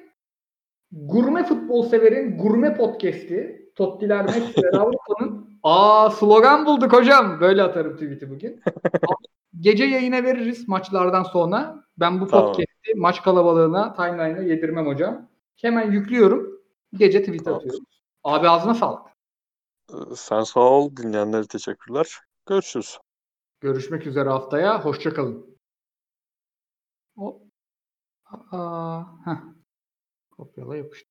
[0.92, 7.40] gurme futbol severin gurme podcast'i Tottiler Messi'ler Avrupa'nın Aa slogan bulduk hocam.
[7.40, 8.60] Böyle atarım tweet'i bugün.
[9.60, 11.84] Gece yayına veririz maçlardan sonra.
[11.98, 12.46] Ben bu Tamam.
[12.46, 15.28] podcast'i maç kalabalığına, timeline'a yedirmem hocam.
[15.56, 16.60] Hemen yüklüyorum.
[16.92, 17.58] Gece tweet Tamam.
[17.58, 17.86] atıyorum.
[18.24, 19.06] Abi ağzına sağlık.
[20.14, 20.96] Sen sağ ol.
[20.96, 22.18] Dinleyenlere teşekkürler.
[22.46, 22.98] Görüşürüz.
[23.60, 24.84] Görüşmek üzere haftaya.
[24.84, 25.55] Hoşçakalın.
[28.30, 28.42] Hop.
[28.52, 29.40] Aa, heh.
[30.30, 31.05] Kopyala yapıştır.